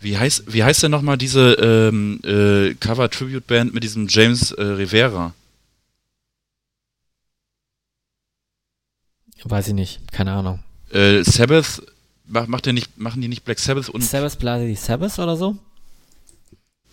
[0.00, 5.34] Wie heißt, wie heißt denn nochmal diese ähm, äh, Cover-Tribute-Band mit diesem James äh, Rivera?
[9.44, 10.62] Weiß ich nicht, keine Ahnung.
[10.90, 11.82] Äh, Sabbath,
[12.26, 14.02] macht der nicht, machen die nicht Black Sabbath und.
[14.02, 15.56] Sabbath Bloody Sabbath oder so?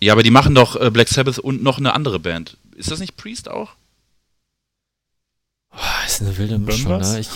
[0.00, 2.56] Ja, aber die machen doch äh, Black Sabbath und noch eine andere Band.
[2.76, 3.74] Ist das nicht Priest auch?
[5.72, 7.20] Oh, ist eine wilde Mischung, ne?
[7.20, 7.28] Ich,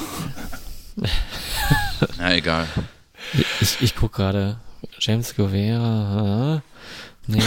[2.18, 2.66] Na, egal.
[3.60, 4.58] ich, ich guck gerade.
[4.98, 6.62] James Guevara.
[7.26, 7.42] Nee,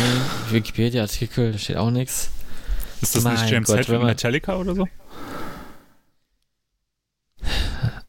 [0.50, 2.30] Wikipedia-Artikel, da steht auch nichts.
[3.02, 4.88] Ist das Mein nicht James Gott, Hetfield man- Metallica oder so?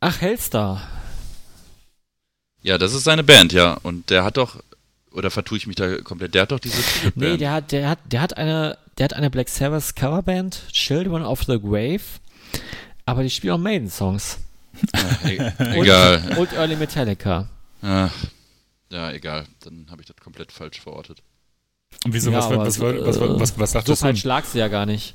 [0.01, 0.87] Ach, Hellstar.
[2.63, 3.75] Ja, das ist seine Band, ja.
[3.83, 4.63] Und der hat doch,
[5.13, 7.17] oder vertue ich mich da komplett, der hat doch diese Tribute-Band.
[7.33, 11.23] Nee, der hat, der hat, der hat eine, der hat eine Black Sabbath Coverband, Children
[11.23, 12.03] of the Grave,
[13.07, 14.39] aber die spielen auch Maiden-Songs.
[14.95, 16.37] Ja, e egal.
[16.39, 17.49] Und Early Metallica.
[17.83, 18.13] Ach,
[18.95, 19.47] ja, egal.
[19.61, 21.23] Dann habe ich das komplett falsch verortet.
[22.05, 24.29] Und wieso, Ja, was, was, so, was, was, was, was, was So dachtest falsch du?
[24.29, 25.15] lag sie ja gar nicht.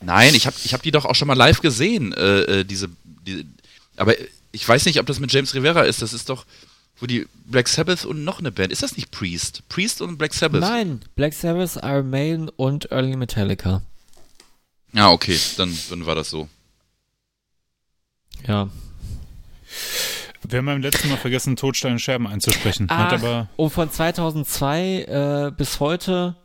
[0.00, 2.88] Nein, ich habe ich hab die doch auch schon mal live gesehen, äh, äh, diese,
[3.04, 3.46] die,
[3.96, 4.14] aber
[4.52, 6.02] ich weiß nicht, ob das mit James Rivera ist.
[6.02, 6.44] Das ist doch,
[6.98, 8.72] wo die Black Sabbath und noch eine Band.
[8.72, 9.62] Ist das nicht Priest?
[9.68, 10.60] Priest und Black Sabbath?
[10.60, 13.82] Nein, Black Sabbath, Iron Maiden und Early Metallica.
[14.92, 16.48] Ja, okay, dann, dann war das so.
[18.46, 18.68] Ja.
[20.48, 22.88] Wir haben beim letzten Mal vergessen, Todsteine Scherben einzusprechen.
[22.88, 26.36] Hat Ach, aber, und von 2002 äh, bis heute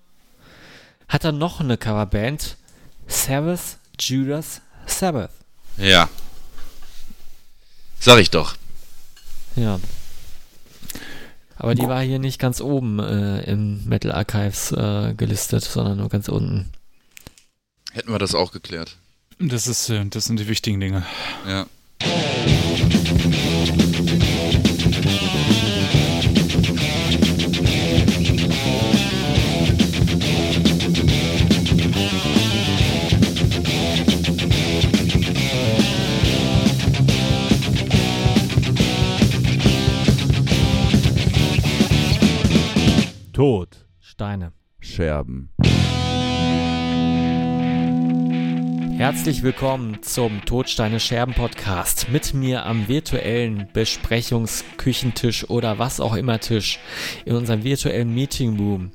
[1.08, 2.58] hat er noch eine Coverband.
[3.08, 5.32] Sabbath, Judas, Sabbath.
[5.78, 6.10] Ja.
[8.00, 8.56] Sag ich doch.
[9.56, 9.80] Ja.
[11.58, 16.10] Aber die war hier nicht ganz oben äh, im Metal Archives äh, gelistet, sondern nur
[16.10, 16.72] ganz unten.
[17.92, 18.98] Hätten wir das auch geklärt.
[19.38, 21.06] das, ist, äh, das sind die wichtigen Dinge.
[21.46, 21.68] Ja.
[43.42, 43.88] Tod.
[44.00, 44.54] Steine.
[44.82, 45.50] Scherben.
[49.00, 52.10] Herzlich willkommen zum Todsteine Scherben Podcast.
[52.12, 56.78] Mit mir am virtuellen Besprechungsküchentisch oder was auch immer Tisch
[57.26, 58.92] in unserem virtuellen Meeting Room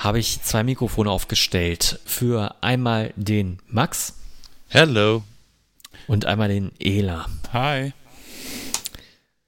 [0.00, 2.00] habe ich zwei Mikrofone aufgestellt.
[2.04, 4.16] Für einmal den Max
[4.68, 5.22] Hello.
[6.08, 7.26] und einmal den Ela.
[7.52, 7.92] Hi.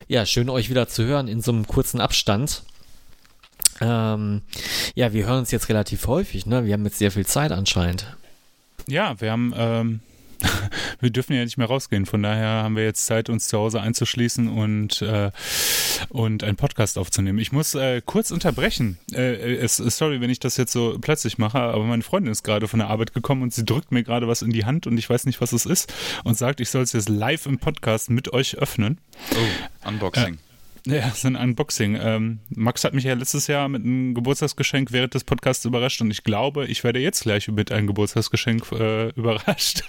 [0.06, 2.62] Ja, schön euch wieder zu hören in so einem kurzen Abstand.
[3.80, 4.42] Ähm,
[4.94, 6.64] ja, wir hören uns jetzt relativ häufig, ne?
[6.64, 8.16] Wir haben jetzt sehr viel Zeit anscheinend.
[8.86, 10.00] Ja, wir haben, ähm,
[11.00, 12.06] wir dürfen ja nicht mehr rausgehen.
[12.06, 15.30] Von daher haben wir jetzt Zeit, uns zu Hause einzuschließen und, äh,
[16.08, 17.38] und einen Podcast aufzunehmen.
[17.38, 18.98] Ich muss äh, kurz unterbrechen.
[19.12, 22.68] Äh, es, sorry, wenn ich das jetzt so plötzlich mache, aber meine Freundin ist gerade
[22.68, 25.08] von der Arbeit gekommen und sie drückt mir gerade was in die Hand und ich
[25.08, 25.92] weiß nicht, was es ist
[26.24, 28.98] und sagt, ich soll es jetzt live im Podcast mit euch öffnen.
[29.32, 30.38] Oh, Unboxing.
[30.90, 31.98] Ja, das ist ein Unboxing.
[32.00, 36.10] Ähm, Max hat mich ja letztes Jahr mit einem Geburtstagsgeschenk während des Podcasts überrascht und
[36.10, 39.82] ich glaube, ich werde jetzt gleich mit einem Geburtstagsgeschenk äh, überrascht.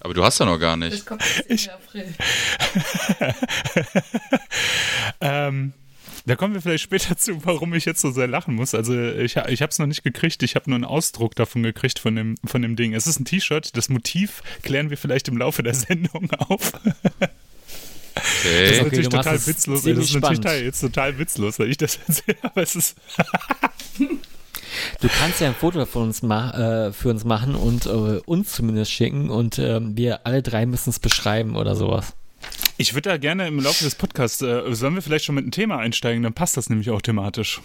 [0.00, 1.06] Aber du hast ja noch gar Das nicht.
[1.06, 2.14] kommt erst im April.
[5.20, 5.72] ähm,
[6.26, 8.74] da kommen wir vielleicht später zu, warum ich jetzt so sehr lachen muss.
[8.74, 11.98] Also ich, ich habe es noch nicht gekriegt, ich habe nur einen Ausdruck davon gekriegt
[11.98, 12.94] von dem, von dem Ding.
[12.94, 16.72] Es ist ein T-Shirt, das Motiv klären wir vielleicht im Laufe der Sendung auf.
[18.14, 18.80] Das ist Okay.
[18.80, 19.82] Okay, natürlich machst total witzlos.
[19.82, 20.42] Das ist natürlich spannend.
[20.42, 22.96] total, jetzt total witzlos, wenn ich das erzähle, aber es ist.
[25.00, 28.52] Du kannst ja ein Foto von uns ma äh, für uns machen und äh, uns
[28.52, 32.14] zumindest schicken und ähm, wir alle drei müssen es beschreiben oder sowas.
[32.76, 35.52] Ich würde da gerne im Laufe des Podcasts, äh, sollen wir vielleicht schon mit einem
[35.52, 37.60] Thema einsteigen, dann passt das nämlich auch thematisch.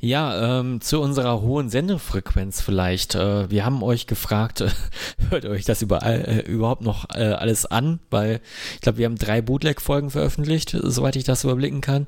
[0.00, 3.14] Ja, ähm, zu unserer hohen Sendefrequenz vielleicht.
[3.14, 4.70] Äh, wir haben euch gefragt, äh,
[5.30, 8.00] hört euch das überall, äh, überhaupt noch äh, alles an?
[8.10, 8.40] Weil
[8.74, 12.06] ich glaube, wir haben drei Bootleg-Folgen veröffentlicht, soweit ich das überblicken kann.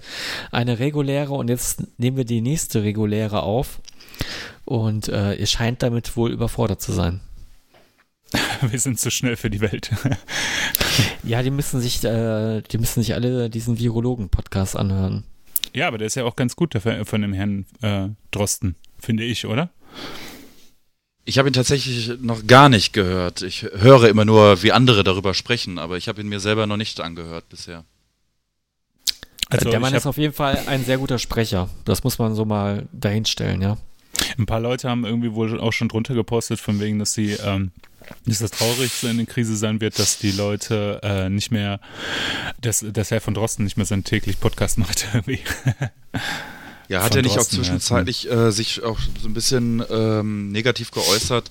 [0.51, 3.81] Eine reguläre und jetzt nehmen wir die nächste reguläre auf.
[4.65, 7.21] Und äh, ihr scheint damit wohl überfordert zu sein.
[8.61, 9.91] Wir sind zu schnell für die Welt.
[11.23, 15.25] Ja, die müssen sich, äh, die müssen sich alle diesen Virologen-Podcast anhören.
[15.75, 18.77] Ja, aber der ist ja auch ganz gut der von von dem Herrn äh, Drosten,
[18.99, 19.71] finde ich, oder?
[21.25, 23.43] Ich habe ihn tatsächlich noch gar nicht gehört.
[23.43, 26.79] Ich höre immer nur, wie andere darüber sprechen, aber ich habe ihn mir selber noch
[26.79, 27.85] nicht angehört bisher.
[29.51, 31.69] Also der Mann ist auf jeden Fall ein sehr guter Sprecher.
[31.85, 33.79] Das muss man so mal dahinstellen, ja.
[34.39, 37.73] Ein paar Leute haben irgendwie wohl auch schon drunter gepostet, von wegen, dass sie, ähm,
[38.25, 41.81] dass das Traurigste in der Krise sein wird, dass die Leute äh, nicht mehr,
[42.61, 45.41] dass, dass Herr von Drosten nicht mehr seinen täglich Podcast macht irgendwie.
[46.89, 50.91] Ja, hat er nicht auch Drosten, zwischenzeitlich äh, sich auch so ein bisschen ähm, negativ
[50.93, 51.51] geäußert,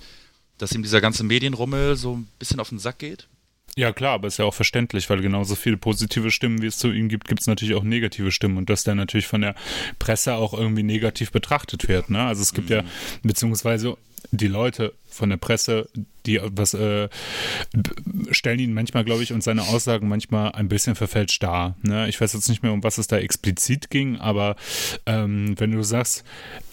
[0.57, 3.27] dass ihm dieser ganze Medienrummel so ein bisschen auf den Sack geht?
[3.77, 6.91] Ja, klar, aber ist ja auch verständlich, weil genauso viele positive Stimmen, wie es zu
[6.91, 9.53] ihm gibt, gibt es natürlich auch negative Stimmen und dass der natürlich von der
[9.99, 12.09] Presse auch irgendwie negativ betrachtet wird.
[12.09, 12.23] Ne?
[12.23, 12.83] Also es gibt ja,
[13.21, 13.95] beziehungsweise
[14.31, 15.89] die Leute von der Presse,
[16.25, 17.07] die was äh,
[18.31, 21.77] stellen ihn manchmal, glaube ich, und seine Aussagen manchmal ein bisschen verfälscht dar.
[21.83, 22.09] Ne?
[22.09, 24.55] Ich weiß jetzt nicht mehr, um was es da explizit ging, aber
[25.05, 26.23] ähm, wenn du sagst,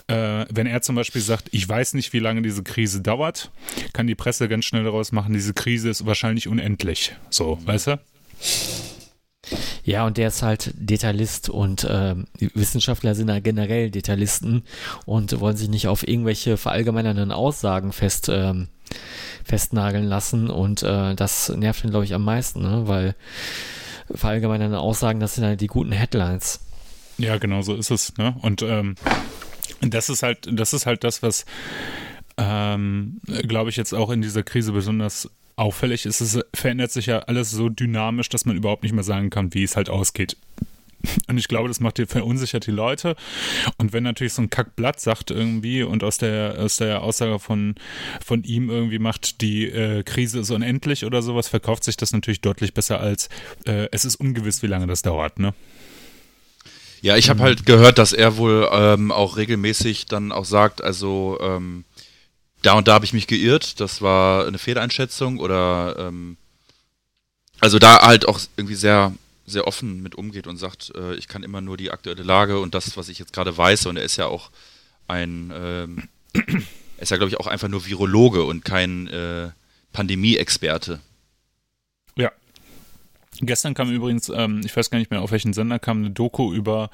[0.06, 3.50] äh, wenn er zum Beispiel sagt, ich weiß nicht, wie lange diese Krise dauert,
[3.92, 7.14] kann die Presse ganz schnell daraus machen, diese Krise ist wahrscheinlich unendlich.
[7.30, 8.00] So, weißt du?
[9.84, 11.82] Ja, und der ist halt Detailist und
[12.40, 14.62] die Wissenschaftler sind ja generell Detailisten
[15.04, 18.68] und wollen sich nicht auf irgendwelche verallgemeinernden Aussagen fest, ähm,
[19.44, 22.82] festnageln lassen und äh, das nervt ihn, glaube ich, am meisten, ne?
[22.86, 23.14] weil
[24.12, 26.60] verallgemeinernde Aussagen, das sind halt die guten Headlines.
[27.18, 28.16] Ja, genau so ist es.
[28.16, 28.34] Ne?
[28.42, 28.96] Und ähm,
[29.92, 31.44] das ist halt, das ist halt das, was,
[32.36, 36.20] ähm, glaube ich, jetzt auch in dieser Krise besonders auffällig ist.
[36.20, 39.62] Es verändert sich ja alles so dynamisch, dass man überhaupt nicht mehr sagen kann, wie
[39.62, 40.36] es halt ausgeht.
[41.28, 43.16] Und ich glaube, das macht die, verunsichert die Leute.
[43.78, 47.74] Und wenn natürlich so ein Kackblatt sagt irgendwie und aus der, aus der Aussage von,
[48.24, 52.40] von ihm irgendwie macht, die äh, Krise ist unendlich oder sowas, verkauft sich das natürlich
[52.40, 53.28] deutlich besser als
[53.66, 55.54] äh, es ist ungewiss, wie lange das dauert, ne?
[57.04, 61.36] Ja, ich habe halt gehört, dass er wohl ähm, auch regelmäßig dann auch sagt, also
[61.38, 61.84] ähm,
[62.62, 66.38] da und da habe ich mich geirrt, das war eine Fehleinschätzung oder ähm,
[67.60, 69.12] also da halt auch irgendwie sehr
[69.44, 72.74] sehr offen mit umgeht und sagt, äh, ich kann immer nur die aktuelle Lage und
[72.74, 73.84] das, was ich jetzt gerade weiß.
[73.84, 74.50] Und er ist ja auch
[75.06, 79.50] ein ähm, er ist ja glaube ich auch einfach nur Virologe und kein äh,
[79.92, 81.00] Pandemie-Experte.
[83.40, 86.52] Gestern kam übrigens, ähm, ich weiß gar nicht mehr, auf welchen Sender kam eine Doku
[86.52, 86.90] über,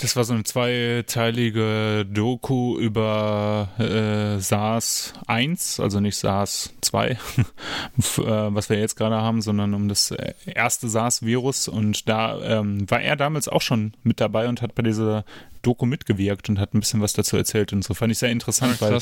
[0.00, 7.10] das war so eine zweiteilige Doku über äh, SARS 1, also nicht SARS 2,
[7.98, 11.68] f- äh, was wir jetzt gerade haben, sondern um das äh, erste SARS-Virus.
[11.68, 15.24] Und da ähm, war er damals auch schon mit dabei und hat bei dieser
[15.62, 17.72] Doku mitgewirkt und hat ein bisschen was dazu erzählt.
[17.72, 18.92] Und so fand ich sehr interessant, weil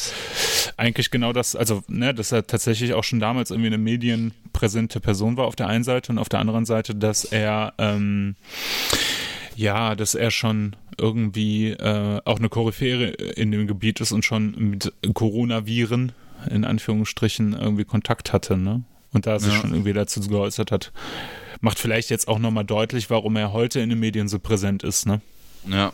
[0.77, 5.37] eigentlich genau das, also, ne, dass er tatsächlich auch schon damals irgendwie eine medienpräsente Person
[5.37, 8.35] war auf der einen Seite und auf der anderen Seite, dass er, ähm,
[9.59, 14.55] ja, dass er schon irgendwie äh, auch eine Koryphäre in dem Gebiet ist und schon
[14.57, 16.13] mit Coronaviren
[16.49, 18.83] in Anführungsstrichen irgendwie Kontakt hatte, ne?
[19.13, 19.61] Und da sich Ja.
[19.61, 20.93] schon irgendwie dazu geäußert hat.
[21.61, 25.07] Macht vielleicht jetzt auch nochmal deutlich, warum er heute in den Medien so präsent ist,
[25.07, 25.21] ne?
[25.69, 25.93] Ja.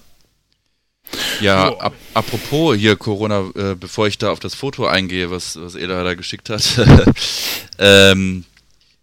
[1.40, 1.78] Ja, Jo.
[1.78, 6.02] ap apropos hier Corona, äh, bevor ich da auf das Foto eingehe, was, was Eda
[6.04, 6.62] da geschickt hat,
[7.78, 8.44] ähm,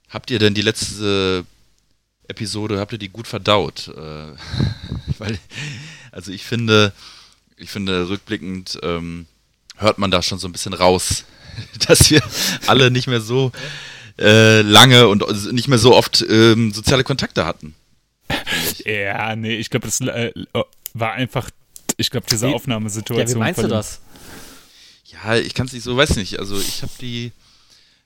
[0.09, 1.45] habt ihr denn die letzte
[2.31, 3.89] Episode, habt ihr die gut verdaut?
[3.89, 4.33] Äh,
[5.19, 5.37] weil,
[6.11, 6.93] also ich finde,
[7.57, 9.27] ich finde rückblickend ähm,
[9.77, 11.25] hört man da schon so ein bisschen raus,
[11.87, 12.21] dass wir
[12.67, 13.51] alle nicht mehr so
[14.19, 15.23] äh, lange und
[15.53, 17.75] nicht mehr so oft ähm, soziale Kontakte hatten.
[18.85, 20.31] Ja, nee, ich glaube, das äh,
[20.93, 21.49] war einfach,
[21.97, 23.27] ich glaube, diese Wie- Aufnahmesituation.
[23.27, 24.01] Ja, wie meinst du das?
[25.05, 26.39] Ja, ich kann es nicht so, weiß nicht.
[26.39, 27.31] Also ich habe die,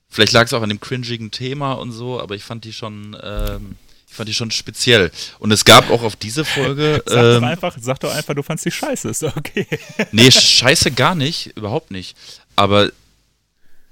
[0.10, 3.16] vielleicht lag es auch an dem cringigen Thema und so, aber ich fand die schon,
[3.21, 3.75] ähm,
[4.16, 5.12] fand die schon speziell.
[5.40, 8.44] Und es gab auch auf diese Folge, Sag doch ähm, einfach, sag doch einfach, du
[8.44, 9.68] fandst die scheiße, ist doch okay.
[10.12, 12.18] nee, scheiße gar nicht, überhaupt nicht.
[12.56, 12.92] Aber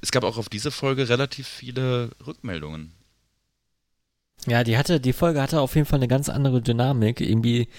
[0.02, 2.92] es gab auch auf diese Folge relativ viele Rückmeldungen.
[4.48, 7.22] Ja, die hatte, die Folge hatte auf jeden Fall eine ganz andere Dynamik.
[7.22, 7.70] Irgendwie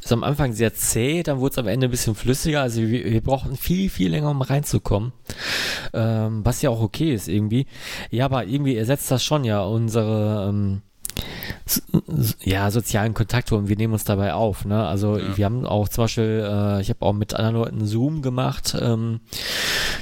[0.00, 2.62] ist am Anfang sehr zäh, dann wurde es am Ende ein bisschen flüssiger.
[2.62, 5.12] Also wir, wir brauchten viel, viel länger, um reinzukommen.
[5.92, 7.66] Ähm, was ja auch okay ist irgendwie.
[8.10, 10.82] Ja, aber irgendwie ersetzt das schon ja unsere ähm,
[12.42, 14.64] ja, sozialen Kontakte und wir nehmen uns dabei auf.
[14.64, 14.86] Ne?
[14.86, 15.36] Also Ja.
[15.36, 18.76] wir haben auch zum Beispiel, äh, ich habe auch mit anderen Leuten Zoom gemacht.
[18.80, 19.20] Ähm,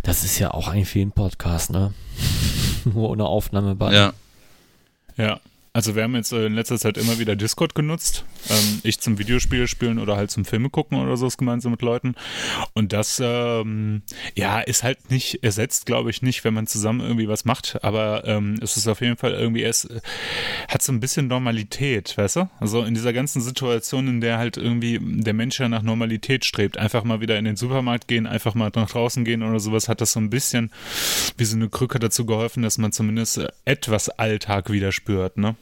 [0.02, 1.93] das ist ja auch eigentlich wie ein Podcast, ne?
[2.85, 3.93] Nur ohne Aufnahme bei.
[3.93, 4.12] Ja.
[5.17, 5.40] Ja,
[5.72, 8.24] also wir haben jetzt äh, in letzter Zeit immer wieder Discord genutzt.
[8.48, 12.16] Ähm, ich zum Videospiele spielen oder halt zum Filme gucken oder so gemeinsam mit Leuten.
[12.72, 14.02] Und das, ähm,
[14.34, 17.78] ja, ist halt nicht ersetzt, glaube ich, nicht, wenn man zusammen irgendwie was macht.
[17.84, 20.00] Aber ähm, es ist auf jeden Fall irgendwie, es äh,
[20.68, 22.50] hat so ein bisschen Normalität, weißt du?
[22.58, 26.78] Also in dieser ganzen Situation, in der halt irgendwie der Mensch ja nach Normalität strebt,
[26.78, 30.00] einfach mal wieder in den Supermarkt gehen, einfach mal nach draußen gehen oder sowas, hat
[30.00, 30.72] das so ein bisschen
[31.36, 35.54] wie so eine Krücke dazu geholfen, dass man zumindest äh, etwas Alltag wieder spürt, ne?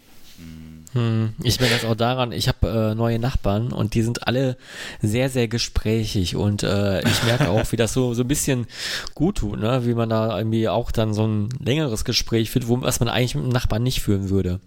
[0.95, 4.57] Hm, ich merke das auch daran, ich habe äh, neue Nachbarn und die sind alle
[5.03, 8.67] sehr, sehr gesprächig und äh, ich merke auch, wie das so, so ein bisschen
[9.15, 9.85] gut tut, ne?
[9.85, 13.35] wie man da irgendwie auch dann so ein längeres Gespräch führt, wo, was man eigentlich
[13.35, 14.61] mit einem Nachbarn nicht führen würde.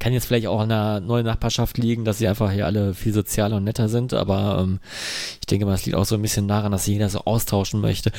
[0.00, 3.12] Kann jetzt vielleicht auch an einer neuen Nachbarschaft liegen, dass sie einfach hier alle viel
[3.12, 4.80] sozialer und netter sind, aber ähm,
[5.40, 8.10] ich denke mal, es liegt auch so ein bisschen daran, dass jeder so austauschen möchte.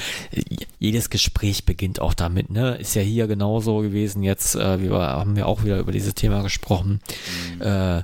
[0.80, 2.76] Jedes Gespräch beginnt auch damit, ne?
[2.76, 6.42] Ist ja hier genauso gewesen jetzt, äh, wir haben wir auch wieder über dieses Thema
[6.42, 7.02] gesprochen.
[7.02, 7.49] Mhm.
[7.62, 8.04] Äh,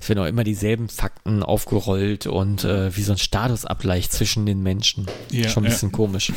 [0.00, 4.62] es werden auch immer dieselben Fakten aufgerollt und äh, wie so ein Statusabgleich zwischen den
[4.62, 5.06] Menschen.
[5.30, 5.96] Ja, Schon ein bisschen ja.
[5.96, 6.32] komisch.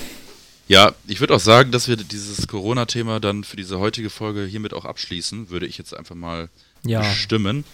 [0.67, 4.73] Ja, ich würde auch sagen, dass wir dieses Corona-Thema dann für diese heutige Folge hiermit
[4.73, 6.49] auch abschließen, würde ich jetzt einfach mal
[6.85, 7.01] ja.
[7.01, 7.65] bestimmen.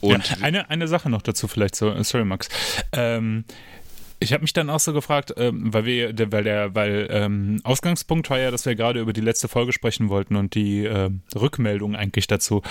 [0.00, 2.48] Und ja, eine, eine Sache noch dazu vielleicht, so, sorry Max.
[2.92, 3.44] Ähm,
[4.18, 8.30] ich habe mich dann auch so gefragt, ähm, weil wir, weil der, weil ähm, Ausgangspunkt
[8.30, 11.94] war ja, dass wir gerade über die letzte Folge sprechen wollten und die äh, Rückmeldung
[11.94, 12.62] eigentlich dazu.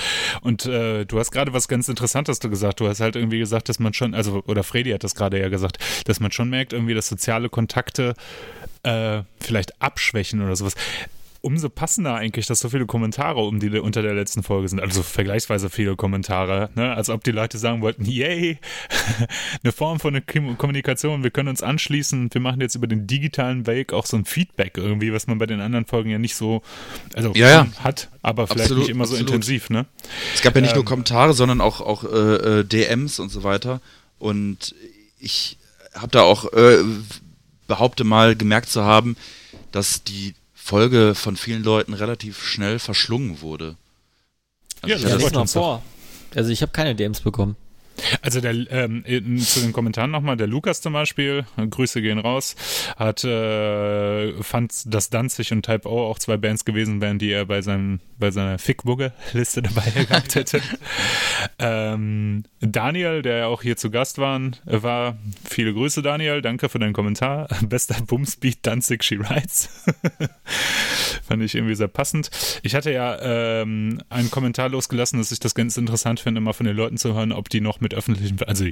[0.41, 2.79] Und äh, du hast gerade was ganz Interessantes gesagt.
[2.79, 5.49] Du hast halt irgendwie gesagt, dass man schon, also oder Fredi hat das gerade ja
[5.49, 8.15] gesagt, dass man schon merkt, irgendwie, dass soziale Kontakte
[8.83, 10.75] äh, vielleicht abschwächen oder sowas
[11.45, 14.79] umso passender eigentlich, dass so viele Kommentare um die unter der letzten Folge sind.
[14.79, 16.95] Also vergleichsweise viele Kommentare, ne?
[16.95, 18.57] als ob die Leute sagen wollten, yay,
[19.63, 23.93] eine Form von Kommunikation, wir können uns anschließen, wir machen jetzt über den digitalen Weg
[23.93, 26.63] auch so ein Feedback irgendwie, was man bei den anderen Folgen ja nicht so,
[27.13, 27.67] also ja, ja.
[27.77, 29.27] hat, aber vielleicht absolut, nicht immer absolut.
[29.27, 29.85] so intensiv, ne?
[30.33, 33.43] Es gab ja nicht ähm, nur Kommentare, sondern auch, auch äh, äh DMs und so
[33.43, 33.81] weiter.
[34.17, 34.73] Und
[35.19, 35.59] ich
[35.93, 36.79] habe da auch, äh,
[37.67, 39.15] behaupte mal, gemerkt zu haben,
[39.71, 40.33] dass die
[40.65, 43.75] Folge von vielen Leuten relativ schnell verschlungen wurde.
[44.81, 45.83] Also ja, das ist noch vor.
[46.33, 47.55] Also ich habe keine DMs bekommen.
[48.21, 49.03] Also der, ähm,
[49.39, 52.55] zu den Kommentaren nochmal, der Lukas zum Beispiel, Grüße gehen raus,
[52.97, 57.45] hat äh, fand, dass Danzig und Type O auch zwei Bands gewesen wären, die er
[57.45, 60.61] bei seinem bei seiner Fickbugge-Liste dabei gehabt hätte.
[61.59, 64.35] ähm, Daniel, der ja auch hier zu Gast war,
[64.65, 67.47] war, viele Grüße Daniel, danke für deinen Kommentar.
[67.61, 69.69] Bester Bumsbeat Danzig She Rides.
[71.27, 72.29] Fand ich irgendwie sehr passend.
[72.63, 76.65] Ich hatte ja ähm, einen Kommentar losgelassen, dass ich das ganz interessant finde, immer von
[76.65, 78.65] den Leuten zu hören, ob die noch mit öffentlichen, also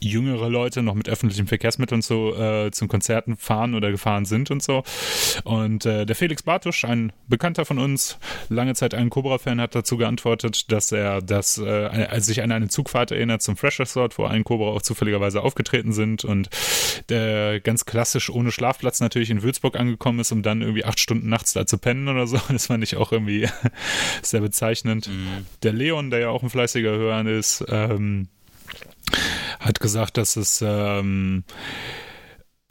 [0.00, 4.62] jüngere Leute noch mit öffentlichen Verkehrsmitteln zu, äh, zum Konzerten fahren oder gefahren sind und
[4.62, 4.82] so.
[5.44, 8.18] Und äh, der Felix Bartusch, ein Bekannter von uns,
[8.48, 13.10] lange Zeit ein Cobra-Fan, hat dazu geantwortet, dass er das, äh, sich an eine Zugfahrt
[13.10, 16.50] erinnert zum Fresh Resort, wo ein Cobra auch zufälligerweise aufgetreten sind und
[17.08, 21.28] der ganz klassisch ohne Schlafplatz natürlich in Würzburg angekommen ist, um dann irgendwie acht Stunden
[21.28, 22.40] nachts da zu pennen oder so.
[22.54, 23.48] Das fand ich auch irgendwie
[24.22, 25.08] sehr bezeichnend.
[25.08, 25.46] Mhm.
[25.62, 28.28] Der Leon, der ja auch ein fleißiger Hörer ist, ähm,
[29.60, 31.44] hat gesagt, dass es ähm,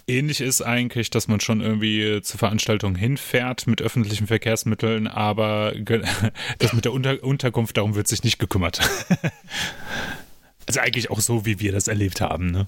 [0.08, 5.74] ähnlich ist eigentlich, dass man schon irgendwie zur Veranstaltung hinfährt mit öffentlichen Verkehrsmitteln, aber
[6.60, 8.80] das mit der Unter Unterkunft, darum wird sich nicht gekümmert.
[10.68, 12.68] also eigentlich auch so, wie wir das erlebt haben, ne?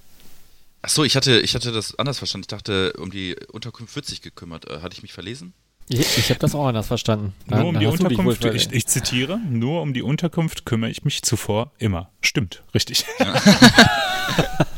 [0.81, 2.43] Ach so, ich hatte, ich hatte das anders verstanden.
[2.43, 4.69] Ich dachte, um die Unterkunft wird sich gekümmert.
[4.69, 5.55] Äh, hatte ich mich verlesen?
[5.87, 7.33] Ich, ich habe das auch anders verstanden.
[7.45, 11.71] Nur um die Unterkunft, ich, ich, zitiere, nur um die Unterkunft kümmere ich mich zuvor
[11.77, 12.09] immer.
[12.21, 13.05] Stimmt, richtig.
[13.19, 13.33] Ja.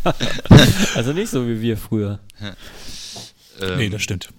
[0.95, 2.19] also nicht so wie wir früher.
[2.41, 2.55] Ja.
[3.61, 4.29] Ähm, nee, das stimmt.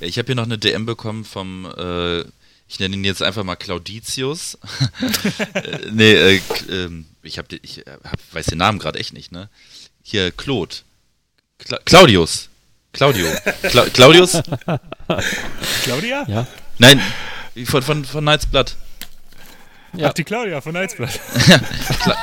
[0.00, 2.20] Ich habe hier noch eine DM bekommen vom, äh,
[2.66, 4.58] ich nenne ihn jetzt einfach mal Clauditius.
[5.54, 9.48] Äh, nee, äh, ähm, ich, hab, ich hab, weiß den Namen gerade echt nicht, ne?
[10.02, 10.76] Hier, Claude.
[11.58, 12.47] Cla Claudius.
[12.92, 13.26] Claudio.
[13.62, 14.40] Cla Claudius?
[15.84, 16.24] Claudia?
[16.26, 16.46] Ja.
[16.78, 17.00] Nein,
[17.64, 18.74] von, von, von Knights Blood.
[19.94, 20.08] Ja.
[20.08, 21.10] Ach, die Claudia von Knights Blood.
[22.02, 22.16] Kla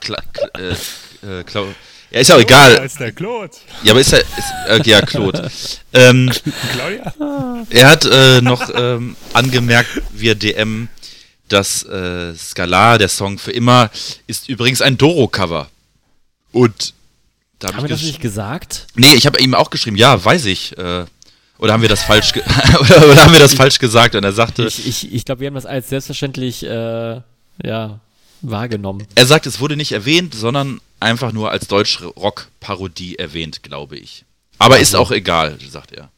[0.00, 1.68] Kla Kla äh, äh, Clau
[2.10, 2.84] ja, ist auch egal.
[2.84, 3.52] ist der Claude.
[3.82, 4.20] Ja, aber ist er.
[4.20, 5.50] Ist, okay, ja, Claude.
[5.92, 6.32] Ähm,
[6.72, 7.66] Claudia?
[7.68, 10.88] Er hat äh, noch ähm, angemerkt, via DM,
[11.48, 13.90] dass äh, Skalar, der Song für immer,
[14.26, 15.68] ist übrigens ein Doro-Cover.
[16.52, 16.94] Und
[17.58, 18.86] da hab haben wir das nicht gesagt?
[18.94, 20.76] Nee, ich habe ihm auch geschrieben, ja, weiß ich.
[20.78, 21.06] Äh,
[21.58, 22.32] oder haben wir das falsch
[22.80, 24.14] oder, oder, haben wir das falsch gesagt?
[24.14, 24.66] Und er sagte.
[24.66, 27.20] Ich, ich, ich glaube, wir haben das als selbstverständlich äh,
[27.64, 28.00] ja,
[28.42, 29.06] wahrgenommen.
[29.16, 34.24] Er sagt, es wurde nicht erwähnt, sondern einfach nur als Deutsch-Rock-Parodie erwähnt, glaube ich.
[34.58, 34.82] Aber also.
[34.82, 36.10] ist auch egal, sagt er.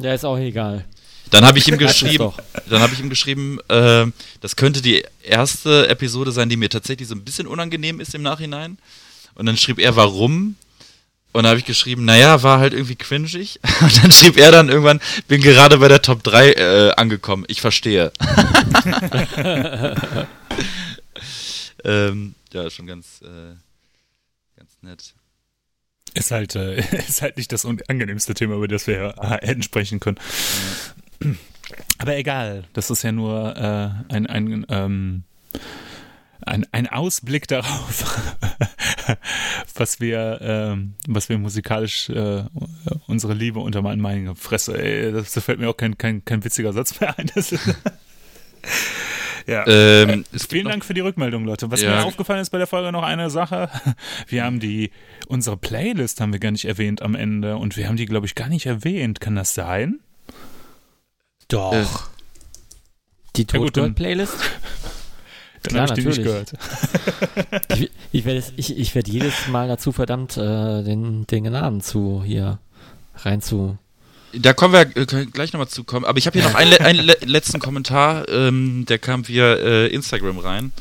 [0.00, 0.84] Ja, ist auch egal.
[1.30, 2.32] Dann habe ich ihm geschrieben,
[2.68, 4.06] dann habe ich ihm geschrieben, äh,
[4.40, 8.22] das könnte die erste Episode sein, die mir tatsächlich so ein bisschen unangenehm ist im
[8.22, 8.78] Nachhinein.
[9.34, 10.56] Und dann schrieb er, warum?
[11.32, 13.58] Und dann habe ich geschrieben, naja, war halt irgendwie cringig.
[13.80, 17.44] Und dann schrieb er dann irgendwann, bin gerade bei der Top 3 äh, angekommen.
[17.48, 18.12] Ich verstehe.
[21.84, 23.56] ähm, ja, schon ganz, äh,
[24.56, 25.14] ganz nett.
[26.14, 26.76] Ist halt, äh,
[27.08, 30.18] ist halt nicht das angenehmste Thema, über das wir hätten sprechen können.
[31.98, 35.24] Aber egal, das ist ja nur äh, ein, ein ähm,
[36.46, 38.20] ein, ein Ausblick darauf,
[39.74, 42.44] was wir, ähm, was wir musikalisch äh,
[43.06, 46.44] unsere Liebe unter meinen Meinungen Fresse, ey, das, da fällt mir auch kein, kein, kein
[46.44, 47.30] witziger Satz mehr ein.
[47.34, 47.66] Das ist,
[49.46, 49.66] ja.
[49.66, 51.70] Ähm, gibt Vielen Dank für die Rückmeldung, Leute.
[51.70, 51.96] Was Ja.
[51.96, 53.68] mir aufgefallen ist bei der Folge noch eine Sache.
[54.28, 54.90] Wir haben die,
[55.28, 58.34] unsere Playlist haben wir gar nicht erwähnt am Ende und wir haben die, glaube ich,
[58.34, 59.20] gar nicht erwähnt.
[59.20, 60.00] Kann das sein?
[61.48, 61.72] Doch.
[61.72, 61.84] Äh,
[63.36, 63.76] Die Ja, gut,
[65.72, 66.24] dann- habe ich die nicht natürlich.
[66.24, 66.52] gehört.
[67.78, 72.22] Ich, ich werde ich, ich werd jedes Mal dazu verdammt, äh, den, den Namen zu
[72.24, 72.58] hier
[73.16, 73.76] rein zu.
[74.36, 76.04] Da kommen wir äh, gleich nochmal zu kommen.
[76.04, 79.54] Aber ich habe hier noch einen, le einen le letzten Kommentar, ähm, der kam via
[79.54, 80.72] äh, Instagram rein.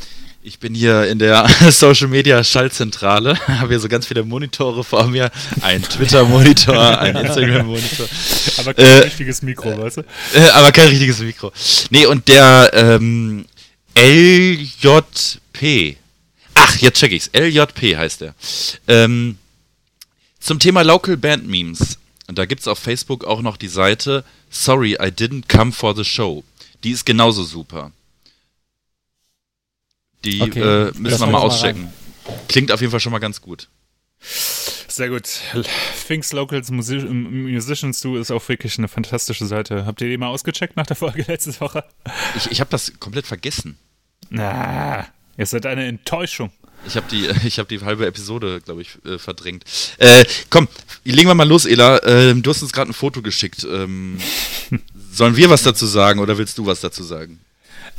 [0.46, 5.08] Ich bin hier in der Social Media Schaltzentrale, habe hier so ganz viele Monitore vor
[5.08, 5.32] mir.
[5.62, 8.08] Ein Twitter-Monitor, ein Instagram-Monitor.
[8.58, 10.02] Aber kein Äh, richtiges Mikro, weißt du?
[10.02, 11.54] Äh, aber kein richtiges Mikro.
[11.92, 13.46] Nee, und der ähm,
[13.96, 15.98] LJP.
[16.56, 17.30] Ach, jetzt check ich's.
[17.34, 18.36] LJP heißt der.
[18.88, 19.38] Ähm,
[20.40, 21.98] zum Thema Local Band Memes.
[22.28, 26.04] Und da gibt's auf Facebook auch noch die Seite Sorry, I didn't come for the
[26.04, 26.44] show.
[26.84, 27.92] Die ist genauso super.
[30.24, 31.92] Die Okay, äh, müssen wir mal ich mal auschecken.
[32.48, 33.68] Klingt auf jeden Fall schon mal ganz gut.
[34.94, 35.24] Sehr gut.
[36.08, 39.88] Things Locals Musi Musicians Do ist auch wirklich eine fantastische Seite.
[39.88, 41.84] Habt ihr die mal ausgecheckt nach der Folge letzte Woche?
[42.38, 43.80] Ich, ich habe das komplett vergessen.
[44.30, 46.52] Na, ihr seid eine Enttäuschung.
[46.86, 49.64] Ich habe die, ich hab die halbe Episode, glaube ich, äh, verdrängt.
[49.98, 50.68] Äh, komm,
[51.04, 52.00] legen wir mal los, Ela.
[52.04, 53.64] Ähm, du hast uns gerade ein Foto geschickt.
[53.64, 54.20] Ähm,
[55.12, 57.40] sollen wir was dazu sagen oder willst du was dazu sagen?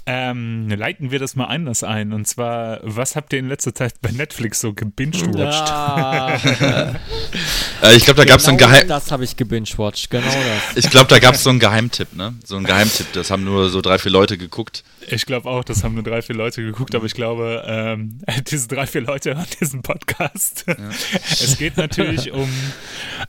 [0.07, 2.13] Ähm, leiten wir das mal anders ein.
[2.13, 5.69] Und zwar, was habt ihr in letzter Zeit bei Netflix so gebingewatcht?
[5.69, 6.95] Ja,
[7.83, 8.89] Äh, ich glaube, da gab es so ein genau Geheim.
[8.89, 10.77] das habe ich gebingewatcht, genau das.
[10.85, 12.35] Ich glaube, da gab es so einen Geheimtipp, ne?
[12.45, 13.13] So einen Geheimtipp.
[13.13, 14.85] Das haben nur so drei, vier Leute geguckt.
[15.09, 18.19] Ich glaube auch, das haben nur drei, vier Leute geguckt, aber ich glaube, ähm,
[18.51, 20.65] diese drei, vier Leute hören diesen Podcast.
[21.31, 22.49] Es geht natürlich um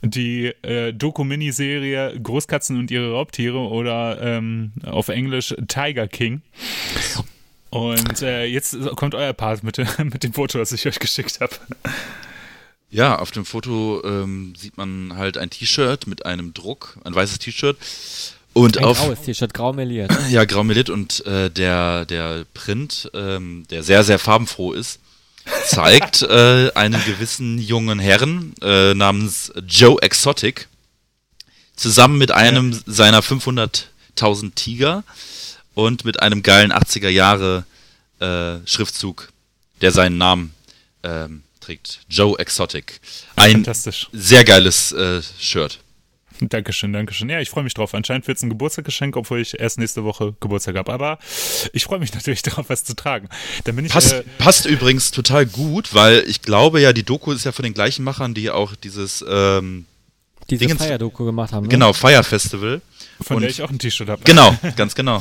[0.02, 6.42] die äh, Doku-Miniserie Großkatzen und ihre Raubtiere oder ähm, auf Englisch Tiger King.
[7.70, 11.40] Und äh, jetzt kommt euer Part mit, dem- mit dem Foto, das ich euch geschickt
[11.40, 11.54] habe.
[12.88, 17.40] Ja, auf dem Foto ähm, sieht man halt ein T-Shirt mit einem Druck, ein weißes
[17.40, 17.76] T-Shirt.
[18.56, 20.10] Und Ein auf, graues T-Shirt, grau meliert.
[20.30, 24.98] Ja, Grau Melit und äh, der, der Print, ähm, der sehr, sehr farbenfroh ist,
[25.66, 30.68] zeigt äh, einen gewissen jungen Herrn äh, namens Joe Exotic
[31.76, 35.04] zusammen mit einem seiner 500.000 Tiger
[35.74, 37.66] und mit einem geilen 80er Jahre
[38.20, 39.28] äh, Schriftzug,
[39.82, 40.54] der seinen Namen
[41.02, 42.00] ähm, trägt.
[42.08, 43.02] Joe Exotic.
[43.36, 44.08] Ein Fantastisch.
[44.14, 45.80] sehr geiles äh, Shirt.
[46.48, 47.28] Dankeschön, Dankeschön.
[47.28, 47.94] Ja, ich freue mich drauf.
[47.94, 50.92] Anscheinend wird es ein Geburtstagsgeschenk, obwohl ich erst nächste Woche Geburtstag habe.
[50.92, 51.18] Aber
[51.72, 53.28] ich freue mich natürlich darauf, was zu tragen.
[53.64, 53.92] Dann bin ich.
[53.92, 57.62] Passt, Äh, passt übrigens total gut, weil ich glaube ja, die Doku ist ja von
[57.64, 59.86] den gleichen Machern, die auch dieses, ähm,
[60.50, 61.64] Diese Dingens- Feierdoku gemacht haben.
[61.64, 61.68] Ne?
[61.70, 62.80] genau, Fire Festival.
[63.20, 64.22] von und- der ich auch ein T-Shirt habe.
[64.24, 65.20] Genau, ganz genau.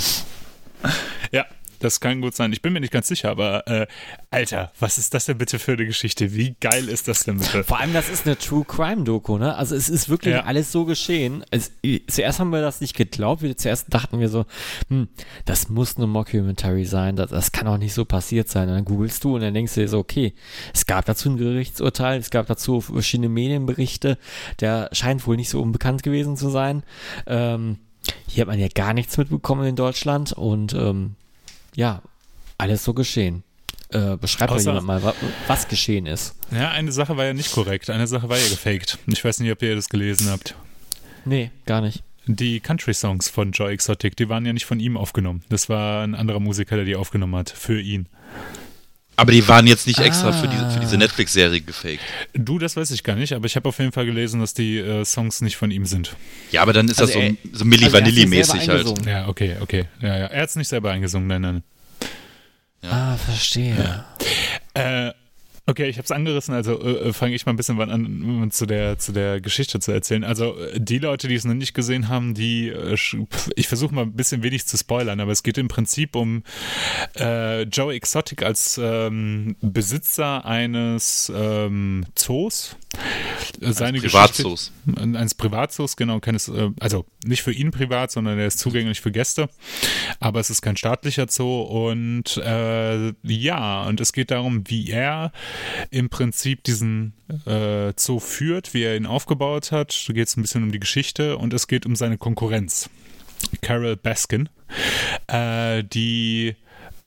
[1.32, 1.45] Ja,
[1.86, 2.52] das kann gut sein.
[2.52, 3.88] Ich bin mir nicht ganz sicher, aber äh,
[4.32, 6.34] Alter, was ist das denn bitte für eine Geschichte?
[6.34, 7.63] Wie geil ist das denn bitte?
[7.63, 9.56] Vor allem, das ist eine True Crime Doku, ne?
[9.56, 10.43] Also es ist wirklich Ja.
[10.43, 11.45] alles so geschehen.
[11.52, 11.71] Es,
[12.08, 13.41] zuerst haben wir das nicht geglaubt.
[13.41, 14.45] Wir, zuerst dachten wir so,
[14.89, 15.08] hm,
[15.45, 17.15] das muss eine Mockumentary sein.
[17.15, 18.67] Das, das kann auch nicht so passiert sein.
[18.67, 20.34] Und dann googelst du und dann denkst du dir so, okay,
[20.74, 24.17] es gab dazu ein Gerichtsurteil, es gab dazu verschiedene Medienberichte.
[24.60, 26.84] Der scheint wohl nicht so unbekannt gewesen zu sein.
[27.28, 27.78] Ähm,
[28.28, 31.15] hier hat man ja gar nichts mitbekommen in Deutschland und ähm,
[31.76, 32.02] ja,
[32.58, 33.44] alles so geschehen.
[33.90, 35.14] Äh, beschreibt doch Außer- jemand mal, wa-
[35.48, 36.36] was geschehen ist.
[36.52, 37.90] Ja, eine Sache war ja nicht korrekt.
[37.90, 38.98] Eine Sache war ja gefaked.
[39.08, 40.56] Ich weiß nicht, ob ihr das gelesen habt.
[41.24, 42.04] Nee, gar nicht.
[42.28, 45.44] Die Country-Songs von Joe Exotic, die waren ja nicht von ihm aufgenommen.
[45.50, 48.08] Das war ein anderer Musiker, der die aufgenommen hat, für ihn.
[49.17, 50.80] Aber die waren jetzt nicht extra für, diese, für Ah.
[50.82, 51.99] diese Netflix-Serie gefaked.
[52.34, 54.78] Du, das weiß ich gar nicht, aber ich habe auf jeden Fall gelesen, dass die
[54.78, 56.15] äh, Songs nicht von ihm sind.
[56.51, 59.06] Ja, aber dann ist Also das er- so, so Milli also Vanilli-mäßig halt.
[59.08, 59.86] Ja, okay, okay.
[60.01, 60.25] Ja, ja.
[60.25, 61.63] Er hat es nicht selber eingesungen, nein, nein.
[62.84, 64.04] Ah, verstehe.
[64.73, 65.12] Äh,
[65.67, 68.65] okay, ich habe es angerissen, also äh, fange ich mal ein bisschen an, um zu
[68.65, 70.23] der, zu der Geschichte zu erzählen.
[70.23, 72.95] Also äh, die Leute, die es noch nicht gesehen haben, die, äh,
[73.56, 76.43] ich versuche mal ein bisschen wenig zu spoilern, aber es geht im Prinzip um
[77.17, 82.78] äh, Joe Exotic als ähm, Besitzer eines ähm, Zoos.
[83.62, 84.72] Seine Privatzoos.
[84.86, 89.02] Geschichte- eines Privatzoos, genau, keines, äh, also nicht für ihn privat, sondern er ist zugänglich
[89.02, 89.50] für Gäste,
[90.20, 95.32] aber es ist kein staatlicher Zoo und äh, ja, und es geht darum, wie er
[95.91, 97.13] im Prinzip diesen
[97.46, 100.06] äh, Zoo führt, wie er ihn aufgebaut hat.
[100.08, 102.89] Da geht es ein bisschen um die Geschichte und es geht um seine Konkurrenz.
[103.62, 104.50] Carol Baskin,
[105.28, 106.56] äh, die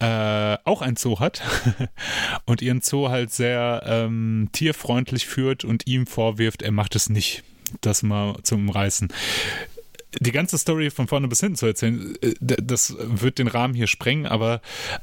[0.00, 1.42] äh, auch ein Zoo hat
[2.46, 7.42] und ihren Zoo halt sehr ähm, tierfreundlich führt und ihm vorwirft, er macht es nicht.
[7.80, 9.08] Das mal zum Umreißen
[10.20, 13.86] die ganze Story von vorne bis hinten zu erzählen, äh, das wird den Rahmen hier
[13.86, 14.60] sprengen, aber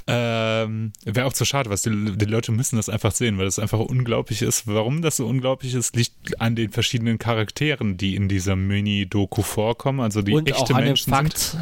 [0.07, 3.59] ähm, wäre auch zu schade, was die, die, Leute müssen das einfach sehen, weil das
[3.59, 4.67] einfach unglaublich ist.
[4.67, 9.99] Warum das so unglaublich ist, liegt an den verschiedenen Charakteren, die in dieser Mini-Doku vorkommen,
[9.99, 11.61] also die und echte auch an Menschen dem Fakt, sind.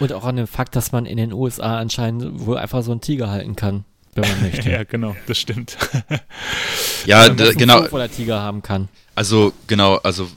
[0.00, 3.00] Und auch an dem Fakt, dass man in den USA anscheinend wohl einfach so einen
[3.00, 4.70] Tiger halten kann, wenn man möchte.
[4.70, 5.76] ja, genau, das stimmt.
[7.06, 7.84] ja, genau.
[7.90, 8.88] Wo der Tiger haben kann.
[9.14, 10.28] Also, genau, also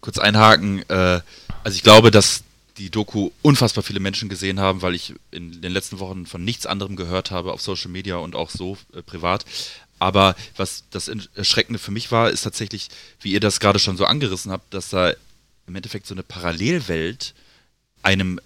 [0.00, 1.20] kurz einhaken, äh,
[1.64, 2.42] also ich glaube, dass
[2.78, 6.64] die Doku unfassbar viele Menschen gesehen haben, weil ich in den letzten Wochen von nichts
[6.64, 9.44] anderem gehört habe auf Social Media und auch so äh, privat.
[9.98, 12.88] Aber was das Erschreckende für mich war, ist tatsächlich,
[13.20, 15.12] wie ihr das gerade schon so angerissen habt, dass da
[15.66, 17.34] im Endeffekt so eine Parallelwelt
[18.02, 18.40] einem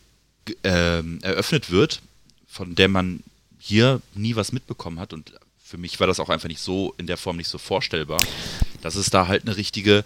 [0.64, 2.00] äh, eröffnet wird,
[2.48, 3.22] von der man
[3.58, 5.12] hier nie was mitbekommen hat.
[5.12, 8.20] Und für mich war das auch einfach nicht so in der Form nicht so vorstellbar,
[8.80, 10.04] dass es da halt eine richtige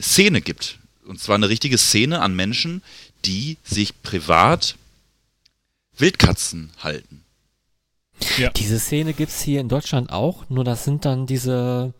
[0.00, 2.82] Szene gibt, und zwar eine richtige Szene an Menschen,
[3.24, 4.76] die sich privat
[5.96, 7.24] Wildkatzen halten.
[8.38, 8.50] Ja.
[8.50, 11.92] Diese Szene gibt es hier in Deutschland auch, nur das sind dann diese,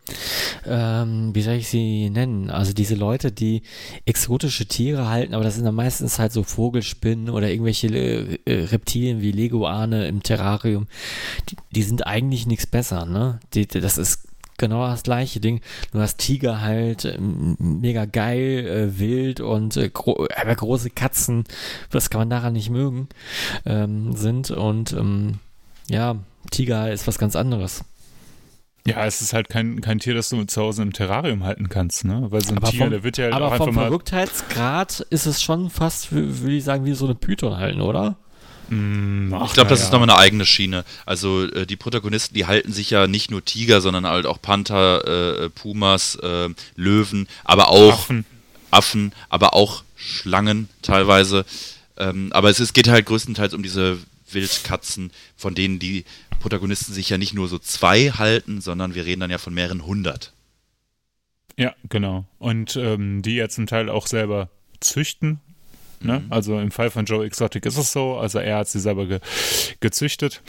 [0.65, 2.49] ähm, wie soll ich sie nennen?
[2.49, 3.63] Also diese Leute, die
[4.05, 7.87] exotische Tiere halten, aber das sind dann meistens halt so Vogelspinnen oder irgendwelche
[8.45, 10.87] äh, Reptilien wie Leguane im Terrarium.
[11.49, 13.39] Die, die sind eigentlich nichts besser, ne?
[13.53, 14.24] Die, das ist
[14.57, 15.61] genau das gleiche Ding.
[15.91, 21.43] Du hast Tiger halt äh, mega geil, äh, wild und äh, gro aber große Katzen,
[21.89, 23.09] das kann man daran nicht mögen,
[23.65, 24.51] ähm, sind.
[24.51, 25.39] Und ähm,
[25.87, 26.17] ja,
[26.51, 27.83] Tiger ist was ganz anderes.
[28.87, 32.05] Ja, es ist halt kein, kein Tier, das du zu Hause im Terrarium halten kannst,
[32.05, 32.27] ne?
[32.29, 33.85] Weil so ein aber Tiger, vom, der wird ja halt aber auch einfach vom mal.
[33.85, 38.17] Verrücktheitsgrad ist es schon fast, würde ich sagen, wie so eine Python halten, oder?
[38.69, 39.85] Mm, ach, ich glaube, das ja.
[39.85, 40.85] ist nochmal eine eigene Schiene.
[41.05, 45.43] Also äh, die Protagonisten, die halten sich ja nicht nur Tiger, sondern halt auch Panther,
[45.43, 48.25] äh, Pumas, äh, Löwen, aber auch Affen.
[48.71, 51.45] Affen, aber auch Schlangen teilweise.
[51.97, 53.99] Ähm, aber es, es geht halt größtenteils um diese
[54.31, 56.05] Wildkatzen, von denen die
[56.39, 59.85] Protagonisten sich ja nicht nur so zwei halten, sondern wir reden dann ja von mehreren
[59.85, 60.33] hundert.
[61.57, 62.25] Ja, genau.
[62.37, 64.49] Und ähm, die ja zum Teil auch selber
[64.81, 65.39] züchten,
[66.01, 66.19] Ne?
[66.19, 66.31] Mhm.
[66.31, 69.19] Also im Fall von Joe Exotic ist es so, also er hat sie selber ge
[69.79, 70.41] gezüchtet.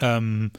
[0.00, 0.50] Ähm,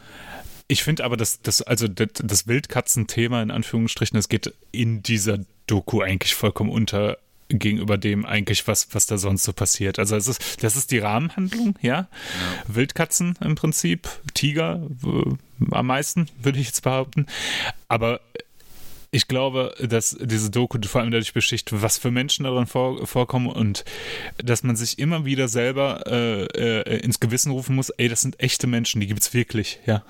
[0.68, 5.40] ich finde aber, dass das, also das, das Wildkatzen-Thema in Anführungsstrichen, das geht in dieser
[5.68, 7.18] Doku eigentlich vollkommen unter
[7.50, 10.00] gegenüber dem eigentlich, was, was da sonst so passiert.
[10.00, 11.94] Also es ist, das ist die Rahmenhandlung, ja.
[11.94, 12.08] ja.
[12.68, 17.26] Wildkatzen im Prinzip, Tiger äh, am meisten, würde ich jetzt behaupten.
[17.88, 18.20] Aber
[19.12, 23.48] ich glaube, dass diese Doku vor allem dadurch beschicht, was für Menschen darin vor, vorkommen
[23.48, 23.86] und
[24.38, 28.40] dass man sich immer wieder selber äh, äh, ins Gewissen rufen muss, ey, das sind
[28.40, 30.04] echte Menschen, die gibt es wirklich, ja.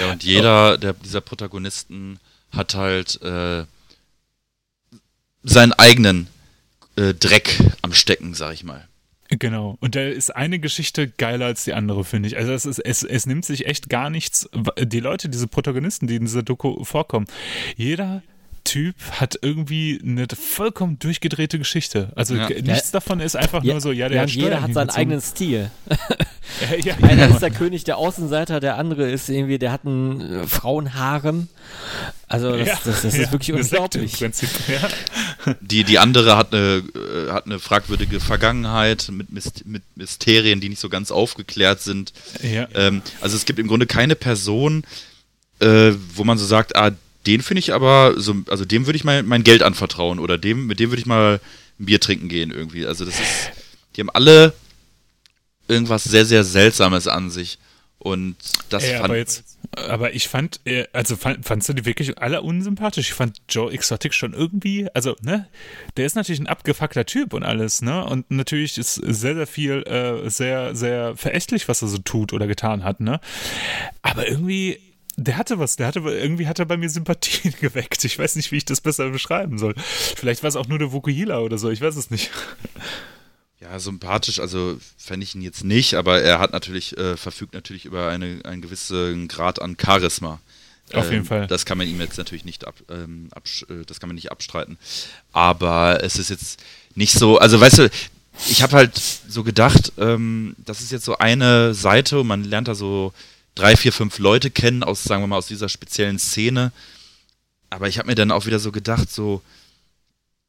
[0.00, 2.18] ja, und jeder der, dieser Protagonisten
[2.50, 3.64] hat halt äh,
[5.42, 6.28] seinen eigenen
[6.96, 8.88] äh, Dreck am Stecken, sag ich mal.
[9.30, 9.76] Genau.
[9.80, 12.36] Und da ist eine Geschichte geiler als die andere, finde ich.
[12.38, 14.48] Also es, ist, es, es nimmt sich echt gar nichts.
[14.78, 17.26] Die Leute, diese Protagonisten, die in dieser Doku vorkommen,
[17.76, 18.22] jeder
[18.68, 22.12] Typ hat irgendwie eine vollkommen durchgedrehte Geschichte.
[22.16, 22.48] Also Ja.
[22.50, 22.92] nichts Ja.
[22.92, 25.70] davon ist einfach Ja, nur so, ja, der ja, hat jeder hat seinen eigenen Stil.
[26.70, 27.34] Ja, ja, Einer genau.
[27.34, 31.48] ist der König der Außenseiter, der andere ist irgendwie, der hat einen äh, Frauenharem.
[32.26, 34.12] Also das, Ja, das, das ja, ist wirklich unglaublich.
[34.14, 35.54] Im Prinzip, ja.
[35.60, 40.70] Die, die andere hat eine, äh, hat eine fragwürdige Vergangenheit mit, Myst mit Mysterien, die
[40.70, 42.14] nicht so ganz aufgeklärt sind.
[42.42, 42.66] Ja.
[42.74, 44.84] Ähm, also es gibt im Grunde keine Person,
[45.60, 46.92] äh, wo man so sagt, ah,
[47.28, 50.66] den finde ich aber, so, also dem würde ich mal mein Geld anvertrauen oder dem,
[50.66, 51.40] mit dem würde ich mal
[51.78, 52.86] ein Bier trinken gehen irgendwie.
[52.86, 53.50] Also das ist,
[53.94, 54.54] die haben alle
[55.68, 57.58] irgendwas sehr, sehr Seltsames an sich.
[57.98, 58.36] Und
[58.70, 62.16] das Ey, fand aber jetzt, aber ich fand, äh, also fand, fandst du die wirklich
[62.16, 63.08] alle unsympathisch?
[63.08, 65.48] Ich fand Joe Exotic schon irgendwie, also, ne,
[65.96, 69.82] der ist natürlich ein abgefuckter Typ und alles, ne, und natürlich ist sehr, sehr viel,
[69.82, 73.20] äh, sehr, sehr verächtlich, was er so tut oder getan hat, ne,
[74.00, 74.78] aber irgendwie,
[75.18, 78.04] der hatte was, der hatte, irgendwie hat er bei mir Sympathien geweckt.
[78.04, 79.74] Ich weiß nicht, wie ich das besser beschreiben soll.
[79.76, 82.30] Vielleicht war es auch nur der Vokuhila oder so, ich weiß es nicht.
[83.60, 87.84] Ja, sympathisch, also fände ich ihn jetzt nicht, aber er hat natürlich, äh, verfügt natürlich
[87.84, 90.40] über eine, einen gewissen Grad an Charisma.
[90.94, 91.48] Auf Ähm, jeden Fall.
[91.48, 93.28] Das kann man ihm jetzt natürlich nicht ab, ähm,
[93.68, 94.78] äh, das kann man nicht abstreiten.
[95.32, 96.62] Aber es ist jetzt
[96.94, 97.90] nicht so, also weißt du,
[98.48, 98.92] ich habe halt
[99.28, 103.12] so gedacht, ähm, das ist jetzt so eine Seite und man lernt da so
[103.58, 106.72] drei, vier, fünf Leute kennen aus, sagen wir mal, aus dieser speziellen Szene.
[107.70, 109.42] Aber ich habe mir dann auch wieder so gedacht, so,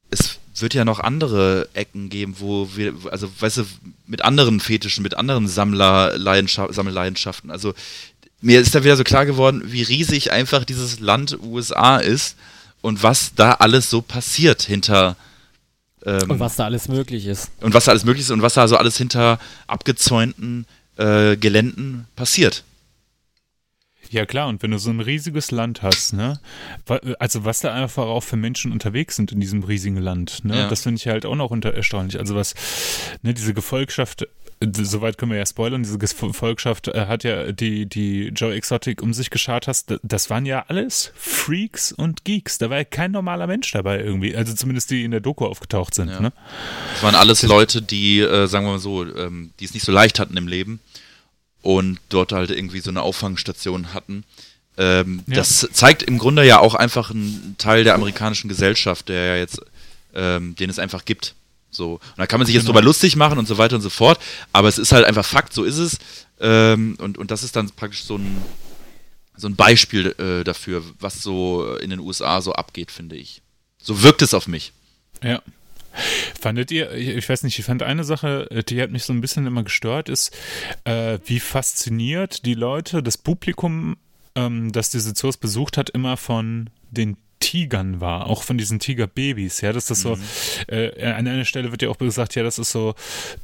[0.10, 3.66] es wird ja noch andere Ecken geben, wo wir, also weißt du,
[4.08, 7.52] mit anderen Fetischen, mit anderen Sammlerleidenschaft, Sammelleidenschaften.
[7.52, 7.74] Also
[8.42, 12.36] mir ist da wieder so klar geworden, wie riesig einfach dieses Land USA ist
[12.82, 15.16] und was da alles so passiert hinter
[16.06, 17.52] ähm, Und was da alles möglich ist.
[17.62, 20.66] und was da alles möglich ist und was da so alles hinter abgezäunten
[20.98, 22.64] äh, Geländen passiert.
[24.12, 26.40] Ja klar, und wenn du so ein riesiges Land hast, ne,
[27.20, 30.68] also was da einfach auch für Menschen unterwegs sind in diesem riesigen Land, ne, Ja.
[30.68, 32.18] das finde ich halt auch noch unter erstaunlich.
[32.18, 32.56] Also was,
[33.22, 34.28] ne, diese Gefolgschaft,
[34.62, 39.14] soweit können wir ja spoilern, diese Gefolgschaft äh, hat ja die, die Joe Exotic um
[39.14, 43.46] sich geschart hast, das waren ja alles Freaks und Geeks, da war ja kein normaler
[43.46, 46.20] Mensch dabei irgendwie, also zumindest die in der Doku aufgetaucht sind, Ja.
[46.20, 46.34] ne.
[46.96, 49.92] Das waren alles Leute, die, äh, sagen wir mal so, ähm, die es nicht so
[49.92, 50.80] leicht hatten im Leben
[51.62, 54.24] und dort halt irgendwie so eine Auffangstation hatten.
[54.78, 55.36] Ähm, Ja.
[55.38, 59.62] Das zeigt im Grunde ja auch einfach einen Teil der amerikanischen Gesellschaft, der ja jetzt,
[60.14, 61.36] ähm, den es einfach gibt.
[61.72, 61.94] So.
[61.96, 62.74] Und da kann man sich jetzt Genau.
[62.74, 64.20] drüber lustig machen und so weiter und so fort,
[64.54, 65.98] aber es ist halt einfach Fakt, so ist es.
[66.40, 68.38] Ähm, und, und das ist dann praktisch so ein,
[69.36, 73.42] so ein Beispiel äh, dafür, was so in den USA so abgeht, finde ich.
[73.82, 74.72] So wirkt es auf mich.
[75.24, 75.42] Ja.
[76.40, 79.22] Fandet ihr, ich weiß nicht, ich fand eine Sache, äh, die hat mich so ein
[79.22, 80.36] bisschen immer gestört, ist,
[80.86, 83.98] äh, wie fasziniert die Leute, das Publikum,
[84.36, 89.62] ähm, das diese Zoos besucht hat, immer von den Tigern war, auch von diesen Tigerbabys,
[89.62, 90.18] ja, dass das so,
[90.68, 92.96] äh, an einer Stelle wird ja auch gesagt, ja, das ist so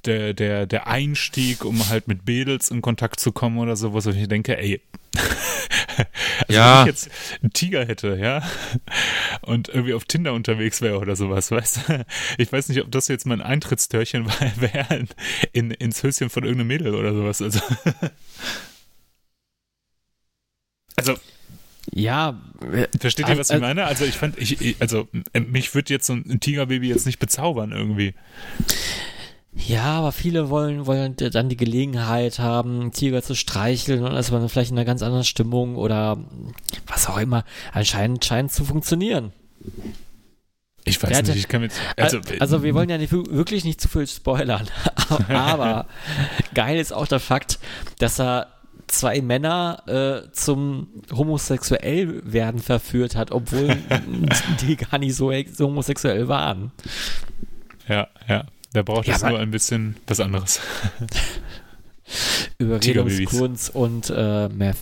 [0.04, 4.00] der, der, der Einstieg, um halt mit Mädels in Kontakt zu kommen oder so, wo
[4.00, 4.82] ich denke, ey,
[6.48, 6.80] also Ja.
[6.82, 7.10] wenn ich jetzt
[7.42, 8.44] einen Tiger hätte, ja,
[9.42, 12.06] und irgendwie auf Tinder unterwegs wäre oder sowas, weißt du?
[12.38, 14.26] Ich weiß nicht, ob das jetzt mein Eintrittstörchen
[14.58, 15.08] wäre in,
[15.54, 17.42] in, ins Höschen von irgendeinem Mädel oder sowas.
[17.42, 17.60] Also,
[20.96, 21.16] also
[21.92, 22.42] Ja,
[22.74, 23.86] äh, versteht ihr, was ich Also- meine?
[23.86, 27.72] Also ich fand, ich, also äh, mich würde jetzt so ein Tigerbaby jetzt nicht bezaubern
[27.72, 28.14] irgendwie.
[29.56, 34.48] Ja, aber viele wollen, wollen dann die Gelegenheit haben, Tiger zu streicheln und ist man
[34.50, 36.18] vielleicht in einer ganz anderen Stimmung oder
[36.88, 37.44] was auch immer.
[37.72, 39.32] Anscheinend scheint es zu funktionieren.
[40.84, 43.64] Ich weiß hatte- nicht, ich kann mir jetzt, also, Also, wir wollen ja nicht, wirklich
[43.66, 44.68] nicht zu viel spoilern,
[45.30, 45.88] aber
[46.54, 47.58] geil ist auch der Fakt,
[47.98, 48.48] dass er
[48.88, 49.82] zwei Männer
[50.28, 53.76] äh, zum homosexuell werden verführt hat, obwohl
[54.62, 56.72] die gar nicht so homosexuell waren.
[57.88, 58.44] ja, ja,
[58.76, 60.60] da braucht Ja, es nur ein bisschen was anderes.
[62.58, 64.78] Überredungskunst und äh, Meth.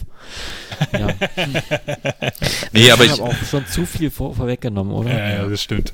[0.91, 1.07] Ja.
[2.73, 5.11] Nee, aber ich ich, habe auch schon zu viel vor, vorweggenommen, oder?
[5.11, 5.93] Ja, ja, das stimmt.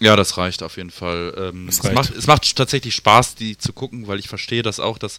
[0.00, 1.34] Ja, das reicht auf jeden Fall.
[1.36, 1.94] Ähm, es, reicht.
[1.94, 5.18] macht, es macht tatsächlich Spaß, die zu gucken, weil ich verstehe das auch, dass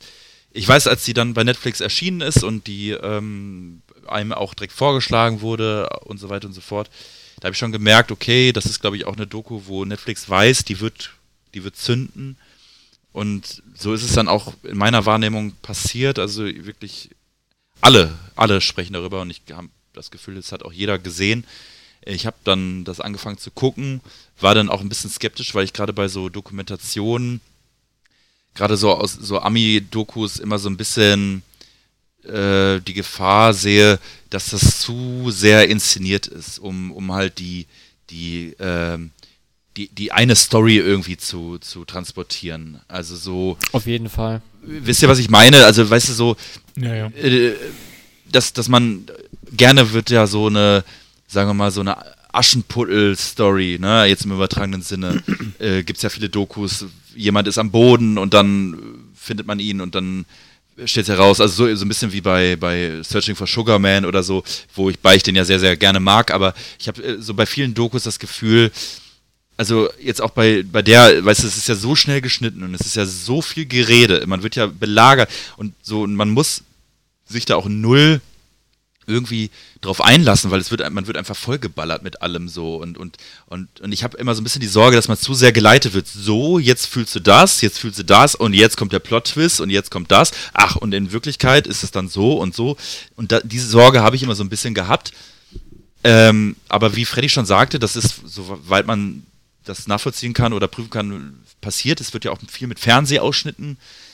[0.52, 4.74] ich weiß, als die dann bei Netflix erschienen ist und die ähm, einem auch direkt
[4.74, 6.90] vorgeschlagen wurde und so weiter und so fort,
[7.40, 10.28] da habe ich schon gemerkt, okay, das ist, glaube ich, auch eine Doku, wo Netflix
[10.28, 11.12] weiß, die wird,
[11.54, 12.38] die wird zünden.
[13.14, 16.20] Und so ist es dann auch in meiner Wahrnehmung passiert.
[16.20, 17.10] Also wirklich
[17.82, 21.46] alle, alle sprechen darüber und ich habe das Gefühl, das hat auch jeder gesehen.
[22.06, 24.02] Ich habe dann das angefangen zu gucken,
[24.40, 27.42] war dann auch ein bisschen skeptisch, weil ich gerade bei so Dokumentationen,
[28.54, 31.44] gerade so aus so Ami-Dokus immer so ein bisschen
[32.24, 34.00] äh, die Gefahr sehe,
[34.30, 37.66] dass das zu sehr inszeniert ist, um, um halt die,
[38.10, 39.12] die, ähm,
[39.78, 42.82] die, die eine Story irgendwie zu, zu transportieren.
[42.88, 44.42] Also so, Auf jeden Fall.
[44.62, 45.66] wisst ihr, was ich meine?
[45.66, 46.38] Also, weißt du, so,
[46.76, 47.08] Ja, ja.
[47.10, 47.54] äh,
[48.32, 49.06] dass, dass man
[49.56, 50.84] gerne wird ja so eine,
[51.28, 51.96] sagen wir mal, so eine
[52.34, 55.24] Aschenputtel-Story, ne, jetzt im übertragenen Sinne,
[55.60, 58.78] äh, gibt es ja viele Dokus, jemand ist am Boden und dann äh,
[59.16, 60.26] findet man ihn und dann
[60.86, 64.24] steht heraus, also so, so ein bisschen wie bei, bei Searching for Sugar Man oder
[64.24, 64.44] so,
[64.76, 67.34] wo ich, bei ich den ja sehr, sehr gerne mag, aber ich habe äh, so
[67.34, 68.72] bei vielen Dokus das Gefühl,
[69.58, 72.76] also jetzt auch bei, bei der, weißt du, es ist ja so schnell geschnitten und
[72.76, 76.64] es ist ja so viel Gerede, man wird ja belagert und so, und man muss
[77.28, 78.22] sich da auch null
[79.08, 79.50] irgendwie
[79.82, 83.18] drauf einlassen, weil es wird, man wird einfach vollgeballert mit allem so und und
[83.48, 85.94] und und ich habe immer so ein bisschen die Sorge, dass man zu sehr geleitet
[85.94, 86.08] wird.
[86.08, 89.70] So, jetzt fühlst du das, jetzt fühlst du das und jetzt kommt der Plot-Twist und
[89.70, 90.32] jetzt kommt das.
[90.54, 92.78] Ach, und in Wirklichkeit ist es dann so und so
[93.16, 95.14] und da, diese Sorge habe ich immer so ein bisschen gehabt.
[96.04, 99.26] Ähm, aber wie Freddy schon sagte, das ist, soweit man
[99.64, 102.00] das nachvollziehen kann oder prüfen kann, passiert.
[102.00, 104.07] Es wird ja auch viel mit Fernsehausschnitten äh,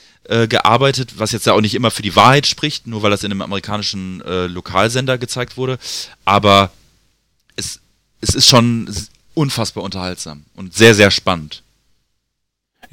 [0.47, 3.31] gearbeitet, was jetzt ja auch nicht immer für die Wahrheit spricht, nur weil das in
[3.31, 5.77] einem amerikanischen äh, Lokalsender gezeigt wurde.
[6.25, 6.71] Aber
[7.55, 7.79] es,
[8.21, 8.89] es ist schon
[9.33, 11.63] unfassbar unterhaltsam und sehr, sehr spannend.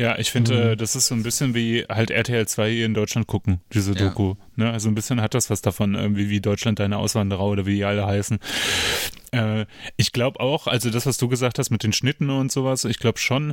[0.01, 2.95] Ja, ich finde, äh, das ist so ein bisschen wie halt RTL 2 hier in
[2.95, 4.09] Deutschland gucken, diese Ja.
[4.09, 4.35] Doku.
[4.57, 4.71] Ne?
[4.71, 7.85] Also ein bisschen hat das was davon, irgendwie wie Deutschland deine Auswanderer oder wie die
[7.85, 8.39] alle heißen.
[9.33, 9.67] Äh,
[9.99, 12.99] ich glaube auch, also das, was du gesagt hast mit den Schnitten und sowas, ich
[12.99, 13.53] glaube schon,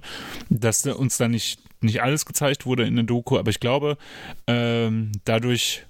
[0.49, 3.97] dass uns da nicht, nicht alles gezeigt wurde in der Doku, aber ich glaube,
[4.47, 5.85] ähm, dadurch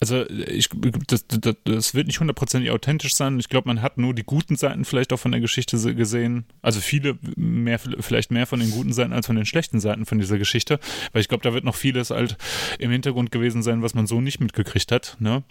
[0.00, 0.68] also ich,
[1.06, 3.38] das, das, das wird nicht hundertprozentig authentisch sein.
[3.38, 6.44] Ich glaube, man hat nur die guten Seiten vielleicht auch von der Geschichte gesehen.
[6.62, 10.18] Also viele mehr, vielleicht mehr von den guten Seiten als von den schlechten Seiten von
[10.18, 10.78] dieser Geschichte.
[11.12, 12.36] Weil ich glaube, da wird noch vieles halt
[12.78, 15.16] im Hintergrund gewesen sein, was man so nicht mitgekriegt hat.
[15.18, 15.42] Ne?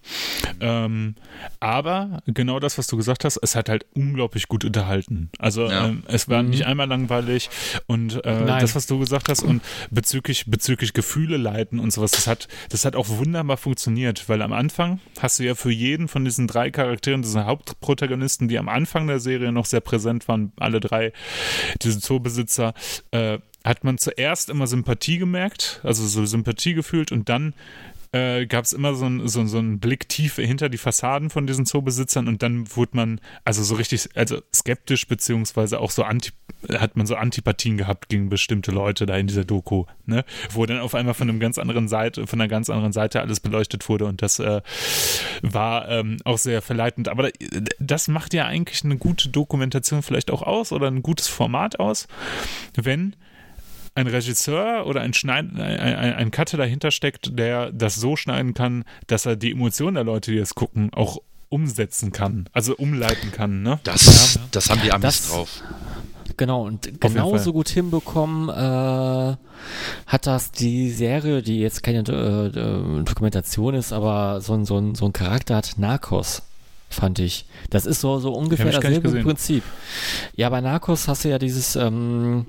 [0.60, 1.16] Ähm,
[1.60, 5.30] aber genau das, was du gesagt hast, es hat halt unglaublich gut unterhalten.
[5.40, 5.88] Also ja.
[5.88, 6.68] ähm, es war nicht mhm.
[6.68, 7.50] einmal langweilig
[7.88, 12.28] und äh, das, was du gesagt hast und bezüglich, bezüglich Gefühle leiten und sowas, das
[12.28, 16.26] hat, das hat auch wunderbar funktioniert, weil am Anfang hast du ja für jeden von
[16.26, 20.80] diesen drei Charakteren, diesen Hauptprotagonisten, die am Anfang der Serie noch sehr präsent waren, alle
[20.80, 21.14] drei,
[21.82, 22.74] diese Zoobesitzer,
[23.12, 27.54] äh, hat man zuerst immer Sympathie gemerkt, also so Sympathie gefühlt und dann
[28.14, 31.48] äh, gab es immer so, ein, so, so einen Blick tief hinter die Fassaden von
[31.48, 36.32] diesen Zoobesitzern und dann wurde man also so richtig, also skeptisch beziehungsweise auch so anti,
[36.70, 40.24] hat man so Antipathien gehabt gegen bestimmte Leute da in dieser Doku, ne?
[40.52, 43.40] Wo dann auf einmal von einem ganz anderen Seite, von einer ganz anderen Seite alles
[43.40, 44.62] beleuchtet wurde und das äh,
[45.42, 47.10] war ähm, auch sehr verleitend.
[47.10, 47.32] Aber
[47.80, 52.08] das macht ja eigentlich eine gute Dokumentation vielleicht auch aus oder ein gutes Format aus,
[52.76, 53.16] wenn
[53.96, 58.54] ein Regisseur oder ein, Schneid, ein, ein, ein Cutter dahinter steckt, der das so schneiden
[58.54, 63.32] kann, dass er die Emotionen der Leute, die es gucken, auch umsetzen kann, also umleiten
[63.32, 63.62] kann.
[63.62, 63.80] Ne?
[63.84, 64.42] Das, ja.
[64.52, 65.64] das haben die Amis das, drauf.
[66.36, 69.36] Genau, und genauso gut hinbekommen äh,
[70.08, 74.96] hat das die Serie, die jetzt keine äh, Dokumentation ist, aber so ein, so, ein,
[74.96, 76.42] so ein Charakter hat, Narcos
[76.90, 77.46] fand ich.
[77.70, 79.64] Das ist so, so ungefähr dasselbe Prinzip.
[80.36, 82.48] Ja, bei Narcos hast du ja dieses ähm,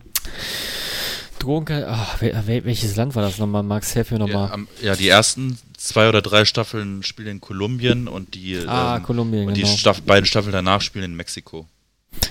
[1.45, 1.85] Drogen.
[1.87, 3.93] Ach, welches Land war das nochmal, Max?
[3.93, 4.51] Hilf mir nochmal.
[4.81, 9.03] Ja, ja, die ersten zwei oder drei Staffeln spielen in Kolumbien und die, ah, ähm,
[9.03, 9.77] Kolumbien, und die genau.
[9.77, 11.67] Staff beiden Staffeln danach spielen in Mexiko.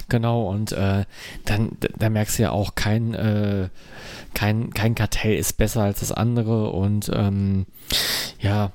[0.09, 1.05] Genau, und äh,
[1.45, 3.69] dann da merkst du ja auch, kein, äh,
[4.33, 7.65] kein, kein Kartell ist besser als das andere und ähm,
[8.39, 8.71] ja,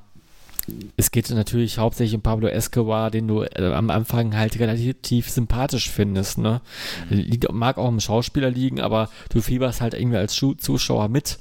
[0.96, 5.90] es geht natürlich hauptsächlich um Pablo Escobar, den du äh, am Anfang halt relativ sympathisch
[5.90, 6.38] findest.
[6.38, 6.60] Ne?
[7.08, 11.38] Liegt, mag auch im Schauspieler liegen, aber du fieberst halt irgendwie als Zuschauer mit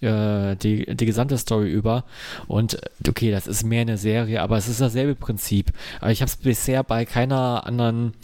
[0.00, 2.04] äh, die, die gesamte Story über.
[2.46, 5.72] Und okay, das ist mehr eine Serie, aber es ist dasselbe Prinzip.
[6.00, 8.14] Aber ich habe es bisher bei keiner anderen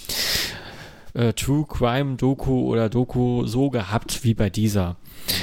[1.14, 4.96] äh, True Crime Doku oder Doku so gehabt wie bei dieser.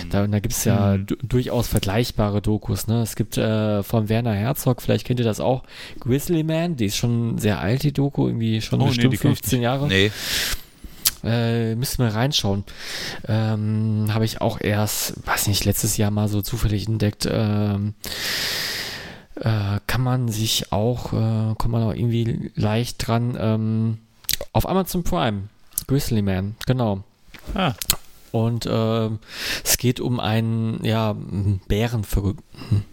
[0.09, 1.07] Da, da gibt es ja mhm.
[1.23, 2.87] durchaus vergleichbare Dokus.
[2.87, 3.01] Ne?
[3.01, 5.63] Es gibt äh, von Werner Herzog, vielleicht kennt ihr das auch,
[5.99, 9.61] Grizzly Man, die ist schon sehr alt, die Doku, irgendwie schon oh, bestimmt nee, 15
[9.61, 9.87] Jahre.
[9.87, 10.11] Nee.
[11.23, 12.65] Äh, müssen wir reinschauen.
[13.27, 17.27] Ähm, Habe ich auch erst, weiß nicht, letztes Jahr mal so zufällig entdeckt.
[17.31, 17.93] Ähm,
[19.35, 23.97] äh, kann man sich auch, äh, kommt man auch irgendwie leicht dran, ähm,
[24.51, 25.43] auf Amazon Prime.
[25.87, 27.03] Grizzly Man, genau.
[27.53, 27.73] Ah.
[28.33, 29.09] Und äh,
[29.63, 31.15] es geht um einen, ja,
[31.67, 32.83] Bärenverrückten.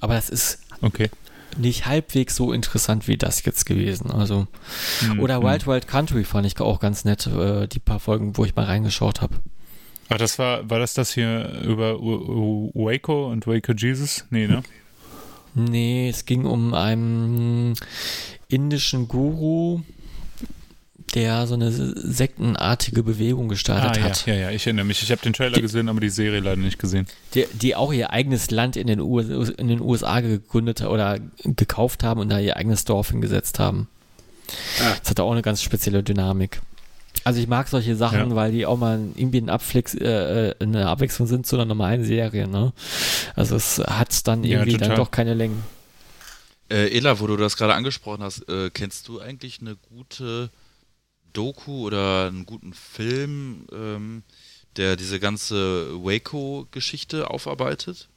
[0.00, 1.10] Aber das ist okay.
[1.58, 4.10] nicht halbwegs so interessant wie das jetzt gewesen.
[4.10, 4.46] Also,
[5.02, 5.20] mhm.
[5.20, 8.56] oder Wild Wild Country fand ich auch ganz nett, äh, die paar Folgen, wo ich
[8.56, 9.34] mal reingeschaut habe.
[10.08, 14.24] Ach, das war, war das das hier über Waco und Waco Jesus?
[14.30, 14.62] Nee, ne?
[15.54, 17.74] Nee, es ging um einen
[18.48, 19.82] indischen Guru,
[21.14, 24.26] der so eine sektenartige Bewegung gestartet ah, hat.
[24.26, 25.02] Ja, ja, ich erinnere mich.
[25.02, 27.06] Ich habe den Trailer die, gesehen, aber die Serie leider nicht gesehen.
[27.34, 32.02] Die, die auch ihr eigenes Land in den, US, in den USA gegründet oder gekauft
[32.02, 33.88] haben und da ihr eigenes Dorf hingesetzt haben.
[34.80, 34.94] Ah.
[35.00, 36.60] Das hat auch eine ganz spezielle Dynamik.
[37.22, 38.36] Also ich mag solche Sachen, ja.
[38.36, 42.04] weil die auch mal irgendwie ein Abflix, äh, äh, eine Abwechslung sind zu einer normalen
[42.04, 42.48] Serie.
[42.48, 42.72] Ne?
[43.36, 45.62] Also es hat dann irgendwie ja, dann doch keine Längen.
[46.70, 50.50] Äh, Ella, wo du das gerade angesprochen hast, äh, kennst du eigentlich eine gute
[51.34, 54.22] Doku oder einen guten Film, ähm,
[54.76, 58.08] der diese ganze Waco-Geschichte aufarbeitet?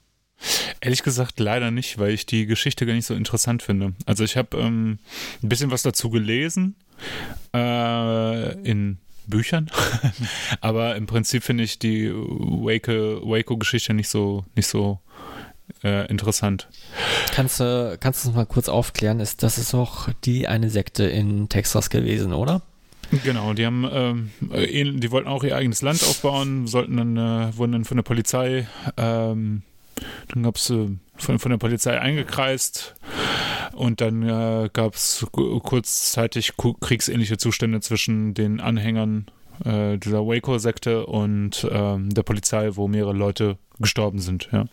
[0.79, 3.93] Ehrlich gesagt leider nicht, weil ich die Geschichte gar nicht so interessant finde.
[4.05, 4.99] Also ich habe ähm,
[5.43, 6.75] ein bisschen was dazu gelesen
[7.53, 9.69] äh, in Büchern,
[10.61, 15.01] aber im Prinzip finde ich die Waco-Geschichte nicht so nicht so
[15.83, 16.69] äh, interessant.
[17.33, 19.19] Kannst du kannst du uns mal kurz aufklären?
[19.19, 22.61] Ist das ist doch die eine Sekte in Texas gewesen, oder?
[23.23, 27.57] Genau, die haben, ähm, äh, die wollten auch ihr eigenes Land aufbauen, sollten dann, äh,
[27.57, 28.67] wurden dann von der Polizei,
[28.97, 29.61] ähm,
[30.29, 32.95] dann gab es äh, von, von der Polizei eingekreist
[33.73, 39.27] und dann äh, gab es kurzzeitig kriegsähnliche Zustände zwischen den Anhängern
[39.63, 44.65] äh, dieser Waco-Sekte und ähm, der Polizei, wo mehrere Leute gestorben sind, ja.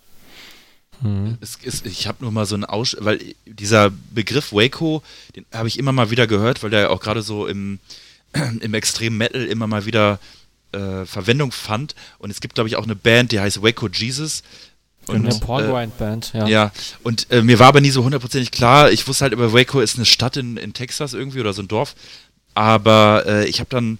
[1.40, 5.02] Es ist, ich habe nur mal so einen Aus, weil dieser Begriff Waco,
[5.34, 7.78] den habe ich immer mal wieder gehört, weil der ja auch gerade so im,
[8.60, 10.18] im extremen Metal immer mal wieder
[10.72, 11.94] äh, Verwendung fand.
[12.18, 14.42] Und es gibt, glaube ich, auch eine Band, die heißt Waco Jesus.
[15.06, 16.46] Und, Eine Porngrind-Band, ja.
[16.46, 16.72] ja,
[17.02, 18.90] und äh, mir war aber nie so hundertprozentig klar.
[18.90, 21.68] Ich wusste halt über Waco ist eine Stadt in, in Texas irgendwie oder so ein
[21.68, 21.94] Dorf.
[22.54, 23.98] Aber äh, ich habe dann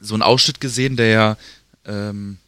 [0.00, 1.36] so einen Ausschnitt gesehen, der ja,
[1.86, 2.38] ähm,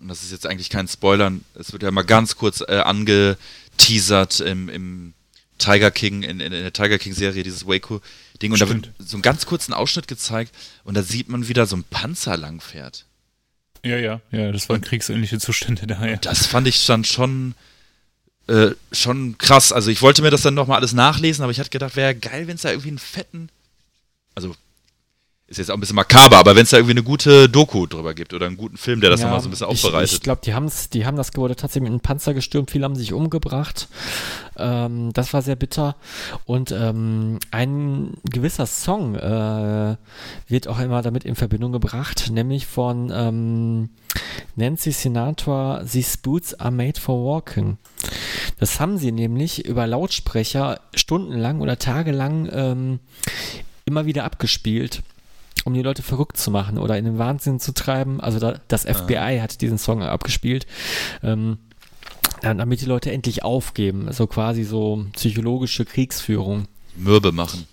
[0.00, 4.40] und das ist jetzt eigentlich kein Spoilern, es wird ja mal ganz kurz äh, angeteasert
[4.40, 5.14] im, im
[5.58, 7.64] Tiger King, in, in der Tiger King-Serie, dieses
[8.52, 8.52] Waco-Ding.
[8.52, 9.10] Und da wird Stimmt.
[9.10, 13.06] so einen ganz kurzen Ausschnitt gezeigt und da sieht man wieder so ein Panzer langfährt.
[13.84, 16.16] Ja, ja, ja, das waren kriegsähnliche Zustände da, ja.
[16.16, 17.54] Das fand ich dann schon,
[18.46, 19.72] äh, schon krass.
[19.72, 22.46] Also ich wollte mir das dann nochmal alles nachlesen, aber ich hatte gedacht, wäre geil,
[22.46, 23.50] wenn es da irgendwie einen fetten,
[24.34, 24.56] also
[25.46, 28.14] ist jetzt auch ein bisschen makaber, aber wenn es da irgendwie eine gute Doku drüber
[28.14, 30.12] gibt oder einen guten Film, der das nochmal so ein bisschen ich- aufbereitet.
[30.12, 32.96] Ich glaube, die, haben's- die haben das Gebäude tatsächlich mit einem Panzer gestürmt, viele haben
[32.96, 33.88] sich umgebracht.
[34.56, 35.96] Ähm, das war sehr bitter.
[36.46, 39.96] Und ähm, ein gewisser Song äh,
[40.48, 43.90] wird auch immer damit in Verbindung gebracht, nämlich von ähm,
[44.56, 47.76] Nancy Sinatra, These Boots are made for walking.
[48.58, 53.00] Das haben sie nämlich über Lautsprecher stundenlang oder tagelang ähm,
[53.84, 55.02] immer wieder abgespielt
[55.64, 58.20] um die Leute verrückt zu machen oder in den Wahnsinn zu treiben.
[58.20, 60.66] Also da, das FBI hat diesen Song abgespielt,
[61.22, 61.58] ähm,
[62.42, 64.12] damit die Leute endlich aufgeben.
[64.12, 66.66] So quasi so psychologische Kriegsführung.
[66.96, 67.66] Mürbe machen.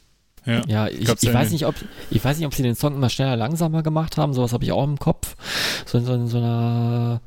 [0.45, 1.75] Ja, Ja, ich, ich, weiß nicht, ob,
[2.09, 4.33] ich weiß nicht, ob sie den Song immer schneller, langsamer gemacht haben.
[4.33, 5.35] Sowas habe ich auch im Kopf.
[5.85, 7.21] So in so, in so einer,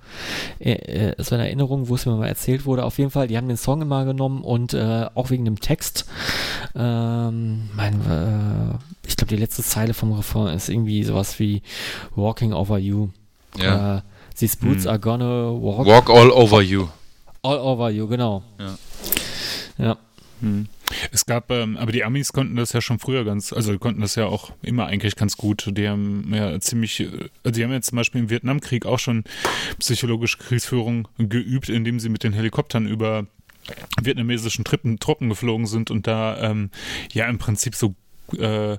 [0.58, 2.84] äh, äh, so einer Erinnerung, wo es mir mal erzählt wurde.
[2.84, 6.06] Auf jeden Fall, die haben den Song immer genommen und äh, auch wegen dem Text.
[6.74, 11.62] Ähm, mein, äh, ich glaube, die letzte Zeile vom Refrain ist irgendwie sowas wie
[12.16, 13.08] Walking over you.
[13.56, 13.98] Ja.
[13.98, 14.00] Äh,
[14.36, 14.90] These boots Hm.
[14.90, 16.88] are gonna walk, Walk all over you.
[17.42, 18.42] all over you, genau.
[18.58, 18.74] Ja.
[19.78, 19.96] Ja.
[20.40, 20.66] Hm.
[21.12, 24.14] Es gab, ähm, aber die Amis konnten das ja schon früher ganz, also konnten das
[24.14, 25.70] ja auch immer eigentlich ganz gut.
[25.76, 27.06] Die haben ja ziemlich,
[27.42, 29.24] also die haben ja zum Beispiel im Vietnamkrieg auch schon
[29.78, 33.26] psychologische Kriegsführung geübt, indem sie mit den Helikoptern über
[34.00, 36.70] vietnamesischen Truppen, Truppen geflogen sind und da ähm,
[37.12, 37.94] ja im Prinzip so
[38.38, 38.76] äh,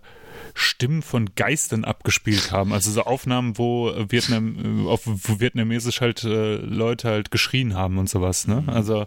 [0.53, 2.73] Stimmen von Geistern abgespielt haben.
[2.73, 7.97] Also so Aufnahmen, wo Vietnam, äh, auf, wo vietnamesisch halt äh, Leute halt geschrien haben
[7.97, 8.63] und sowas, ne?
[8.67, 9.05] Also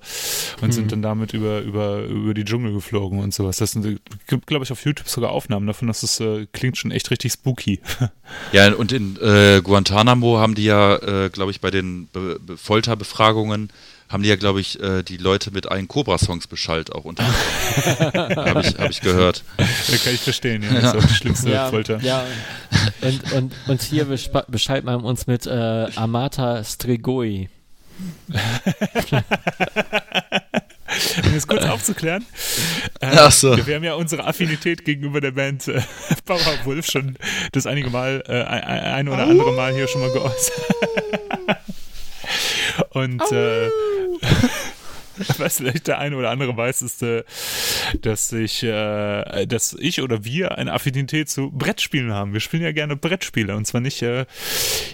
[0.60, 3.56] und sind dann damit über, über, über die Dschungel geflogen und sowas.
[3.56, 6.90] Das sind, gibt, glaube ich, auf YouTube sogar Aufnahmen davon, dass es äh, klingt schon
[6.90, 7.80] echt richtig spooky.
[8.52, 12.58] Ja, und in äh, Guantanamo haben die ja, äh, glaube ich, bei den Be Be
[12.58, 13.70] Folterbefragungen
[14.08, 17.24] haben die ja, glaube ich, äh, die Leute mit allen Cobra-Songs beschallt auch unter.
[17.26, 19.44] Habe ich, hab ich gehört.
[19.56, 19.64] Da
[20.02, 20.80] kann ich verstehen, ja.
[20.80, 21.98] Das ist auch die schlimmste Ja, Folter.
[22.00, 22.24] ja.
[23.02, 27.48] Und, und, und hier beschallt man uns mit äh, Amata Strigoi.
[31.22, 32.24] Um das kurz aufzuklären.
[33.00, 33.54] Äh, Ach so.
[33.66, 35.82] Wir haben ja unsere Affinität gegenüber der Band äh,
[36.24, 37.16] Powerwolf schon
[37.52, 40.54] das einige Mal, äh, ein, ein oder andere Mal hier schon mal geäußert.
[42.90, 43.68] Und äh,
[45.38, 47.24] was vielleicht der eine oder andere weiß, ist, äh,
[48.00, 52.32] dass ich, äh, dass ich oder wir eine Affinität zu Brettspielen haben.
[52.32, 54.26] Wir spielen ja gerne Brettspiele und zwar nicht äh,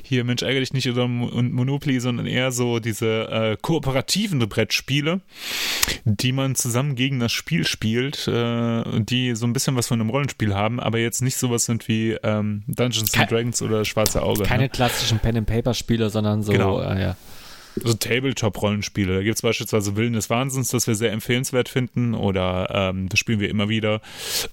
[0.03, 5.20] hier Mensch ärgere dich nicht oder Monopoly, sondern eher so diese äh, kooperativen Brettspiele,
[6.05, 10.55] die man zusammen gegen das Spiel spielt, die so ein bisschen was von einem Rollenspiel
[10.55, 14.43] haben, aber jetzt nicht sowas sind wie ähm, Dungeons Ke- and Dragons oder Schwarze Auge.
[14.45, 14.68] Keine ne?
[14.68, 16.81] klassischen Pen-and-Paper-Spiele, sondern so, Genau.
[16.81, 17.16] ja.
[17.83, 19.16] So Tabletop-Rollenspiele.
[19.16, 22.14] Da gibt es beispielsweise Willen des Wahnsinns, das wir sehr empfehlenswert finden.
[22.14, 24.01] Oder ähm, das spielen wir immer wieder.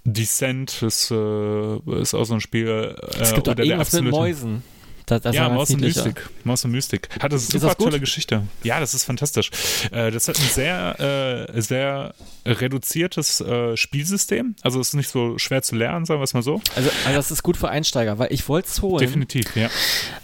[0.03, 2.95] Descent ist, äh, ist auch so ein Spiel.
[2.97, 4.63] Äh, Es gibt oder der irgendwas mit Mäusen.
[5.05, 5.81] Das, das ja, Maus und.
[5.81, 6.29] Mystik.
[6.43, 7.09] Maus und Mystik.
[7.19, 8.43] Hat eine super tolle Geschichte.
[8.63, 9.51] Ja, das ist fantastisch.
[9.91, 12.13] Äh, das hat ein sehr, äh, sehr
[12.45, 14.55] reduziertes äh, Spielsystem.
[14.61, 16.61] Also es ist nicht so schwer zu lernen, sagen wir es mal so.
[16.75, 18.99] Also, also das ist gut für Einsteiger, weil ich wollte es holen.
[18.99, 19.69] Definitiv, ja.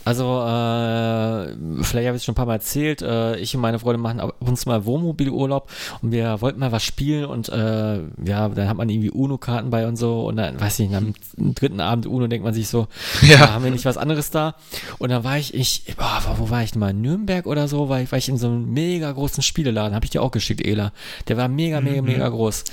[0.05, 3.79] Also, äh, vielleicht habe ich es schon ein paar Mal erzählt, äh, ich und meine
[3.79, 5.69] Freunde machen ab und zu mal Wohnmobilurlaub
[6.01, 9.87] und wir wollten mal was spielen und äh, ja, dann hat man irgendwie UNO-Karten bei
[9.87, 11.13] und so und dann, weiß ich nicht, am
[11.55, 12.87] dritten Abend UNO denkt man sich so,
[13.21, 13.27] Ja.
[13.37, 13.53] ja.
[13.53, 14.55] haben wir nicht was anderes da?
[14.97, 16.91] Und dann war ich, ich, boah, wo war ich denn mal?
[16.91, 17.89] In Nürnberg oder so?
[17.89, 20.65] War ich, war ich in so einem mega großen Spieleladen, habe ich dir auch geschickt,
[20.65, 20.91] Ela.
[21.27, 22.06] Der war mega, mega, Mhm.
[22.07, 22.63] Mega groß.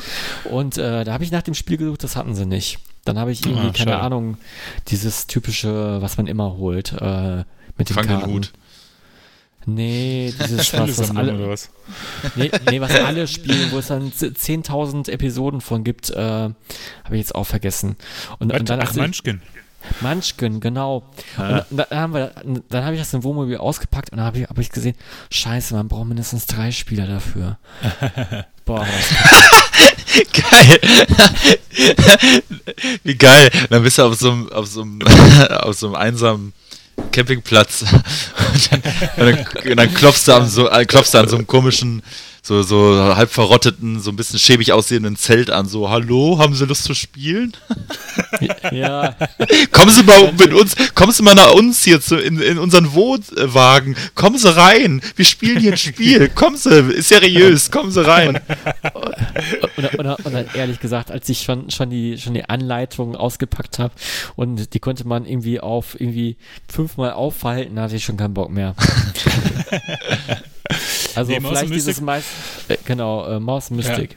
[0.51, 2.79] Und äh, da habe ich nach dem Spiel gesucht, das hatten sie nicht.
[3.05, 4.01] Dann habe ich irgendwie, Ah, keine.
[4.01, 4.39] Ahnung,
[4.89, 7.45] dieses typische, was man immer holt, äh,
[7.77, 8.33] mit den Fang den Karten.
[8.33, 8.53] Hut.
[9.67, 11.71] Nee, dieses was, was alle, oder was?
[12.37, 16.55] nee, nee, was alle spielen, wo es dann z- 10.000 Episoden von gibt, äh, habe
[17.13, 17.97] ich jetzt auch vergessen.
[18.39, 19.35] Und, und dann Ach, als ich-
[20.01, 20.61] Munchkin.
[20.61, 21.05] Genau.
[21.37, 22.33] Und dann haben wir,
[22.69, 24.97] dann habe ich das im Wohnmobil ausgepackt und dann habe ich, hab ich gesehen,
[25.31, 27.59] scheiße, man braucht mindestens drei Spieler dafür.
[28.65, 28.87] Boah,
[30.33, 30.81] Geil.
[33.03, 33.51] Wie geil.
[33.71, 35.03] Dann bist du auf so einem, auf so einem,
[35.51, 36.53] auf so einem einsamen
[37.13, 37.83] Campingplatz.
[37.83, 38.83] Und dann,
[39.17, 42.03] und dann, und dann klopfst, du an so, äh, klopfst du an so einem komischen,
[42.47, 45.67] so, so halb verrotteten, so ein bisschen schäbig aussehenden Zelt an.
[45.67, 47.57] So, hallo, haben Sie Lust zu spielen?
[48.71, 49.17] ja,
[49.73, 52.93] Kommen Sie mal mit uns, kommen Sie mal nach uns hier zu, in, in unseren
[52.93, 53.97] Wohnwagen.
[54.15, 55.01] Kommen Sie rein.
[55.17, 56.29] Wir spielen hier ein Spiel.
[56.35, 57.71] Kommen Sie, ist seriös.
[57.71, 58.39] Kommen Sie rein.
[59.77, 63.79] und, und, und dann ehrlich gesagt, als ich schon, schon die, schon die Anleitung ausgepackt
[63.79, 63.95] habe
[64.37, 66.37] und die konnte man irgendwie auf irgendwie
[66.69, 68.75] fünfmal aufhalten, da hatte ich schon keinen Bock mehr.
[71.15, 72.27] also Nee, vielleicht und dieses meist,
[72.69, 74.17] äh, genau, äh, Maus Mystic.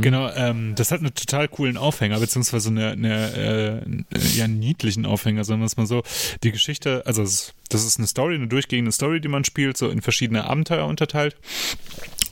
[0.00, 5.04] Genau, ähm, das hat einen total coolen Aufhänger, beziehungsweise eine, eine äh, ja, einen niedlichen
[5.04, 6.02] Aufhänger, sagen wir es mal so.
[6.44, 10.00] Die Geschichte, also das ist eine Story, eine durchgehende Story, die man spielt, so in
[10.00, 11.36] verschiedene Abenteuer unterteilt.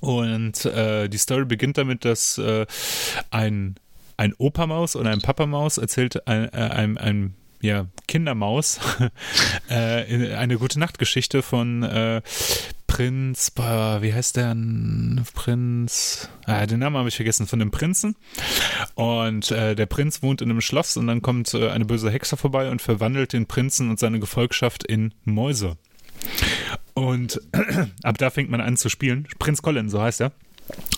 [0.01, 2.65] Und äh, die Story beginnt damit, dass äh,
[3.31, 3.75] ein,
[4.17, 8.79] ein Opa-Maus oder ein Papa-Maus erzählt ein, äh, einem, einem ja, Kindermaus
[9.71, 12.23] äh, in- eine gute Nachtgeschichte von äh,
[12.97, 14.57] Prinz, boah, wie heißt der?
[15.35, 18.17] Prinz, ah, den Namen habe ich vergessen, von dem Prinzen.
[18.95, 22.39] Und äh, der Prinz wohnt in einem Schloss und dann kommt äh, eine böse Hexe
[22.39, 25.77] vorbei und verwandelt den Prinzen und seine Gefolgschaft in Mäuse.
[26.95, 27.39] Und
[28.03, 29.29] ab da fängt man an zu spielen.
[29.39, 30.33] Prinz Colin, so heißt er.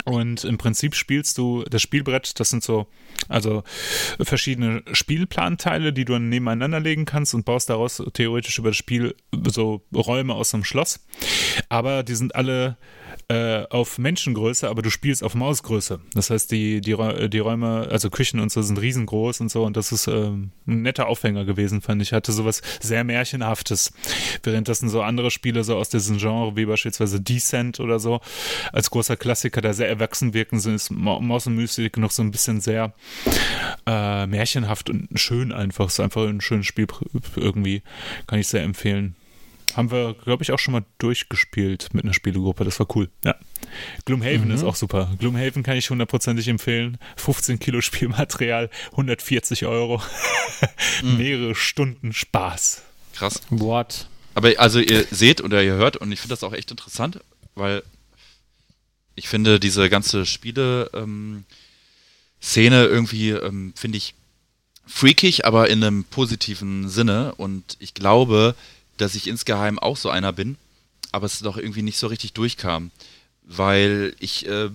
[0.04, 2.86] Und im Prinzip spielst du das Spielbrett, das sind so,
[3.28, 3.62] also
[4.20, 9.14] verschiedene Spielplanteile, die du dann nebeneinander legen kannst und baust daraus theoretisch über das Spiel
[9.46, 11.04] so Räume aus einem Schloss.
[11.68, 12.78] Aber die sind alle
[13.28, 16.00] äh, auf Menschengröße, aber du spielst auf Mausgröße.
[16.14, 19.64] Das heißt, die, die, Räu- die Räume, also Küchen und so, sind riesengroß und so.
[19.64, 22.12] Und das ist ähm, ein netter Aufhänger gewesen, fand ich.
[22.12, 23.92] Hatte sowas sehr Märchenhaftes.
[24.42, 28.20] Währenddessen so andere Spiele so aus diesem Genre, wie beispielsweise Descent oder so,
[28.72, 32.22] als großer Klassiker, der sehr erwachsen wirken, sind ist Ma- Maus und Mystik noch so
[32.22, 32.92] ein bisschen sehr
[33.86, 35.88] äh, märchenhaft und schön einfach.
[35.88, 36.86] Ist einfach ein schönes Spiel
[37.36, 37.82] irgendwie.
[38.26, 39.16] Kann ich sehr empfehlen.
[39.74, 42.64] Haben wir, glaube ich, auch schon mal durchgespielt mit einer Spielegruppe.
[42.64, 43.08] Das war cool.
[43.24, 43.36] Ja.
[44.06, 45.14] Gloomhaven ist auch super.
[45.18, 46.98] Gloomhaven kann ich hundertprozentig empfehlen.
[47.16, 50.02] 15 Kilo Spielmaterial, 140 Euro.
[51.02, 52.82] Mehrere Stunden Spaß.
[53.14, 53.42] Krass.
[53.50, 54.08] What?
[54.34, 57.20] Aber also ihr seht oder ihr hört und ich finde das auch echt interessant,
[57.56, 57.82] weil
[59.16, 61.44] ich finde diese ganze Spiele ähm,
[62.40, 64.14] Szene irgendwie ähm, finde ich
[64.86, 68.54] freakig, aber in einem positiven Sinne und ich glaube,
[69.00, 70.56] dass ich insgeheim auch so einer bin,
[71.12, 72.90] aber es doch irgendwie nicht so richtig durchkam,
[73.44, 74.68] weil ich äh,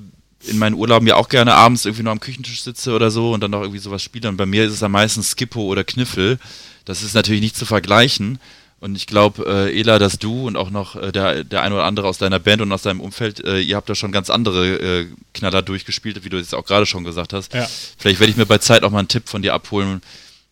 [0.46, 3.42] in meinen Urlauben ja auch gerne abends irgendwie nur am Küchentisch sitze oder so und
[3.42, 6.40] dann noch irgendwie sowas spiele und bei mir ist es am meisten Skippo oder Kniffel.
[6.86, 8.40] Das ist natürlich nicht zu vergleichen.
[8.84, 11.86] Und ich glaube, äh, Ela, dass du und auch noch äh, der, der ein oder
[11.86, 14.76] andere aus deiner Band und aus deinem Umfeld, äh, ihr habt da schon ganz andere
[14.76, 17.54] äh, Knaller durchgespielt, wie du es auch gerade schon gesagt hast.
[17.54, 17.66] Ja.
[17.98, 20.02] Vielleicht werde ich mir bei Zeit auch mal einen Tipp von dir abholen.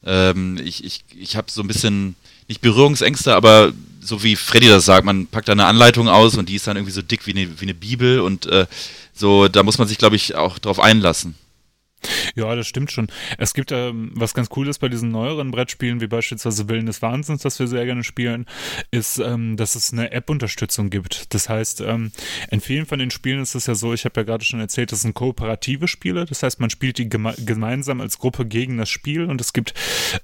[0.06, 2.16] Ähm, ich ich, ich habe so ein bisschen,
[2.48, 6.50] nicht Berührungsängste, aber so wie Freddy das sagt, man packt da eine Anleitung aus und
[6.50, 8.66] die ist dann irgendwie so dick wie eine, wie eine Bibel und äh,
[9.14, 11.36] so, da muss man sich, glaube ich, auch drauf einlassen.
[12.36, 13.08] Ja, das stimmt schon.
[13.38, 17.41] Es gibt ähm, was ganz Cooles bei diesen neueren Brettspielen, wie beispielsweise Willen des Wahnsinns,
[17.41, 18.45] das wir sehr gerne spielen,
[18.91, 21.34] ist, ähm, dass es eine App-Unterstützung gibt.
[21.34, 22.12] Das heißt, ähm,
[22.49, 24.91] in vielen von den Spielen ist es ja so, ich habe ja gerade schon erzählt,
[24.91, 26.26] das sind kooperative Spiele.
[26.26, 29.74] Das heißt, man spielt die geme gemeinsam als Gruppe gegen das Spiel und es gibt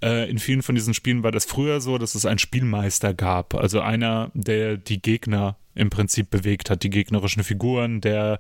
[0.01, 3.55] äh, in vielen von diesen Spielen war das früher so, dass es einen Spielmeister gab.
[3.55, 8.39] Also einer, der die Gegner im Prinzip bewegt hat, die gegnerischen Figuren, der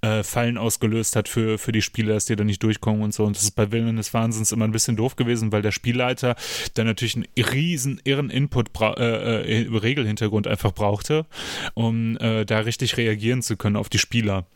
[0.00, 3.24] äh, Fallen ausgelöst hat für, für die Spieler, dass die da nicht durchkommen und so.
[3.24, 6.36] Und das ist bei Willen des Wahnsinns immer ein bisschen doof gewesen, weil der Spielleiter
[6.74, 11.26] dann natürlich einen riesen irren Input, äh, äh, Regelhintergrund einfach brauchte,
[11.74, 14.46] um äh, da richtig reagieren zu können auf die Spieler.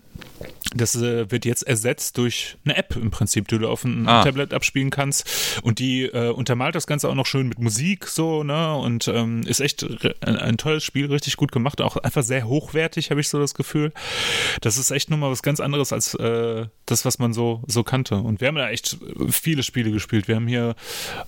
[0.75, 4.25] Das äh, wird jetzt ersetzt durch eine App im Prinzip, die du auf einem Ah.
[4.25, 5.61] Tablet abspielen kannst.
[5.63, 8.75] Und die äh, untermalt das Ganze auch noch schön mit Musik, so, ne?
[8.77, 9.85] Und ähm, ist echt
[10.23, 11.83] ein, ein tolles Spiel, richtig gut gemacht.
[11.83, 13.93] Auch einfach sehr hochwertig, habe ich so das Gefühl.
[14.63, 18.17] Das ist echt nochmal was ganz anderes als äh, das, was man so, so kannte.
[18.17, 18.97] Und wir haben da echt
[19.31, 20.27] viele Spiele gespielt.
[20.27, 20.75] Wir haben hier,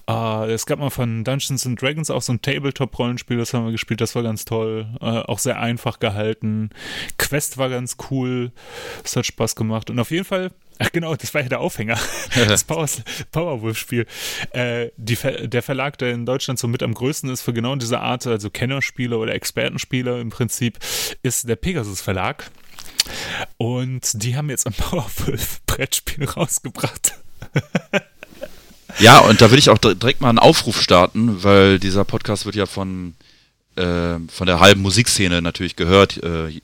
[0.09, 3.73] äh, es gab mal von Dungeons and Dragons auch so ein Tabletop-Rollenspiel, das haben wir
[3.73, 4.87] gespielt, das war ganz toll.
[5.03, 6.71] Äh, auch sehr einfach gehalten.
[7.19, 8.53] Quest war ganz cool.
[9.03, 9.91] Das hat Spaß gemacht.
[9.91, 11.99] Und auf jeden Fall, ach genau, das war ja der Aufhänger.
[12.49, 12.87] das Power,
[13.33, 14.07] Powerwolf-Spiel.
[14.53, 18.01] Äh, Ver- der Verlag, der in Deutschland so mit am größten ist für genau diese
[18.01, 20.79] Art, also Kennerspiele oder Expertenspiele im Prinzip,
[21.23, 22.51] ist der Pegasus Verlag.
[23.59, 27.15] Und die haben jetzt ein Powerwolf-Brettspiel rausgebracht.
[29.01, 32.47] Ja, und da will ich auch dir- direkt mal einen Aufruf starten, weil dieser Podcast
[32.47, 33.15] wird ja von,
[33.77, 36.61] äh, von der halben Musikszene natürlich gehört, äh,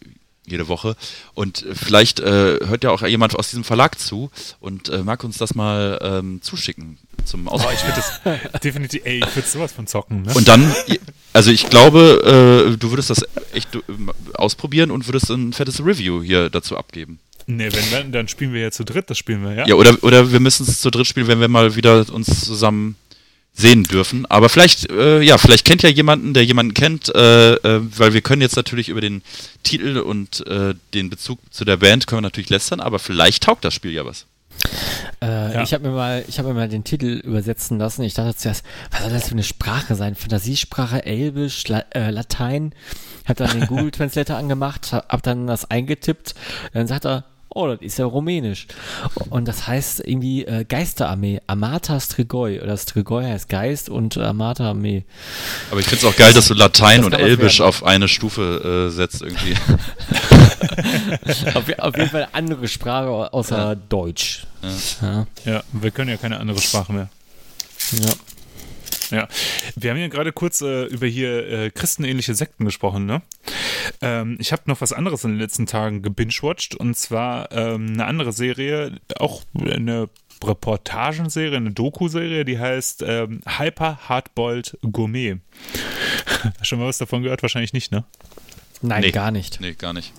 [0.50, 0.96] jede Woche.
[1.34, 4.30] Und äh, vielleicht äh, hört ja auch jemand aus diesem Verlag zu
[4.60, 7.96] und äh, mag uns das mal ähm, zuschicken zum Oh, ich Ausprobieren.
[8.22, 10.32] würde das definitiv, ey, ich würde sowas von zocken, ne?
[10.34, 10.74] Und dann,
[11.32, 13.80] also ich glaube, äh, du würdest das echt äh,
[14.34, 17.18] ausprobieren und würdest ein fettes Review hier dazu abgeben.
[17.46, 19.66] nee, wenn, wenn, dann spielen wir ja zu dritt, das spielen wir, ja?
[19.66, 22.96] Ja, oder, oder wir müssen es zu dritt spielen, wenn wir mal wieder uns zusammen
[23.52, 24.26] sehen dürfen.
[24.26, 28.22] Aber vielleicht, äh, ja, vielleicht kennt ja jemanden, der jemanden kennt, äh, äh, weil wir
[28.22, 29.22] können jetzt natürlich über den
[29.62, 33.64] Titel und äh, den Bezug zu der Band können wir natürlich lästern, aber vielleicht taugt
[33.64, 34.26] das Spiel ja was.
[35.20, 35.62] Äh, Ja.
[35.62, 38.02] Ich habe mir mal, ich habe mir mal den Titel übersetzen lassen.
[38.02, 40.14] Ich dachte zuerst, was soll das für eine Sprache sein?
[40.14, 42.74] Fantasiesprache, Elbisch, La äh, Latein.
[43.26, 46.34] Hab dann den Google Translator angemacht, hab, hab dann das eingetippt.
[46.72, 47.24] Dann sagt er,
[47.54, 48.66] oh, das ist ja Rumänisch.
[49.28, 52.60] Und das heißt irgendwie äh, Geisterarmee, Amata Strigoi.
[52.60, 55.04] Oder Strigoi heißt Geist und Amata Armee.
[55.70, 57.68] Aber ich finde es auch geil, dass du Latein Das und Elbisch werden.
[57.68, 59.54] auf eine Stufe äh, setzt irgendwie.
[61.54, 64.46] auf, auf jeden Fall eine andere Sprache außer Deutsch.
[65.02, 65.26] Ja.
[65.44, 67.08] Ja, wir können ja keine andere Sprache mehr.
[67.92, 68.10] ja.
[69.10, 69.28] Ja,
[69.76, 73.22] wir haben ja gerade kurz äh, über hier äh, christenähnliche Sekten gesprochen, ne?
[74.02, 78.06] Ähm, ich habe noch was anderes in den letzten Tagen gebingewatcht und zwar ähm, eine
[78.06, 80.08] andere Serie, auch eine
[80.42, 85.36] Reportagenserie, eine Doku-Serie, die heißt ähm, Hyper Hardboiled Gourmet.
[86.62, 87.42] Schon mal was davon gehört?
[87.42, 88.04] Wahrscheinlich nicht, ne?
[88.82, 89.10] Nein, Nee.
[89.10, 89.60] gar nicht.
[89.60, 90.12] nee, gar nicht.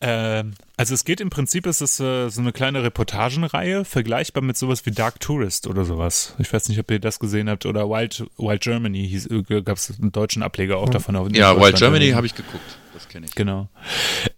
[0.00, 4.56] Ähm, also es geht im Prinzip, es ist äh, so eine kleine Reportagenreihe, vergleichbar mit
[4.56, 6.34] sowas wie Dark Tourist oder sowas.
[6.38, 9.92] Ich weiß nicht, ob ihr das gesehen habt oder Wild, Wild Germany äh, gab es
[9.98, 11.34] einen deutschen Ableger auch davon.
[11.34, 12.78] Ja, Wild Germany habe ich geguckt.
[12.92, 13.34] Das kenne ich.
[13.34, 13.68] Genau.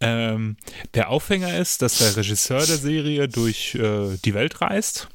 [0.01, 0.57] Ähm,
[0.95, 5.09] der Aufhänger ist, dass der Regisseur der Serie durch äh, die Welt reist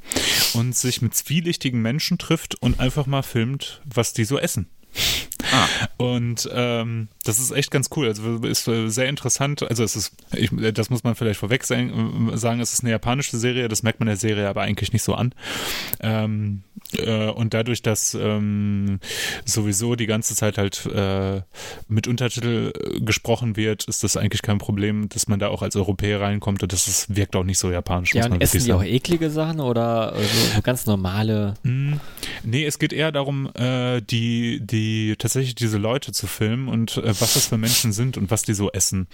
[0.54, 4.70] und sich mit zwielichtigen Menschen trifft und einfach mal filmt, was die so essen.
[5.52, 5.68] Ah.
[5.98, 8.08] Und ähm, das ist echt ganz cool.
[8.08, 9.64] Also ist äh, sehr interessant.
[9.64, 12.92] Also es ist, ich, das muss man vielleicht vorweg sagen, äh, sagen, es ist eine
[12.92, 13.68] japanische Serie.
[13.68, 15.34] Das merkt man der Serie aber eigentlich nicht so an.
[16.00, 16.64] Ähm,
[16.94, 19.00] äh, und dadurch, dass ähm,
[19.46, 21.42] sowieso die ganze Zeit halt äh,
[21.88, 25.76] mit Untertitel äh, gesprochen wird, ist das eigentlich kein Problem, dass man da auch als
[25.76, 28.14] Europäer reinkommt und das ist, wirkt auch nicht so japanisch.
[28.14, 31.56] Ja, und essen die auch eklige Sachen oder so, so ganz normale?
[31.64, 31.94] Mm,
[32.44, 34.83] Nee, es geht eher darum, äh, die, die
[35.18, 38.54] tatsächlich diese Leute zu filmen und äh, was das für Menschen sind und was die
[38.54, 39.08] so essen.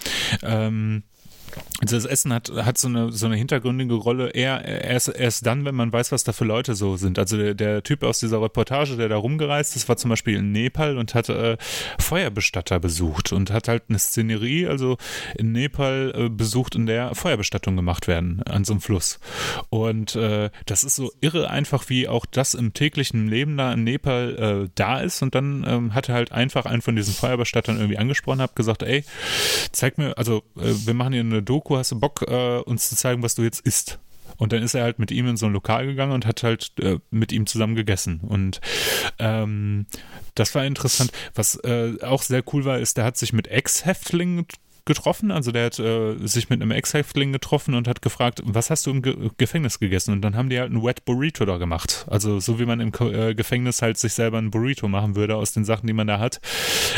[0.44, 1.04] Ähm,
[1.82, 5.64] also das Essen hat, hat so eine, so eine hintergründige Rolle eher erst, erst dann,
[5.64, 7.18] wenn man weiß, was da für Leute so sind.
[7.18, 10.52] Also der, der Typ aus dieser Reportage, der da rumgereist ist, war zum Beispiel in
[10.52, 11.58] Nepal und hat äh,
[11.98, 14.98] Feuerbestatter besucht und hat halt eine Szenerie, also
[15.38, 19.20] in Nepal äh, besucht, in der Feuerbestattung gemacht werden an so einem Fluss.
[19.70, 23.86] Und äh, das ist so irre einfach, wie auch das im täglichen Leben da in
[23.86, 25.22] Nepal äh, da ist.
[25.22, 28.84] Und dann ähm, hat er halt einfach einen von diesen Feuerbestattern irgendwie angesprochen, hat gesagt,
[28.84, 29.06] ey,
[29.72, 32.96] zeig mir, also äh, wir machen hier eine Doku, hast du Bock, äh, uns zu
[32.96, 34.00] zeigen, was du jetzt isst?
[34.38, 36.72] Und dann ist er halt mit ihm in so ein Lokal gegangen und hat halt
[36.80, 38.22] äh, mit ihm zusammen gegessen.
[38.22, 38.62] Und
[39.20, 39.86] ähm,
[40.36, 41.12] das war interessant.
[41.36, 44.46] Was äh, auch sehr cool war, ist, der hat sich mit Ex-Häftlingen
[44.90, 45.32] getroffen.
[45.32, 48.92] Also der hat äh, sich mit einem Ex-Häftling getroffen und hat gefragt, was hast du
[48.92, 50.12] im Ge Gefängnis gegessen?
[50.12, 52.06] Und dann haben die halt einen Wet Burrito da gemacht.
[52.10, 55.36] Also so wie man im Ko äh, Gefängnis halt sich selber einen Burrito machen würde
[55.36, 56.42] aus den Sachen, die man da hat.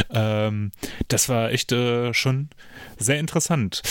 [0.09, 0.71] Ähm,
[1.07, 2.49] das war echt äh, schon
[2.97, 3.81] sehr interessant.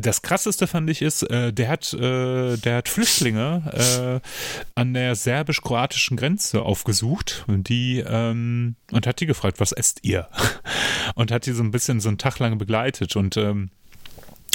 [0.00, 4.28] Das krasseste fand ich ist, äh, der hat, äh, der hat Flüchtlinge äh,
[4.74, 10.28] an der serbisch-kroatischen Grenze aufgesucht, die ähm, und hat die gefragt, was esst ihr?
[11.14, 13.70] Und hat die so ein bisschen so einen Tag lang begleitet und ähm,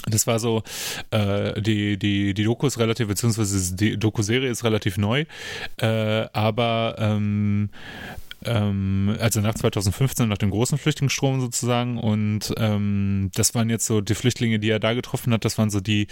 [0.09, 0.63] das war so,
[1.11, 5.25] äh, die, die, die Doku ist relativ, beziehungsweise die Doku-Serie ist relativ neu,
[5.77, 7.69] äh, aber ähm,
[8.45, 11.97] ähm, also nach 2015, nach dem großen Flüchtlingsstrom sozusagen.
[11.97, 15.69] Und ähm, das waren jetzt so die Flüchtlinge, die er da getroffen hat, das waren
[15.69, 16.07] so die,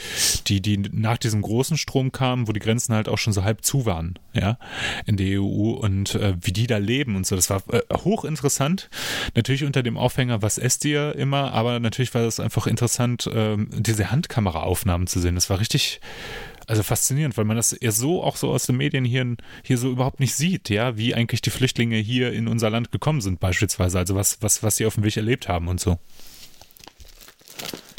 [0.47, 3.63] die, die nach diesem großen Strom kamen, wo die Grenzen halt auch schon so halb
[3.63, 4.57] zu waren, ja,
[5.05, 7.35] in der EU und äh, wie die da leben und so.
[7.35, 8.89] Das war äh, hochinteressant.
[9.35, 13.69] Natürlich unter dem Aufhänger, was esst ihr immer, aber natürlich war das einfach interessant, ähm,
[13.71, 15.35] diese Handkameraaufnahmen zu sehen.
[15.35, 15.99] Das war richtig
[16.67, 19.89] also faszinierend, weil man das eher so auch so aus den Medien hier, hier so
[19.89, 23.97] überhaupt nicht sieht, ja, wie eigentlich die Flüchtlinge hier in unser Land gekommen sind, beispielsweise.
[23.99, 25.97] Also was, was, was sie auf dem Weg erlebt haben und so.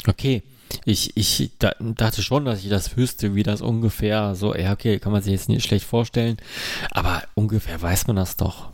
[0.07, 0.43] Okay.
[0.83, 4.99] Ich, ich da, dachte schon, dass ich das wüsste, wie das ungefähr so, ja, okay,
[4.99, 6.37] kann man sich jetzt nicht schlecht vorstellen,
[6.91, 8.69] aber ungefähr weiß man das doch.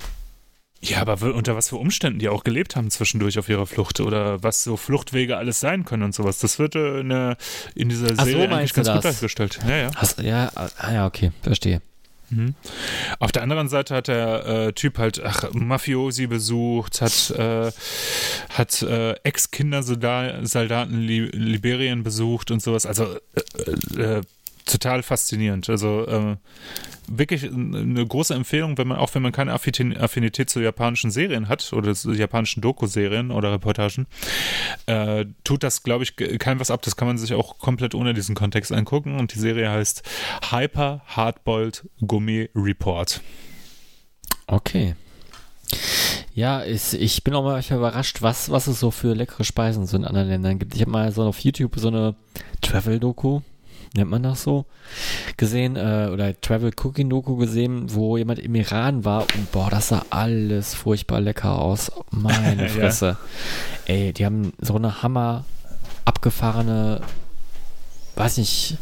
[0.86, 4.44] Ja, aber unter was für Umständen die auch gelebt haben zwischendurch auf ihrer Flucht oder
[4.44, 6.40] was so Fluchtwege alles sein können und sowas.
[6.40, 7.38] Das wird äh, in, der-
[7.74, 9.16] in dieser Ach so, Serie eigentlich ganz gut das?
[9.16, 9.60] dargestellt.
[9.68, 9.92] Ja, ja.
[9.96, 11.82] Hast, ja, ah ja, okay, verstehe.
[12.30, 12.56] Mhm.
[13.20, 17.72] Auf der anderen Seite hat der äh, Typ halt ach, Mafiosi besucht, hat, äh,
[18.50, 22.86] hat äh, Ex-Kindersoldaten Li Liberien besucht und sowas.
[22.86, 23.06] Also
[23.96, 24.22] äh, äh,
[24.66, 25.70] total faszinierend.
[25.70, 26.38] Also äh,
[27.08, 31.74] wirklich eine große Empfehlung, wenn man auch wenn man keine Affinität zu japanischen Serien hat
[31.74, 34.08] oder zu japanischen Doku-Serien oder Reportagen,
[34.86, 36.82] äh, tut das, glaube ich, kein was ab.
[36.82, 39.18] Das kann man sich auch komplett ohne diesen Kontext angucken.
[39.18, 40.04] Und die Serie heißt
[40.52, 43.22] Hyper Hardboiled Gourmet Report.
[44.48, 44.96] Okay.
[46.36, 49.98] Ja, ist, ich bin auch mal überrascht, was, was es so für leckere Speisen so
[49.98, 50.76] in anderen Ländern gibt.
[50.76, 52.16] Ich habe mal so auf YouTube so eine
[52.62, 53.42] Travel-Doku
[53.94, 54.66] nennt man das so,
[55.38, 59.90] gesehen, äh, oder Travel Cooking Doku gesehen, wo jemand im Iran war und boah, das
[59.90, 61.92] sah alles furchtbar lecker aus.
[62.12, 63.18] Meine Fresse.
[63.88, 63.94] ja.
[63.94, 65.46] Ey, die haben so eine Hammer
[66.06, 67.02] abgefahrene,
[68.16, 68.78] weiß nicht,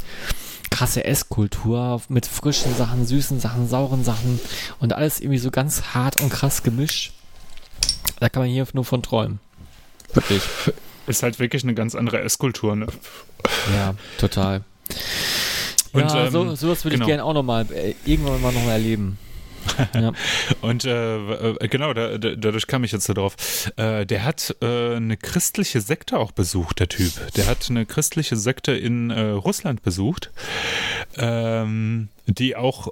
[0.70, 4.40] krasse Esskultur mit frischen Sachen, süßen Sachen, sauren Sachen
[4.80, 7.14] und alles irgendwie so ganz hart und krass gemischt.
[8.20, 9.40] Da kann man hier nur von träumen.
[10.14, 10.44] Wirklich.
[11.08, 12.88] Ist halt wirklich eine ganz andere Esskultur, ne?
[13.76, 14.64] Ja, total.
[15.94, 17.06] Und, ja, ähm, so, sowas würde genau.
[17.06, 19.18] ich gerne auch nochmal äh, irgendwann mal noch mal erleben.
[19.94, 20.12] ja.
[20.62, 23.36] Und äh, äh, genau, da, da, dadurch kam ich jetzt so drauf.
[23.78, 27.12] Äh, der hat äh, eine christliche Sekte auch besucht, der Typ.
[27.36, 30.32] Der hat eine christliche Sekte in äh, Russland besucht,
[31.18, 32.88] ähm, die auch,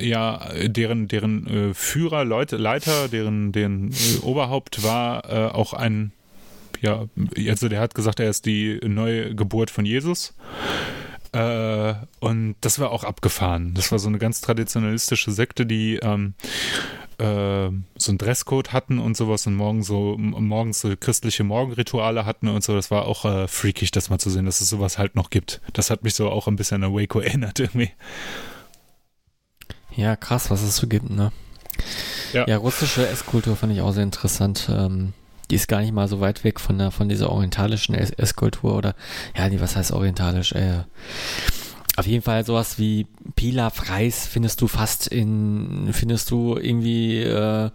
[0.00, 6.12] ja, deren, deren Führer, Leute, Leiter, deren, deren Oberhaupt war auch ein,
[6.80, 7.04] ja,
[7.48, 10.34] also der hat gesagt, er ist die neue Geburt von Jesus.
[11.32, 13.74] Äh, und das war auch abgefahren.
[13.74, 16.34] Das war so eine ganz traditionalistische Sekte, die ähm,
[17.18, 22.48] äh, so einen Dresscode hatten und sowas und morgen so, morgens so christliche Morgenrituale hatten
[22.48, 22.74] und so.
[22.74, 25.60] Das war auch äh, freakig, das mal zu sehen, dass es sowas halt noch gibt.
[25.72, 27.90] Das hat mich so auch ein bisschen an Waco erinnert irgendwie.
[29.94, 31.32] Ja, krass, was es so gibt, ne?
[32.32, 34.68] Ja, ja russische Esskultur fand ich auch sehr interessant.
[34.72, 35.12] Ähm,
[35.50, 38.94] die ist gar nicht mal so weit weg von der, von dieser orientalischen Esskultur oder,
[39.36, 40.52] ja, die, was heißt orientalisch?
[40.52, 40.84] Äh,
[41.96, 47.70] auf jeden Fall sowas wie Pilaf Reis findest du fast in, findest du irgendwie äh,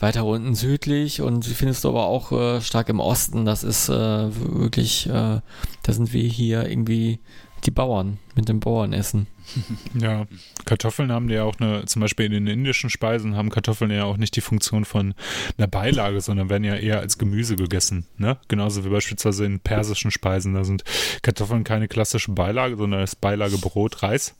[0.00, 3.44] weiter unten südlich und findest du aber auch äh, stark im Osten.
[3.44, 5.40] Das ist äh, wirklich, äh,
[5.82, 7.18] da sind wir hier irgendwie
[7.64, 9.26] die Bauern mit dem Bauernessen.
[10.00, 10.26] Ja,
[10.64, 14.16] Kartoffeln haben ja auch eine, zum Beispiel in den indischen Speisen haben Kartoffeln ja auch
[14.16, 15.14] nicht die Funktion von
[15.56, 18.06] einer Beilage, sondern werden ja eher als Gemüse gegessen.
[18.16, 18.36] Ne?
[18.48, 20.54] Genauso wie beispielsweise in persischen Speisen.
[20.54, 20.84] Da sind
[21.22, 24.34] Kartoffeln keine klassische Beilage, sondern als Beilage Brot, Reis.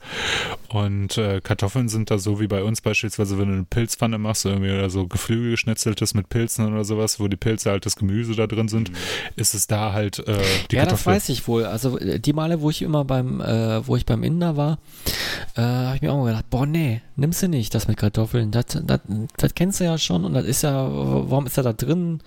[0.68, 4.44] Und äh, Kartoffeln sind da so wie bei uns beispielsweise, wenn du eine Pilzpfanne machst,
[4.44, 8.34] irgendwie oder so Geflügel geschnetzeltes mit Pilzen oder sowas, wo die Pilze halt das Gemüse
[8.34, 8.96] da drin sind, mhm.
[9.36, 10.38] ist es da halt äh,
[10.70, 10.88] die Ja, Kartoffel.
[10.90, 11.64] das weiß ich wohl.
[11.64, 14.78] Also äh, die Male, wo ich immer beim, äh, wo ich beim Inder war,
[15.56, 18.50] äh, habe ich mir auch mal gedacht, boah, nee, nimmst du nicht das mit Kartoffeln.
[18.50, 19.00] Das, das,
[19.36, 22.20] das kennst du ja schon und das ist ja, warum ist er da drin?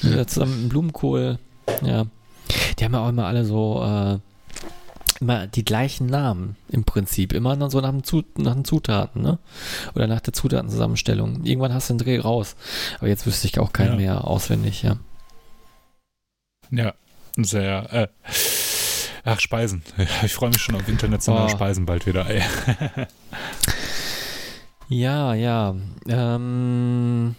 [0.00, 0.26] Hm.
[0.26, 1.38] Zusammen mit Blumenkohl.
[1.84, 2.06] Ja.
[2.78, 4.18] Die haben ja auch immer alle so, äh,
[5.20, 7.32] immer die gleichen Namen im Prinzip.
[7.32, 9.38] Immer so nach, Zut nach den Zutaten, ne?
[9.94, 11.44] Oder nach der Zutatenzusammenstellung.
[11.44, 12.56] Irgendwann hast du den Dreh raus.
[12.98, 13.96] Aber jetzt wüsste ich auch keinen ja.
[13.96, 14.96] mehr auswendig, ja.
[16.70, 16.94] Ja,
[17.36, 18.08] sehr, äh,
[19.26, 19.82] Ach, Speisen.
[20.22, 21.48] Ich freue mich schon auf internationale oh.
[21.48, 22.26] Speisen bald wieder.
[24.88, 25.74] ja, ja.
[26.06, 27.34] Ähm.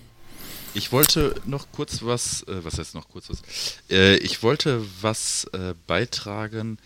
[0.73, 3.41] Ich wollte noch kurz was, äh, was heißt noch kurz was?
[3.89, 6.77] Äh, ich wollte was äh, beitragen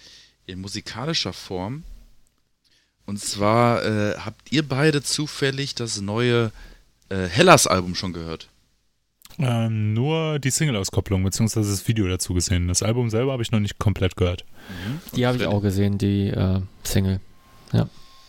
[0.45, 1.84] in musikalischer Form.
[3.08, 6.52] Und zwar äh, habt ihr beide zufällig das neue
[7.10, 8.49] äh, Hellas-Album schon gehört?
[9.42, 12.68] Ähm, nur die Single-Auskopplung beziehungsweise das Video dazu gesehen.
[12.68, 14.46] Das Album selber habe ich noch nicht komplett gehört.
[14.70, 15.16] Mhm.
[15.16, 17.20] Die habe ich auch gesehen, die äh, Single.
[17.74, 17.88] Ja.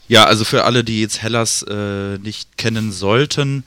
[0.09, 3.65] Ja, also für alle, die jetzt Hellas äh, nicht kennen sollten,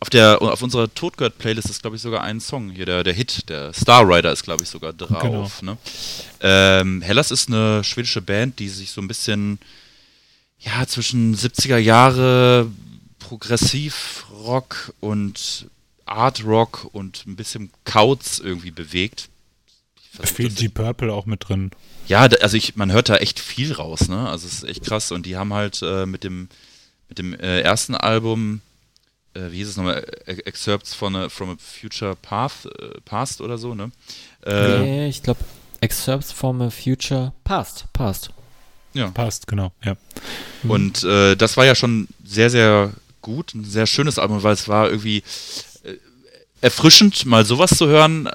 [0.00, 3.50] auf der auf unserer Todgehört-Playlist ist, glaube ich, sogar ein Song hier, der, der Hit,
[3.50, 5.58] der Star Rider ist, glaube ich, sogar drauf.
[5.60, 5.72] Genau.
[5.72, 5.78] Ne?
[6.40, 9.58] Ähm, Hellas ist eine schwedische Band, die sich so ein bisschen
[10.58, 12.66] ja zwischen 70er Jahre
[13.18, 15.66] Progressivrock und
[16.10, 19.28] Art Rock und ein bisschen Kauz irgendwie bewegt.
[20.22, 21.70] Viel Deep Purple auch mit drin.
[22.08, 24.28] Ja, also ich, man hört da echt viel raus, ne?
[24.28, 25.12] Also es ist echt krass.
[25.12, 26.48] Und die haben halt äh, mit dem,
[27.08, 28.60] mit dem äh, ersten Album,
[29.34, 33.56] äh, wie hieß es nochmal, Excerpts von a, from a Future Path, äh, Past oder
[33.56, 33.92] so, ne?
[34.44, 35.40] Äh, nee, ich glaube
[35.80, 38.30] Excerpts from a Future Past, Past.
[38.92, 39.08] Ja.
[39.10, 39.96] Passt, genau, ja.
[40.64, 42.92] Und äh, das war ja schon sehr, sehr
[43.22, 45.22] gut, ein sehr schönes Album, weil es war irgendwie
[46.60, 48.26] erfrischend, mal sowas zu hören.
[48.26, 48.32] Äh,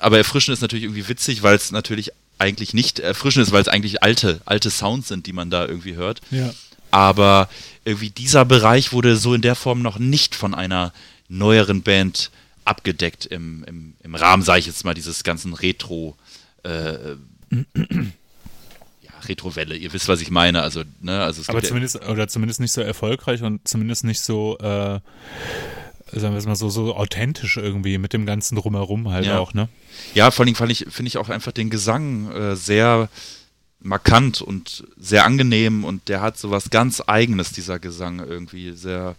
[0.00, 3.68] aber erfrischend ist natürlich irgendwie witzig, weil es natürlich eigentlich nicht erfrischend ist, weil es
[3.68, 6.20] eigentlich alte, alte Sounds sind, die man da irgendwie hört.
[6.30, 6.52] Ja.
[6.90, 7.48] aber
[7.84, 10.92] irgendwie dieser Bereich wurde so in der Form noch nicht von einer
[11.28, 12.30] neueren Band
[12.64, 16.16] abgedeckt im, im, im Rahmen, sage ich jetzt mal, dieses ganzen Retro,
[16.62, 17.12] äh,
[17.52, 19.76] ja, Retrowelle.
[19.76, 20.62] Ihr wisst, was ich meine.
[20.62, 24.20] Also, ne, also Aber gibt ja- zumindest, oder zumindest nicht so erfolgreich und zumindest nicht
[24.20, 25.00] so, äh,
[26.20, 29.38] sagen wir es mal so, so authentisch irgendwie mit dem ganzen Drumherum halt Ja.
[29.38, 29.68] auch, ne?
[30.14, 33.08] Ja, vor allem fand ich, finde ich auch einfach den Gesang äh, sehr
[33.80, 39.14] markant und sehr angenehm und der hat so was ganz Eigenes, dieser Gesang irgendwie sehr,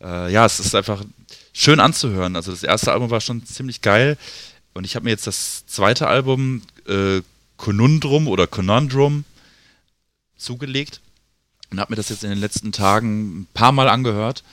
[0.00, 1.04] äh, ja, es ist einfach
[1.52, 2.36] schön anzuhören.
[2.36, 4.16] Also das erste Album war schon ziemlich geil
[4.72, 7.22] und ich habe mir jetzt das zweite Album äh,
[7.56, 9.24] Conundrum oder Conundrum
[10.36, 11.00] zugelegt
[11.70, 14.44] und habe mir das jetzt in den letzten Tagen ein paar Mal angehört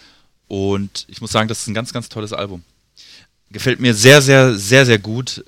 [0.52, 2.64] und ich muss sagen, das ist ein ganz, ganz tolles Album.
[3.52, 5.46] Gefällt mir sehr, sehr, sehr, sehr gut.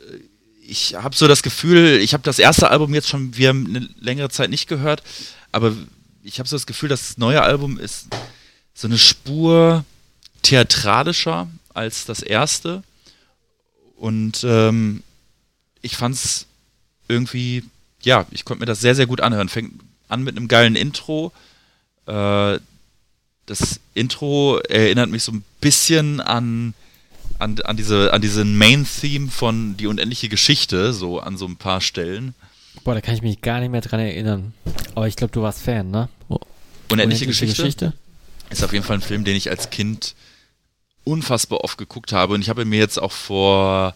[0.65, 4.29] Ich habe so das Gefühl, ich habe das erste Album jetzt schon wieder eine längere
[4.29, 5.03] Zeit nicht gehört,
[5.51, 5.75] aber
[6.23, 8.07] ich habe so das Gefühl, das neue Album ist
[8.73, 9.83] so eine Spur
[10.41, 12.81] theatralischer als das erste.
[13.97, 15.03] Und ähm,
[15.81, 16.45] ich fand's
[17.09, 17.65] irgendwie,
[18.03, 19.49] ja, ich konnte mir das sehr, sehr gut anhören.
[19.49, 21.33] Fängt an mit einem geilen Intro.
[22.05, 22.59] Äh,
[23.45, 26.73] das Intro erinnert mich so ein bisschen an,
[27.39, 31.81] an, an, diese, an diesen Main-Theme von Die unendliche Geschichte, so an so ein paar
[31.81, 32.35] Stellen.
[32.83, 34.53] Boah, da kann ich mich gar nicht mehr dran erinnern.
[34.95, 36.09] Aber ich glaube, du warst Fan, ne?
[36.29, 36.39] Oh,
[36.91, 37.93] Unendliche, Geschichte,
[38.49, 40.15] ist auf jeden Fall ein Film, den ich als Kind
[41.03, 42.33] unfassbar oft geguckt habe.
[42.33, 43.93] Und ich habe mir jetzt auch vor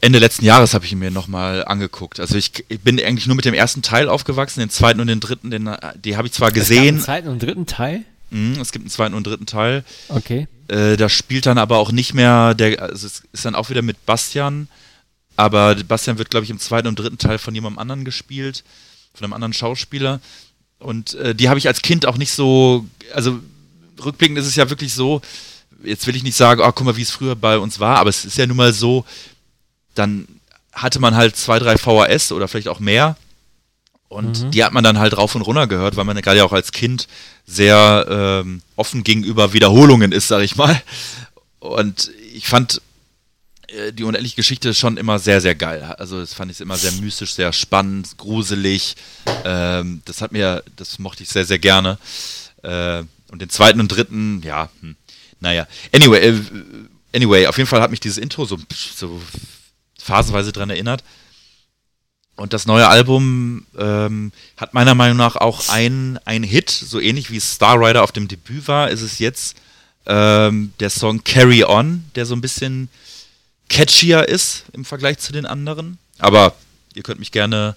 [0.00, 2.20] Ende letzten Jahres habe ich ihn mir nochmal angeguckt.
[2.20, 5.20] Also ich, ich bin eigentlich nur mit dem ersten Teil aufgewachsen, den zweiten und den
[5.20, 5.70] dritten, den,
[6.04, 6.88] die habe ich zwar Es gab gesehen.
[6.88, 8.02] einen zweiten und dritten Teil?
[8.30, 9.84] Mhm, es gibt einen zweiten und dritten Teil.
[10.08, 10.46] Okay.
[10.68, 13.82] Äh, da spielt dann aber auch nicht mehr, der, also es ist dann auch wieder
[13.82, 14.68] mit Bastian,
[15.36, 18.62] aber Bastian wird, glaube ich, im zweiten und dritten Teil von jemandem anderen gespielt,
[19.14, 20.20] von einem anderen Schauspieler.
[20.78, 23.38] Und äh, die habe ich als Kind auch nicht so, also
[24.02, 25.20] rückblickend ist es ja wirklich so,
[25.82, 28.10] jetzt will ich nicht sagen, oh, guck mal, wie es früher bei uns war, aber
[28.10, 29.04] es ist ja nun mal so,
[29.94, 30.26] dann
[30.72, 33.16] hatte man halt zwei, drei VHS oder vielleicht auch mehr.
[34.08, 34.50] Und Mhm.
[34.50, 36.52] die hat man dann halt rauf und runter gehört, weil man ja gerade ja auch
[36.52, 37.06] als Kind
[37.46, 38.06] sehr
[38.44, 40.80] ähm, offen gegenüber Wiederholungen ist, sag ich mal.
[41.60, 42.80] Und ich fand
[43.68, 45.94] äh, die unendliche Geschichte schon immer sehr, sehr geil.
[45.98, 48.96] Also das fand ich immer sehr mystisch, sehr spannend, gruselig.
[49.44, 51.98] Ähm, das hat mir, das mochte ich sehr, sehr gerne.
[52.62, 54.96] Äh, und den zweiten und dritten, ja, hm,
[55.38, 55.68] naja.
[55.94, 56.40] Anyway, äh,
[57.14, 58.58] anyway, auf jeden Fall hat mich dieses Intro so,
[58.96, 59.20] so
[60.02, 61.04] phasenweise dran erinnert.
[62.36, 67.30] Und das neue Album ähm, hat meiner Meinung nach auch ein, ein Hit, so ähnlich
[67.30, 69.56] wie Star Rider auf dem Debüt war, ist es jetzt
[70.06, 72.88] ähm, der Song Carry On, der so ein bisschen
[73.68, 75.98] catchier ist im Vergleich zu den anderen.
[76.18, 76.54] Aber
[76.94, 77.76] ihr könnt mich gerne,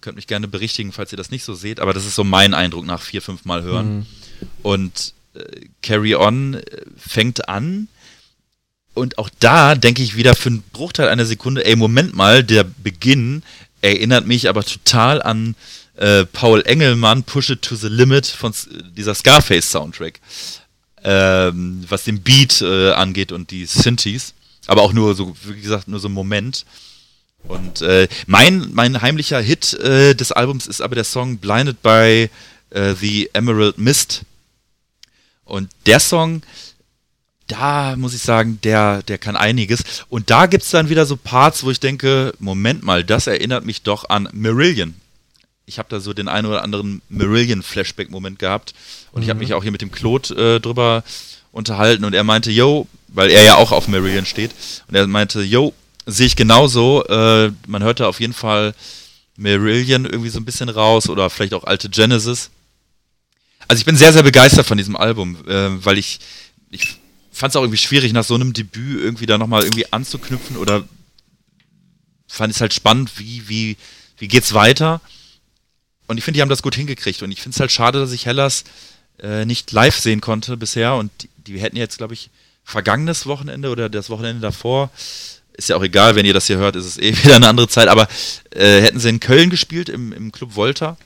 [0.00, 1.80] könnt mich gerne berichtigen, falls ihr das nicht so seht.
[1.80, 3.96] Aber das ist so mein Eindruck nach vier, fünf Mal hören.
[3.96, 4.06] Mhm.
[4.62, 6.62] Und äh, Carry On äh,
[6.96, 7.88] fängt an.
[8.94, 12.64] Und auch da denke ich wieder für einen Bruchteil einer Sekunde, ey, Moment mal, der
[12.64, 13.42] Beginn
[13.82, 15.56] erinnert mich aber total an
[15.96, 18.54] äh, Paul Engelmann, Push It to the Limit von
[18.96, 20.20] dieser Scarface-Soundtrack.
[21.02, 24.32] Ähm, was den Beat äh, angeht und die Synthes.
[24.66, 26.64] Aber auch nur so, wie gesagt, nur so ein Moment.
[27.46, 32.30] Und äh, mein, mein heimlicher Hit äh, des Albums ist aber der Song Blinded by
[32.70, 34.22] äh, the Emerald Mist.
[35.44, 36.42] Und der Song,
[37.46, 39.84] da muss ich sagen, der, der kann einiges.
[40.08, 43.82] Und da gibt's dann wieder so Parts, wo ich denke, Moment mal, das erinnert mich
[43.82, 44.94] doch an Marillion.
[45.66, 48.74] Ich habe da so den einen oder anderen Marillion-Flashback-Moment gehabt.
[49.12, 51.04] Und ich habe mich auch hier mit dem Claude äh, drüber
[51.52, 52.04] unterhalten.
[52.04, 54.50] Und er meinte, yo, weil er ja auch auf Marillion steht.
[54.88, 55.72] Und er meinte, yo,
[56.06, 57.04] sehe ich genauso.
[57.06, 58.74] Äh, man hört da auf jeden Fall
[59.36, 62.50] Marillion irgendwie so ein bisschen raus oder vielleicht auch alte Genesis.
[63.68, 66.20] Also ich bin sehr, sehr begeistert von diesem Album, äh, weil ich,
[66.70, 66.98] ich
[67.34, 70.84] fand es auch irgendwie schwierig, nach so einem Debüt irgendwie da nochmal irgendwie anzuknüpfen oder
[72.28, 73.76] fand es halt spannend, wie, wie,
[74.18, 75.00] wie geht's weiter.
[76.06, 77.22] Und ich finde, die haben das gut hingekriegt.
[77.22, 78.64] Und ich finde es halt schade, dass ich Hellas
[79.20, 80.94] äh, nicht live sehen konnte bisher.
[80.94, 82.30] Und die, die hätten jetzt, glaube ich,
[82.64, 84.90] vergangenes Wochenende oder das Wochenende davor,
[85.52, 87.68] ist ja auch egal, wenn ihr das hier hört, ist es eh wieder eine andere
[87.68, 88.08] Zeit, aber
[88.50, 90.96] äh, hätten sie in Köln gespielt, im, im Club Volta.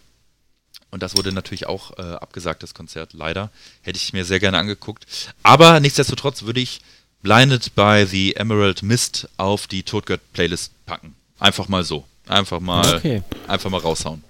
[0.91, 3.51] Und das wurde natürlich auch äh, abgesagt, das Konzert, leider.
[3.82, 5.07] Hätte ich mir sehr gerne angeguckt.
[5.43, 6.80] Aber nichtsdestotrotz würde ich
[7.22, 11.14] Blinded by the Emerald Mist auf die Todgott-Playlist packen.
[11.39, 12.05] Einfach mal so.
[12.26, 13.22] Einfach mal, Okay.
[13.47, 14.22] einfach mal raushauen.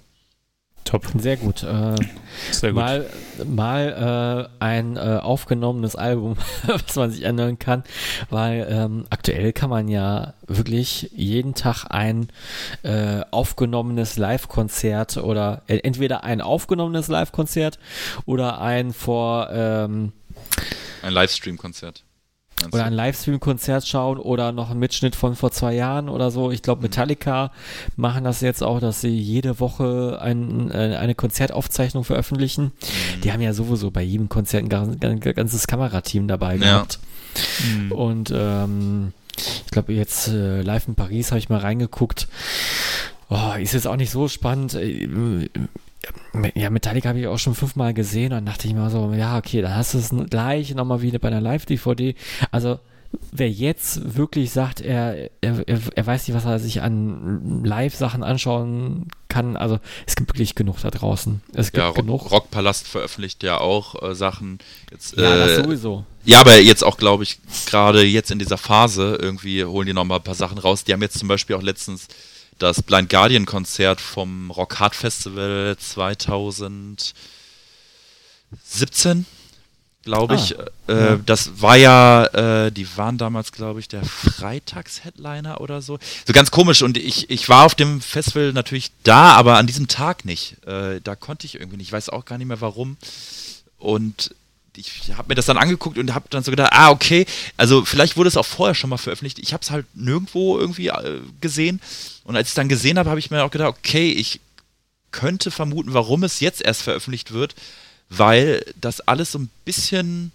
[0.83, 1.05] Top.
[1.17, 1.63] Sehr gut.
[1.63, 1.95] Äh,
[2.51, 2.81] Sehr gut.
[2.81, 3.09] Mal,
[3.45, 6.35] mal äh, ein äh, aufgenommenes Album,
[6.67, 7.83] was man sich anhören kann,
[8.29, 12.29] weil ähm, aktuell kann man ja wirklich jeden Tag ein
[12.83, 17.79] äh, aufgenommenes Live-Konzert oder äh, entweder ein aufgenommenes Live-Konzert
[18.25, 20.13] oder ein vor ähm,
[21.03, 22.03] Ein Livestream-Konzert.
[22.71, 26.51] Oder ein Livestream-Konzert schauen oder noch einen Mitschnitt von vor zwei Jahren oder so.
[26.51, 27.51] Ich glaube, Metallica
[27.95, 32.71] machen das jetzt auch, dass sie jede Woche ein, äh, eine Konzertaufzeichnung veröffentlichen.
[33.23, 36.59] Die haben ja sowieso bei jedem Konzert ein gan- gan- ganzes Kamerateam dabei Ja.
[36.59, 36.99] gehabt.
[37.77, 37.91] Mhm.
[37.91, 42.27] Und ähm, ich glaube, jetzt äh, live in Paris habe ich mal reingeguckt.
[43.29, 44.73] Oh, ist jetzt auch nicht so spannend.
[44.73, 45.49] Äh,
[46.55, 49.61] Ja, Metallica habe ich auch schon fünfmal gesehen und dachte ich mir so, ja, okay,
[49.61, 52.15] dann hast du es gleich nochmal wieder bei einer Live-DVD.
[52.51, 52.79] Also,
[53.31, 59.07] wer jetzt wirklich sagt, er, er, er weiß nicht, was er sich an Live-Sachen anschauen
[59.27, 61.41] kann, also es gibt wirklich genug da draußen.
[61.53, 62.31] Es gibt Ja, genug.
[62.31, 64.59] Rockpalast veröffentlicht ja auch äh, Sachen.
[64.91, 66.05] Jetzt, ja, das äh, sowieso.
[66.25, 70.17] Ja, aber jetzt auch, glaube ich, gerade jetzt in dieser Phase irgendwie holen die nochmal
[70.19, 70.83] ein paar Sachen raus.
[70.83, 72.07] Die haben jetzt zum Beispiel auch letztens
[72.59, 77.15] das Blind Guardian Konzert vom Rock Hard Festival 2017,
[80.03, 80.59] glaube ich.
[80.59, 81.19] Ah, äh, ja.
[81.25, 85.97] Das war ja, äh, die waren damals, glaube ich, der Freitags-Headliner oder so.
[86.27, 89.87] So ganz komisch und ich, ich war auf dem Festival natürlich da, aber an diesem
[89.87, 90.57] Tag nicht.
[90.67, 91.87] Äh, da konnte ich irgendwie nicht.
[91.87, 92.97] Ich weiß auch gar nicht mehr warum.
[93.77, 94.35] Und
[94.79, 97.25] ich habe mir das dann angeguckt und habe dann so gedacht, ah, okay,
[97.57, 99.39] also vielleicht wurde es auch vorher schon mal veröffentlicht.
[99.39, 101.81] Ich habe es halt nirgendwo irgendwie äh, gesehen.
[102.23, 104.39] Und als ich es dann gesehen habe, habe ich mir auch gedacht, okay, ich
[105.11, 107.55] könnte vermuten, warum es jetzt erst veröffentlicht wird,
[108.09, 110.31] weil das alles so ein bisschen,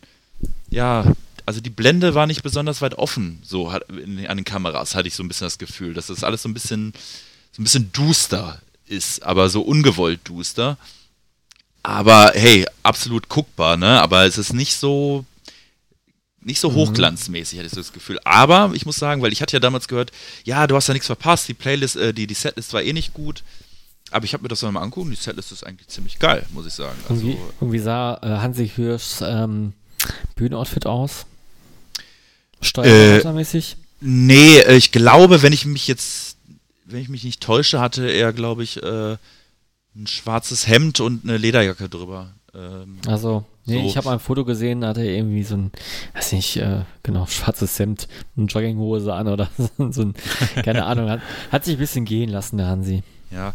[0.70, 1.04] ja,
[1.46, 5.08] also die Blende war nicht besonders weit offen, so hat, in, an den Kameras hatte
[5.08, 6.92] ich so ein bisschen das Gefühl, dass das alles so ein bisschen,
[7.52, 10.76] so ein bisschen duster ist, aber so ungewollt duster.
[11.84, 14.00] Aber hey, absolut guckbar, ne?
[14.00, 15.24] Aber es ist nicht so
[16.40, 18.18] nicht so hochglanzmäßig, hatte ich so das Gefühl.
[18.24, 20.10] Aber ich muss sagen, weil ich hatte ja damals gehört,
[20.44, 23.14] ja, du hast ja nichts verpasst, die Playlist, äh, die, die Setlist war eh nicht
[23.14, 23.42] gut.
[24.10, 26.72] Aber ich habe mir das nochmal angucken, die Setlist ist eigentlich ziemlich geil, muss ich
[26.72, 26.98] sagen.
[27.08, 29.72] Also, Irgendwie, irgendwie sah äh, Hansi Hirschs ähm,
[30.36, 31.26] Bühnenoutfit aus.
[32.60, 33.76] Steuerberatermäßig.
[34.00, 36.36] nee, äh, ich glaube, wenn ich mich jetzt,
[36.86, 39.16] wenn ich mich nicht täusche, hatte er, glaube ich, äh,
[39.96, 42.32] ein schwarzes Hemd und eine Lederjacke drüber.
[42.54, 43.86] Ähm, Also, nee, So.
[43.86, 45.72] ich habe ein Foto gesehen, da hatte er irgendwie so ein,
[46.14, 49.50] weiß nicht, äh, genau, schwarzes Hemd, eine Jogginghose an oder
[49.90, 50.14] so ein,
[50.64, 51.20] keine Ahnung, hat,
[51.50, 53.02] hat sich ein bisschen gehen lassen, der Hansi.
[53.30, 53.52] Ja,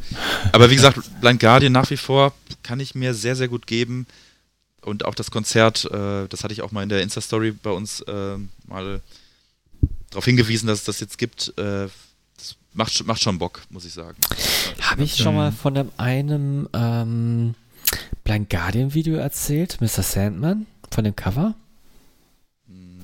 [0.52, 2.34] aber wie gesagt, Blind Guardian nach wie vor
[2.64, 4.08] kann ich mir sehr, sehr gut geben.
[4.82, 8.02] Und auch das Konzert, äh, das hatte ich auch mal in der Insta-Story bei uns
[8.02, 8.38] äh,
[8.68, 9.02] mal
[10.10, 11.54] darauf hingewiesen, dass es das jetzt gibt.
[11.58, 11.88] Äh,
[12.74, 14.18] macht, schon- macht schon Bock, muss ich sagen.
[14.82, 17.56] Habe ich schon mal von dem einen ähm,
[18.24, 20.04] Blind Guardian Video erzählt, Mr.
[20.04, 21.56] Sandman, von dem Cover?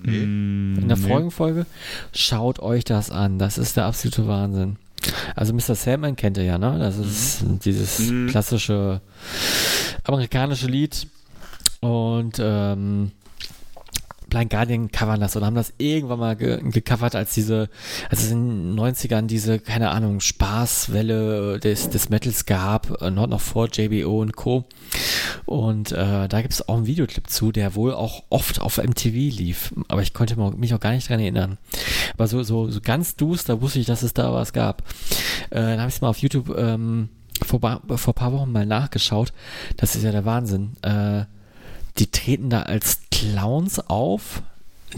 [0.03, 0.21] Nee.
[0.21, 1.07] In der nee.
[1.07, 1.65] vorigen Folge.
[2.13, 3.39] Schaut euch das an.
[3.39, 4.75] Das ist der absolute Wahnsinn.
[5.35, 5.73] Also Mr.
[5.75, 6.77] Sandman kennt ihr ja, ne?
[6.79, 8.27] Das ist dieses Mhm.
[8.29, 9.01] klassische
[10.03, 11.07] amerikanische Lied.
[11.81, 13.11] Und ähm,
[14.35, 17.69] Blind Guardian covern das und haben das irgendwann mal ge gecovert, als diese,
[18.09, 23.27] als es in den 90ern diese, keine Ahnung, Spaßwelle des, des Metals gab, äh, noch,
[23.27, 24.65] noch vor JBO und Co.
[25.45, 29.13] Und äh, da gibt es auch einen Videoclip zu, der wohl auch oft auf MTV
[29.13, 29.73] lief.
[29.87, 31.57] Aber ich konnte mich auch gar nicht dran erinnern.
[32.13, 34.83] Aber so, so, so ganz duster wusste ich, dass es da was gab.
[35.49, 37.07] Äh, dann habe ich es mal auf YouTube ähm,
[37.45, 39.31] vor, vor ein paar Wochen mal nachgeschaut.
[39.77, 40.73] Das ist ja der Wahnsinn.
[40.81, 41.23] Äh,
[41.97, 44.41] die treten da als Clowns auf,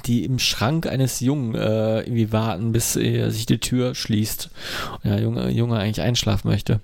[0.06, 4.50] die im Schrank eines Jungen äh, irgendwie warten, bis äh, sich die Tür schließt
[5.04, 6.80] und der Junge, Junge eigentlich einschlafen möchte.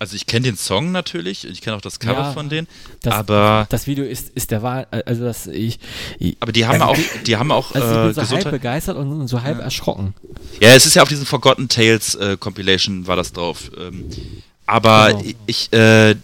[0.00, 2.68] Also ich kenne den Song natürlich, ich kenne auch das Cover Ja, von denen,
[3.02, 5.80] Das, aber, das Video ist, ist der Wahl, also das ich,
[6.20, 8.28] ich aber die haben also auch, die haben auch also ich äh, bin so halb
[8.30, 8.52] Gesundheit.
[8.52, 10.14] begeistert und so halb erschrocken.
[10.60, 13.72] Ja, es ist ja auf diesen Forgotten Tales äh, Compilation war das drauf.
[13.76, 14.08] Ähm,
[14.66, 15.24] aber Genau.
[15.46, 16.14] ich, äh,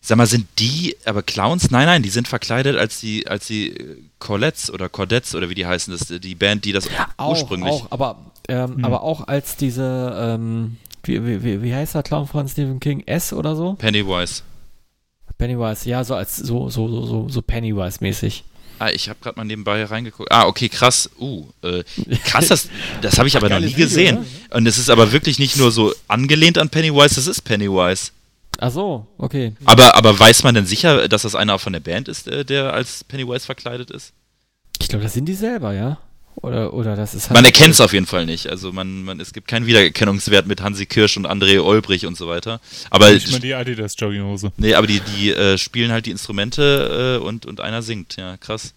[0.00, 1.70] sag mal, sind die aber Clowns?
[1.70, 5.54] Nein, nein, die sind verkleidet als die, als die äh, Corlettes oder Cordettes oder wie
[5.54, 7.72] die heißen, das die Band, die das Auch, ursprünglich.
[7.72, 8.84] auch aber, ähm, Hm.
[8.84, 13.02] aber auch als diese, ähm, wie, wie, wie, heißt der Clown von Stephen King?
[13.06, 13.74] S oder so?
[13.74, 14.42] Pennywise.
[15.38, 18.44] Pennywise, ja, so als so, so, so, so, so Pennywise-mäßig.
[18.78, 20.32] Ah, ich habe gerade mal nebenbei reingeguckt.
[20.32, 21.10] Ah, okay, krass.
[21.18, 21.84] Uh, äh,
[22.24, 22.68] krass, das,
[23.02, 24.20] das habe ich aber noch nie gesehen.
[24.20, 24.26] ne?
[24.50, 28.12] Und es ist aber wirklich nicht nur so angelehnt an Pennywise, das ist Pennywise.
[28.62, 29.54] Ach so, okay.
[29.64, 32.74] Aber, aber weiß man denn sicher, dass das einer von der Band ist, äh, der
[32.74, 34.12] als Pennywise verkleidet ist?
[34.78, 35.98] Ich glaube, das sind die selber, ja?
[36.36, 37.34] Oder, oder das ist halt.
[37.34, 38.48] Man erkennt es auf jeden Fall nicht.
[38.48, 42.28] Also man, man, es gibt keinen Wiedererkennungswert mit Hansi Kirsch und André Olbrich und so
[42.28, 42.60] weiter.
[42.90, 44.52] Aber Nicht mal die Adidas Jogginghose.
[44.58, 48.16] nee, aber die, die äh, spielen halt die Instrumente äh, und, und einer singt.
[48.16, 48.74] Ja, krass.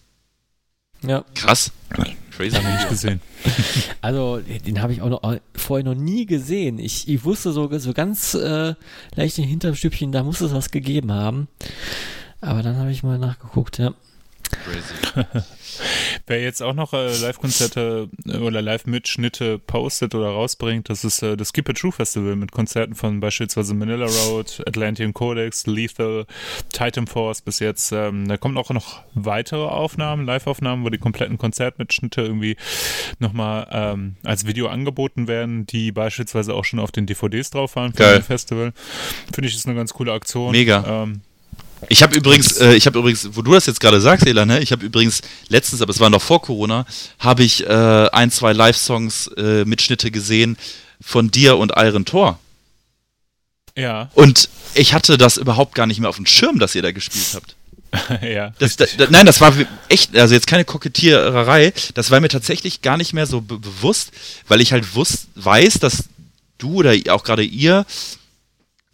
[1.06, 1.70] Ja, Krass.
[2.38, 3.20] Ich nicht gesehen.
[4.00, 6.78] also den habe ich auch noch äh, vorher noch nie gesehen.
[6.78, 8.74] Ich, ich wusste so, so ganz äh,
[9.14, 11.48] leicht in Hinterstübchen, da muss es was gegeben haben.
[12.40, 13.94] Aber dann habe ich mal nachgeguckt, ja.
[14.50, 15.44] Crazy.
[16.26, 21.36] Wer jetzt auch noch äh, Live-Konzerte äh, oder Live-Mitschnitte postet oder rausbringt, das ist äh,
[21.36, 26.26] das Keep It True Festival mit Konzerten von beispielsweise Manila Road, Atlantean Codex, Lethal,
[26.72, 27.92] Titan Force bis jetzt.
[27.92, 32.56] Ähm, da kommen auch noch weitere Aufnahmen, Live-Aufnahmen, wo die kompletten Konzertmitschnitte irgendwie
[33.18, 37.92] nochmal ähm, als Video angeboten werden, die beispielsweise auch schon auf den DVDs drauf waren
[37.92, 38.16] für Geil.
[38.18, 38.72] das Festival.
[39.32, 40.52] Finde ich, ist eine ganz coole Aktion.
[40.52, 41.02] Mega.
[41.04, 41.22] Ähm,
[41.88, 44.60] Ich habe übrigens, äh, ich habe übrigens, wo du das jetzt gerade sagst, Ela, ne?
[44.60, 46.86] Ich habe übrigens letztens, aber es war noch vor Corona,
[47.18, 50.56] habe ich äh, ein, zwei Live-Songs äh, Mitschnitte gesehen
[51.00, 52.38] von dir und Iron Tor.
[53.76, 56.92] ja, Und ich hatte das überhaupt gar nicht mehr auf dem Schirm, dass ihr da
[56.92, 57.56] gespielt habt.
[58.22, 58.52] ja.
[58.58, 59.54] Das, da, da, nein, das war
[59.88, 64.10] echt, also jetzt keine Kokettiererei, das war mir tatsächlich gar nicht mehr so be bewusst,
[64.48, 66.04] weil ich halt wusst, weiß, dass
[66.58, 67.86] du oder auch gerade ihr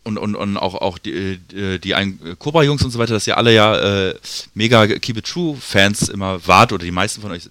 [0.04, 3.36] und, und, und auch, auch die, äh, die ein- Cobra-Jungs und so weiter, dass ihr
[3.36, 4.14] alle ja äh,
[4.54, 7.48] mega Keep It True-Fans immer wart oder die meisten von euch.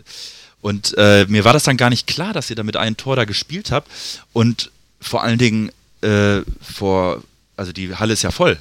[0.62, 3.16] Und äh, mir war das dann gar nicht klar, dass ihr da mit einem Tor
[3.16, 3.89] da gespielt habt
[4.34, 5.72] und vor allen Dingen
[6.02, 7.24] äh, vor,
[7.56, 8.60] also die Halle ist ja voll.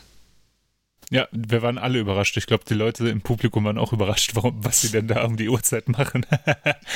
[1.10, 2.36] Ja, wir waren alle überrascht.
[2.36, 5.36] Ich glaube, die Leute im Publikum waren auch überrascht, warum, was sie denn da um
[5.38, 6.26] die Uhrzeit machen.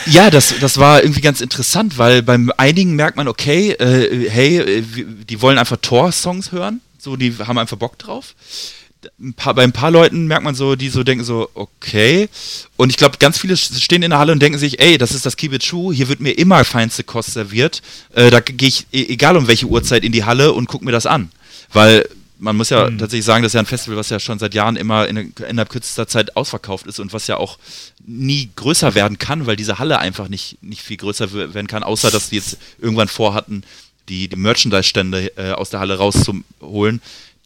[0.06, 4.58] Ja, das, das war irgendwie ganz interessant, weil beim einigen merkt man, okay, äh, hey,
[4.58, 4.82] äh,
[5.28, 8.34] die wollen einfach Tor-Songs hören, so, die haben einfach Bock drauf.
[9.20, 12.28] Ein paar, bei ein paar Leuten merkt man so, die so denken so, okay.
[12.76, 15.24] Und ich glaube, ganz viele stehen in der Halle und denken sich, ey, das ist
[15.26, 17.82] das True, hier wird mir immer feinste Kost serviert.
[18.14, 20.92] Äh, da gehe ich, e- egal um welche Uhrzeit, in die Halle und guck mir
[20.92, 21.30] das an.
[21.72, 22.06] Weil
[22.42, 24.74] man muss ja tatsächlich sagen, das ist ja ein Festival, was ja schon seit Jahren
[24.74, 27.56] immer in, innerhalb kürzester Zeit ausverkauft ist und was ja auch
[28.04, 32.10] nie größer werden kann, weil diese Halle einfach nicht, nicht viel größer werden kann, außer
[32.10, 33.62] dass die jetzt irgendwann vorhatten,
[34.08, 37.00] die, die Merchandise-Stände äh, aus der Halle rauszuholen,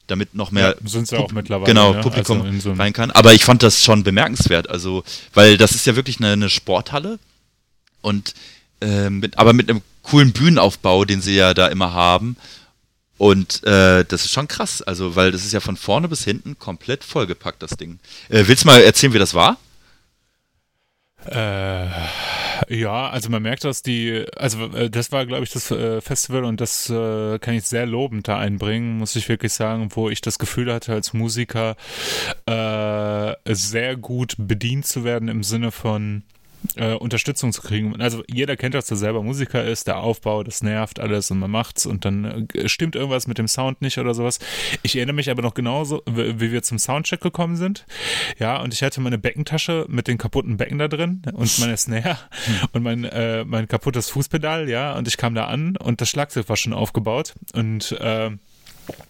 [0.06, 2.00] damit noch mehr Ja, sind sie auch mittlerweile, genau, ne?
[2.00, 3.10] Publikum Also so rein kann.
[3.10, 7.18] Aber ich fand das schon bemerkenswert, also, weil das ist ja wirklich eine, eine Sporthalle
[8.00, 8.32] und
[8.80, 12.36] äh, mit, aber mit einem coolen Bühnenaufbau, den sie ja da immer haben.
[13.18, 16.58] Und äh, das ist schon krass, also weil das ist ja von vorne bis hinten
[16.58, 17.98] komplett vollgepackt, das Ding.
[18.28, 19.56] Äh, willst du mal erzählen, wie das war?
[21.24, 21.88] Äh,
[22.68, 26.44] ja, also man merkt, dass die, also äh, das war, glaube ich, das äh, Festival
[26.44, 30.20] und das äh, kann ich sehr lobend da einbringen, muss ich wirklich sagen, wo ich
[30.20, 31.76] das Gefühl hatte, als Musiker
[32.46, 36.22] äh, sehr gut bedient zu werden im Sinne von
[36.76, 38.00] äh, Unterstützung zu kriegen.
[38.00, 41.50] Also jeder kennt das, der selber Musiker ist, der Aufbau, das nervt alles und man
[41.50, 44.38] macht's und dann äh, stimmt irgendwas mit dem Sound nicht oder sowas.
[44.82, 47.86] Ich erinnere mich aber noch genauso, wie wir zum Soundcheck gekommen sind.
[48.38, 52.18] Ja, und ich hatte meine Beckentasche mit den kaputten Becken da drin und meine Snare
[52.72, 56.48] und mein, äh, mein kaputtes Fußpedal, ja, und ich kam da an und das Schlagzeug
[56.48, 58.30] war schon aufgebaut und, äh,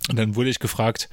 [0.09, 1.09] und dann wurde ich gefragt,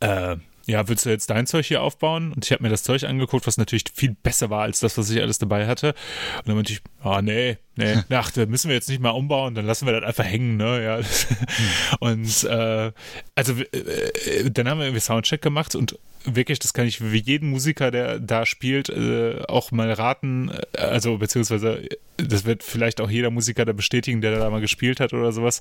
[0.00, 0.36] äh,
[0.66, 2.32] ja, willst du jetzt dein Zeug hier aufbauen?
[2.32, 5.10] Und ich habe mir das Zeug angeguckt, was natürlich viel besser war als das, was
[5.10, 5.94] ich alles dabei hatte.
[6.38, 9.54] Und dann meinte ich, ah, nee, nee, ach, das müssen wir jetzt nicht mal umbauen,
[9.54, 10.82] dann lassen wir das einfach hängen, ne?
[10.82, 11.00] Ja.
[12.00, 12.92] Und äh,
[13.34, 17.50] also äh, dann haben wir irgendwie Soundcheck gemacht und wirklich, das kann ich wie jeden
[17.50, 21.88] Musiker, der da spielt, äh, auch mal raten, äh, also beziehungsweise
[22.28, 25.60] das wird vielleicht auch jeder Musiker da bestätigen, der da mal gespielt hat oder sowas.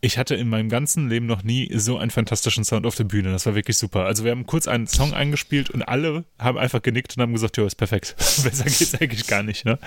[0.00, 3.30] Ich hatte in meinem ganzen Leben noch nie so einen fantastischen Sound auf der Bühne.
[3.30, 4.04] Das war wirklich super.
[4.04, 7.56] Also wir haben kurz einen Song eingespielt und alle haben einfach genickt und haben gesagt,
[7.56, 8.14] ja, ist perfekt.
[8.18, 9.78] Besser geht's eigentlich gar nicht, ne?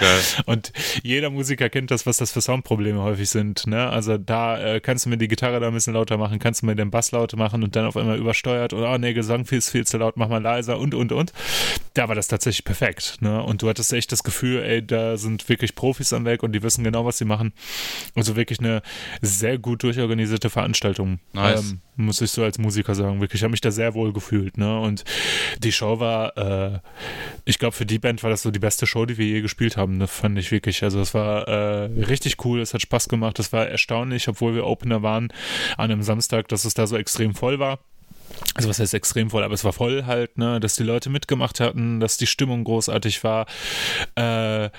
[0.46, 0.72] Und
[1.04, 3.90] jeder Musiker kennt das, was das für Soundprobleme häufig sind, ne?
[3.90, 6.66] Also da äh, kannst du mir die Gitarre da ein bisschen lauter machen, kannst du
[6.66, 9.62] mir den Bass lauter machen und dann auf einmal übersteuert oder oh nee, Gesang viel,
[9.62, 11.34] viel zu laut, mach mal leiser und und und.
[11.94, 13.42] Da war das tatsächlich perfekt, ne?
[13.42, 16.64] Und du hattest echt das Gefühl, ey, da sind wirklich Profis am Werk und die
[16.64, 17.54] wissen genau, was sie machen.
[18.16, 18.82] Also wirklich eine
[19.22, 21.20] sehr gut durchorganisierte Veranstaltung.
[21.34, 21.72] Nice.
[21.72, 23.22] Ähm, muss ich so als Musiker sagen.
[23.22, 24.80] Wirklich, ich habe mich da sehr wohl gefühlt, ne?
[24.80, 25.04] Und
[25.60, 26.80] die Show war, äh,
[27.46, 29.78] ich glaube, für die Band war das so die beste Show, die wir je gespielt
[29.78, 30.00] haben.
[30.00, 30.84] Das fand ich wirklich.
[30.84, 34.66] Also es war äh, richtig cool, es hat Spaß gemacht, es war erstaunlich, obwohl wir
[34.66, 35.30] Opener waren
[35.78, 37.80] an einem Samstag, dass es da so extrem voll war.
[38.54, 41.60] Also was heißt extrem voll, aber es war voll halt, ne, dass die Leute mitgemacht
[41.60, 43.48] hatten, dass die Stimmung großartig war.
[44.16, 44.70] Äh,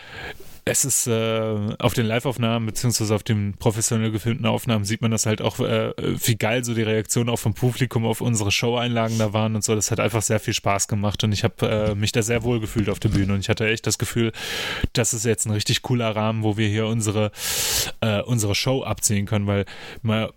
[0.69, 5.25] es ist äh, auf den Live-Aufnahmen beziehungsweise auf den professionell gefilmten Aufnahmen sieht man das
[5.25, 9.33] halt auch, äh, wie geil so die Reaktionen auch vom Publikum auf unsere Show-Einlagen da
[9.33, 9.77] waren und so.
[9.77, 12.59] Das hat einfach sehr viel Spaß gemacht und ich habe äh, mich da sehr wohl
[12.59, 14.33] gefühlt auf der Bühne und ich hatte echt das Gefühl,
[14.93, 17.31] das ist jetzt ein richtig cooler Rahmen, wo wir hier unsere,
[18.01, 19.67] äh, unsere Show abziehen können, weil
[20.03, 20.33] mal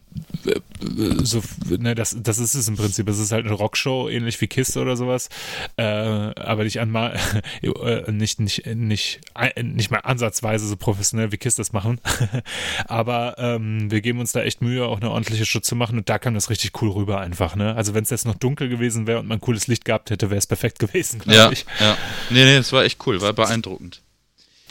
[1.24, 1.42] so,
[1.78, 3.08] ne, das, das ist es im Prinzip.
[3.10, 5.30] Es ist halt eine Rockshow, ähnlich wie Kiste oder sowas,
[5.78, 7.20] äh, aber nicht einmal,
[7.62, 9.20] äh, nicht, nicht, nicht,
[9.62, 12.00] nicht mal ansatzweise so professionell wie Kiss das machen.
[12.88, 16.10] aber ähm, wir geben uns da echt Mühe, auch eine ordentliche Show zu machen und
[16.10, 17.56] da kam das richtig cool rüber einfach.
[17.56, 17.76] Ne?
[17.76, 20.40] Also wenn es jetzt noch dunkel gewesen wäre und man cooles Licht gehabt hätte, wäre
[20.40, 21.66] es perfekt gewesen, glaube Ja, ich.
[21.80, 21.98] ja.
[22.30, 24.02] Nee, nee, es war echt cool, war beeindruckend.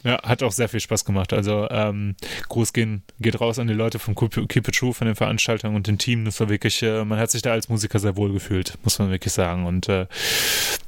[0.09, 1.35] Ja, hat auch sehr viel Spaß gemacht.
[1.35, 2.17] Also ähm,
[2.49, 5.87] Gruß gehen, geht raus an die Leute vom Keep It True, von den Veranstaltungen und
[5.87, 6.25] dem Team.
[6.25, 9.11] Das war wirklich, äh, man hat sich da als Musiker sehr wohl gefühlt, muss man
[9.11, 9.67] wirklich sagen.
[9.67, 10.07] Und äh,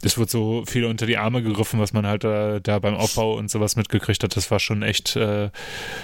[0.01, 3.37] es wird so viel unter die Arme gegriffen, was man halt äh, da beim Aufbau
[3.37, 4.35] und sowas mitgekriegt hat.
[4.35, 5.51] Das war schon echt äh,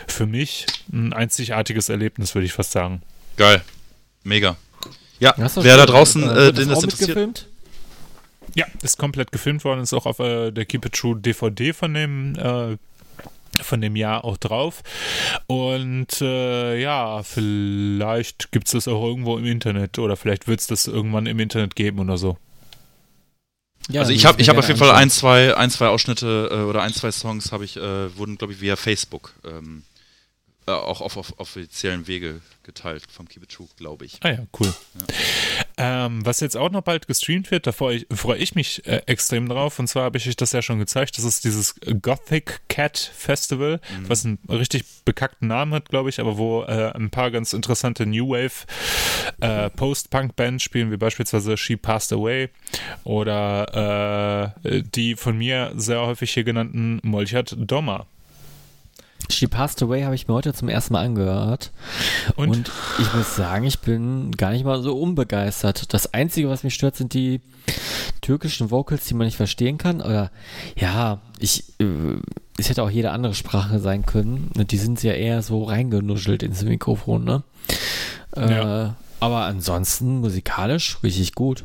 [0.07, 3.01] für mich ein einzigartiges Erlebnis, würde ich fast sagen.
[3.39, 3.63] Geil.
[4.25, 4.59] Mega.
[5.21, 7.49] Ja, wer schon, da draußen, äh, äh, den das interessiert.
[8.55, 11.95] Ja, ist komplett gefilmt worden, ist auch auf äh, der Keep It True DVD von
[11.95, 12.77] dem äh,
[13.63, 14.83] von dem Jahr auch drauf.
[15.47, 20.67] Und äh, ja, vielleicht gibt es das auch irgendwo im Internet oder vielleicht wird es
[20.67, 22.39] das irgendwann im Internet geben oder so.
[23.89, 26.57] Ja, also ich habe ich hab auf jeden Fall ein, zwei, ein, zwei Ausschnitte äh,
[26.63, 29.85] oder ein, zwei Songs habe ich, äh, wurden, glaube ich, via Facebook ähm,
[30.67, 34.19] äh, auch auf, auf offiziellen Wege geteilt vom Keep It True, glaube ich.
[34.23, 34.75] Ah ja, cool.
[35.79, 39.03] Ähm, was jetzt auch noch bald gestreamt wird, da freue ich, freue ich mich äh,
[39.07, 39.79] extrem drauf.
[39.79, 41.19] Und zwar habe ich euch das ja schon gezeigt.
[41.19, 46.39] Das ist dieses Gothic Cat Festival, was einen richtig bekackten Namen hat, glaube ich, aber
[46.39, 48.67] wo äh, ein paar ganz interessante New Wave
[49.41, 52.49] äh, Post-Punk-Bands spielen, wie beispielsweise She Passed Away
[53.05, 58.07] oder äh, die von mir sehr häufig hier genannten Molchat Dommer.
[59.29, 61.73] She Passed Away habe ich mir heute zum ersten Mal angehört.
[62.37, 62.51] Und?
[62.51, 62.73] Und?
[62.99, 65.93] ich muss sagen, ich bin gar nicht mal so unbegeistert.
[65.93, 67.41] Das Einzige, was mich stört, sind die
[68.21, 70.01] türkischen Vocals, die man nicht verstehen kann.
[70.01, 70.31] Oder
[70.77, 72.19] ja, ich, äh,
[72.57, 74.51] es hätte auch jede andere Sprache sein können.
[74.55, 77.43] Die sind ja eher so reingenuschelt ins Mikrofon, ne?
[78.37, 78.97] Äh, Ja.
[79.19, 81.65] Aber ansonsten musikalisch richtig gut.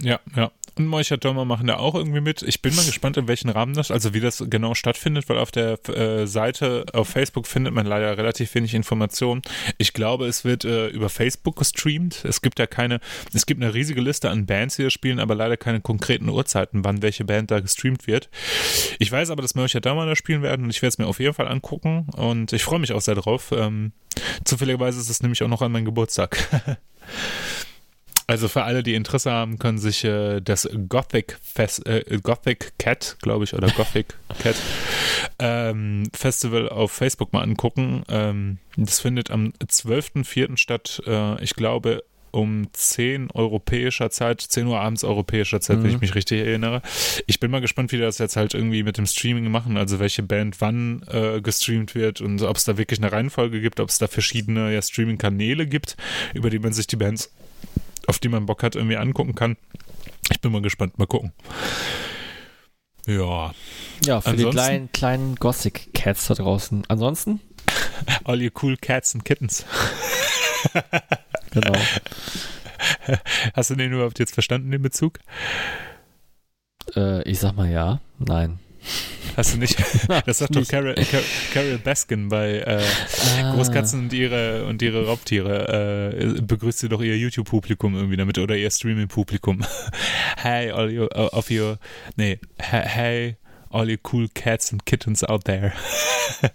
[0.00, 0.50] Ja, ja.
[0.76, 2.42] Und Moichat Dommer machen da auch irgendwie mit.
[2.42, 5.50] Ich bin mal gespannt, in welchen Rahmen das, also wie das genau stattfindet, weil auf
[5.50, 9.42] der äh, Seite auf Facebook findet man leider relativ wenig Informationen.
[9.78, 12.24] Ich glaube, es wird äh, über Facebook gestreamt.
[12.24, 13.00] Es gibt ja keine,
[13.32, 16.84] es gibt eine riesige Liste an Bands, die da spielen, aber leider keine konkreten Uhrzeiten,
[16.84, 18.30] wann welche Band da gestreamt wird.
[18.98, 21.20] Ich weiß aber, dass Moichat Dommer da spielen werden und ich werde es mir auf
[21.20, 23.52] jeden Fall angucken und ich freue mich auch sehr drauf.
[23.52, 23.92] Ähm,
[24.44, 26.38] zufälligerweise ist es nämlich auch noch an meinem Geburtstag.
[28.30, 33.16] Also für alle, die Interesse haben, können sich äh, das Gothic Fest, äh, Gothic Cat,
[33.22, 34.54] glaube ich, oder Gothic Cat
[35.40, 38.04] ähm, Festival auf Facebook mal angucken.
[38.08, 40.56] Ähm, das findet am 12.04.
[40.58, 41.02] statt.
[41.08, 45.94] Äh, ich glaube um 10 europäischer Zeit, 10 Uhr abends europäischer Zeit, wenn Mhm.
[45.96, 46.82] ich mich richtig erinnere.
[47.26, 49.98] Ich bin mal gespannt, wie die das jetzt halt irgendwie mit dem Streaming machen, also
[49.98, 53.88] welche Band wann äh, gestreamt wird und ob es da wirklich eine Reihenfolge gibt, ob
[53.88, 55.96] es da verschiedene ja, Streaming-Kanäle gibt,
[56.32, 57.32] über die man sich die Bands
[58.10, 59.56] auf die man Bock hat, irgendwie angucken kann.
[60.30, 61.32] Ich bin mal gespannt, mal gucken.
[63.06, 63.54] Ja,
[64.04, 66.84] Ja, für Ansonsten- die kleinen, kleinen Gothic Cats da draußen.
[66.88, 67.40] Ansonsten?
[68.24, 69.64] all you cool cats and kittens.
[71.52, 71.72] Genau.
[73.54, 75.18] Hast du den überhaupt jetzt verstanden, den Bezug?
[76.96, 78.00] äh, ich sag mal ja.
[78.18, 78.58] Nein.
[79.36, 79.76] Hast du nicht?
[80.26, 80.66] Das sagt doch.
[80.66, 81.20] Carol, Car
[81.54, 82.82] Carol Baskin bei äh,
[83.42, 83.54] Ah.
[83.54, 86.12] Großkatzen und ihre und ihre Raubtiere.
[86.36, 89.64] Äh, begrüßt sie doch ihr YouTube-Publikum irgendwie damit oder ihr Streaming-Publikum.
[90.36, 91.78] hey, all you, of your,
[92.16, 93.36] nee, he- hey,
[93.70, 95.72] all you cool cats and kittens out there.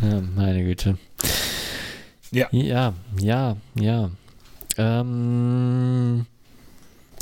[0.00, 0.96] Ja, meine Güte.
[2.30, 2.46] Ja.
[2.52, 4.10] Ja, ja, ja.
[4.76, 6.26] Ähm,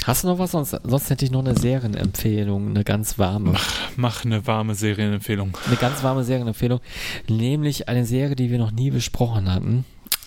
[0.06, 0.52] hast du noch was?
[0.52, 3.54] Sonst, sonst hätte ich noch eine Serienempfehlung, eine ganz warme.
[3.96, 5.56] Mach eine warme Serienempfehlung.
[5.66, 6.80] Eine ganz warme Serienempfehlung.
[7.28, 9.84] Nämlich eine Serie, die wir noch nie besprochen hatten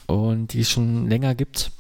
[0.08, 1.72] und die es schon länger gibt,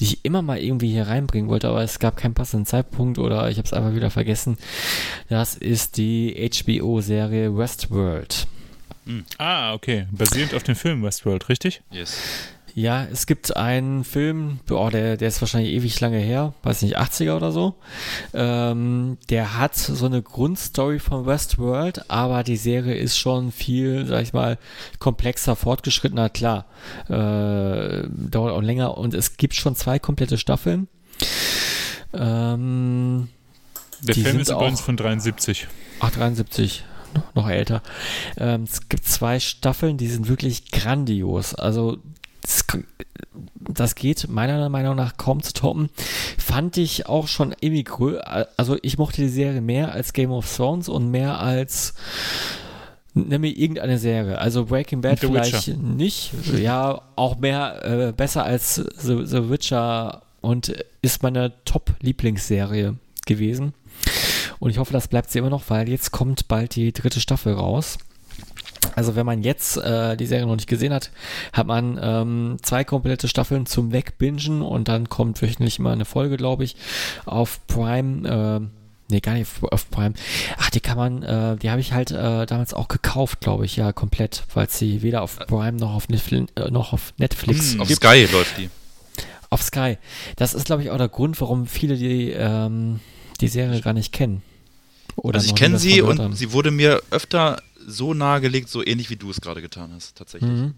[0.00, 3.48] die ich immer mal irgendwie hier reinbringen wollte, aber es gab keinen passenden Zeitpunkt oder
[3.50, 4.58] ich habe es einfach wieder vergessen.
[5.28, 8.46] Das ist die HBO-Serie Westworld.
[9.38, 10.06] Ah, okay.
[10.12, 11.82] Basierend auf dem Film Westworld, richtig?
[11.90, 12.16] Yes.
[12.74, 16.98] Ja, es gibt einen Film, oh, der, der ist wahrscheinlich ewig lange her, weiß nicht,
[16.98, 17.74] 80er oder so.
[18.32, 24.22] Ähm, der hat so eine Grundstory von Westworld, aber die Serie ist schon viel, sag
[24.22, 24.56] ich mal,
[25.00, 26.64] komplexer, fortgeschrittener, klar.
[27.10, 30.88] Äh, dauert auch länger und es gibt schon zwei komplette Staffeln.
[32.14, 33.28] Ähm,
[34.00, 35.68] Der Film ist übrigens auch- von 73.
[36.00, 36.84] ach, 73.
[37.34, 37.82] noch älter.
[38.38, 41.54] Ähm, es gibt zwei Staffeln, die sind wirklich grandios.
[41.54, 41.98] Also
[42.42, 42.64] das,
[43.58, 45.90] das geht meiner Meinung nach kaum zu toppen.
[46.38, 48.48] Fand ich auch schon irgendwie größer.
[48.56, 51.94] Also ich mochte die Serie mehr als Game of Thrones und mehr als
[53.14, 54.38] Nimm mir irgendeine Serie.
[54.38, 55.76] Also Breaking Bad vielleicht Witcher.
[55.76, 56.32] nicht.
[56.56, 62.96] Ja, auch mehr äh, besser als The, The Witcher und ist meine Top-Lieblingsserie
[63.26, 63.74] gewesen.
[64.60, 67.52] Und ich hoffe, das bleibt sie immer noch, weil jetzt kommt bald die dritte Staffel
[67.52, 67.98] raus.
[68.94, 71.10] Also wenn man jetzt äh, die Serie noch nicht gesehen hat,
[71.52, 76.36] hat man ähm, zwei komplette Staffeln zum Wegbingen und dann kommt wöchentlich immer eine Folge,
[76.36, 76.76] glaube ich,
[77.24, 78.28] auf Prime.
[78.60, 78.68] Äh,
[79.10, 80.14] nee, gar nicht auf Prime.
[80.58, 83.76] Ach, die kann man, äh, die habe ich halt äh, damals auch gekauft, glaube ich,
[83.76, 87.80] ja, komplett, weil sie weder auf Prime noch auf Netflix, äh, noch auf Netflix Hm,
[87.80, 87.88] auf.
[87.90, 88.68] Sky läuft die.
[89.48, 89.98] Auf Sky.
[90.36, 93.00] Das ist, glaube ich, auch der Grund, warum viele die, ähm,
[93.40, 94.42] die Serie gar nicht kennen.
[95.16, 96.34] Oder Also ich kenne sie und haben.
[96.34, 100.50] sie wurde mir öfter so nahegelegt, so ähnlich wie du es gerade getan hast, tatsächlich.
[100.50, 100.74] Mhm.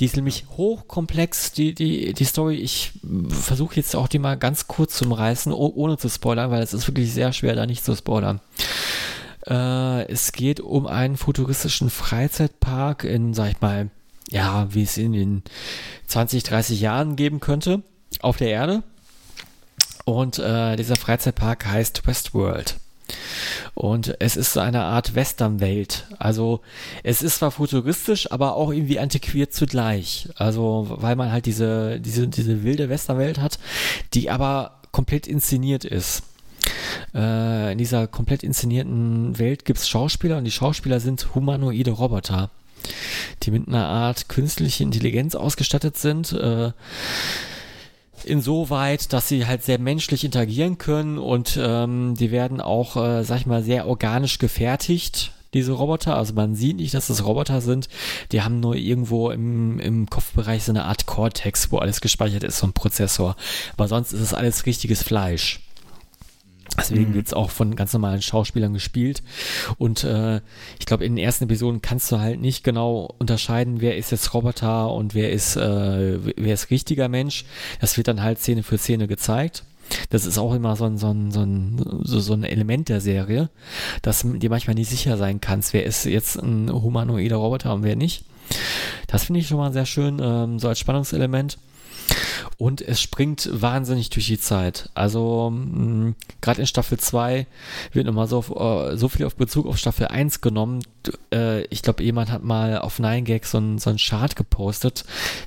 [0.00, 2.56] Die ist nämlich hochkomplex, die, die, die Story.
[2.56, 2.92] Ich
[3.28, 6.72] versuche jetzt auch die mal ganz kurz zu reißen, oh, ohne zu spoilern, weil es
[6.72, 8.40] ist wirklich sehr schwer, da nicht zu spoilern.
[9.46, 13.90] Äh, es geht um einen futuristischen Freizeitpark in, sag ich mal,
[14.30, 15.42] ja, wie es in den
[16.06, 17.82] 20, 30 Jahren geben könnte
[18.20, 18.82] auf der Erde.
[20.04, 22.76] Und äh, dieser Freizeitpark heißt Westworld.
[23.74, 26.06] Und es ist so eine Art Westernwelt.
[26.18, 26.60] Also
[27.02, 30.28] es ist zwar futuristisch, aber auch irgendwie antiquiert zugleich.
[30.36, 33.58] Also weil man halt diese, diese, diese wilde Westernwelt hat,
[34.14, 36.22] die aber komplett inszeniert ist.
[37.14, 42.50] Äh, in dieser komplett inszenierten Welt gibt es Schauspieler und die Schauspieler sind humanoide Roboter,
[43.42, 46.32] die mit einer Art künstliche Intelligenz ausgestattet sind.
[46.32, 46.72] Äh,
[48.24, 53.38] insoweit, dass sie halt sehr menschlich interagieren können und ähm, die werden auch, äh, sag
[53.38, 56.16] ich mal, sehr organisch gefertigt, diese Roboter.
[56.16, 57.88] Also man sieht nicht, dass das Roboter sind.
[58.32, 62.58] Die haben nur irgendwo im, im Kopfbereich so eine Art Cortex, wo alles gespeichert ist,
[62.58, 63.36] so ein Prozessor.
[63.74, 65.60] Aber sonst ist es alles richtiges Fleisch.
[66.78, 69.22] Deswegen wird's auch von ganz normalen Schauspielern gespielt.
[69.78, 70.40] Und äh,
[70.78, 74.32] ich glaube, in den ersten Episoden kannst du halt nicht genau unterscheiden, wer ist jetzt
[74.34, 77.44] Roboter und wer ist, äh, wer ist richtiger Mensch.
[77.80, 79.64] Das wird dann halt Szene für Szene gezeigt.
[80.10, 83.00] Das ist auch immer so ein, so ein, so ein, so, so ein Element der
[83.00, 83.50] Serie,
[84.00, 87.96] dass dir manchmal nicht sicher sein kannst, wer ist jetzt ein humanoider Roboter und wer
[87.96, 88.24] nicht.
[89.06, 91.58] Das finde ich schon mal sehr schön, ähm, so als Spannungselement.
[92.62, 94.88] Und es springt wahnsinnig durch die Zeit.
[94.94, 95.52] Also
[96.40, 97.48] gerade in Staffel 2
[97.92, 100.84] wird nochmal so, äh, so viel auf Bezug auf Staffel 1 genommen.
[101.34, 105.04] Äh, ich glaube, jemand hat mal auf 9gag so so einen Chart gepostet,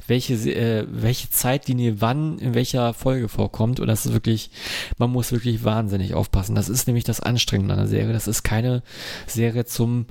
[0.08, 3.80] welche, äh, welche Zeitlinie wann in welcher Folge vorkommt.
[3.80, 4.50] Und das ist wirklich,
[4.98, 6.54] man muss wirklich wahnsinnig aufpassen.
[6.54, 8.12] Das ist nämlich das Anstrengende an der Serie.
[8.12, 8.84] Das ist keine
[9.26, 10.06] Serie zum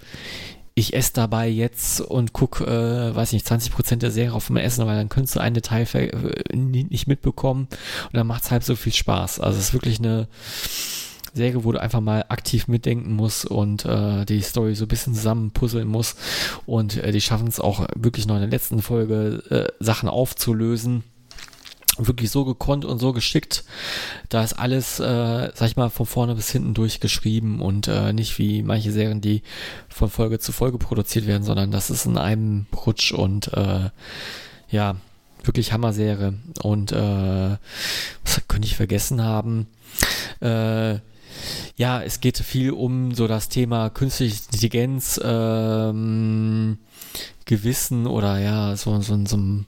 [0.75, 4.87] ich esse dabei jetzt und guck, äh, weiß nicht, 20% der Serie auf dem Essen,
[4.87, 7.69] weil dann könntest du ein Detail äh, nicht mitbekommen
[8.05, 9.39] und dann macht's halb so viel Spaß.
[9.39, 10.27] Also es ist wirklich eine
[11.33, 15.15] Serie, wo du einfach mal aktiv mitdenken musst und äh, die Story so ein bisschen
[15.15, 16.19] zusammenpuzzeln musst
[16.67, 21.05] und äh, die schaffen es auch wirklich noch in der letzten Folge äh, Sachen aufzulösen
[21.99, 23.65] wirklich so gekonnt und so geschickt.
[24.29, 28.39] Da ist alles, äh, sag ich mal, von vorne bis hinten durchgeschrieben und äh, nicht
[28.39, 29.43] wie manche Serien, die
[29.89, 33.91] von Folge zu Folge produziert werden, sondern das ist in einem Rutsch und äh,
[34.71, 34.97] ja,
[35.43, 36.35] wirklich Hammer-Serie.
[36.63, 37.57] Und äh,
[38.25, 39.67] was könnte ich vergessen haben?
[40.41, 40.95] Äh,
[41.77, 46.79] ja, es geht viel um so das Thema künstliche Intelligenz, ähm,
[47.45, 49.67] Gewissen oder ja, so, so, so ein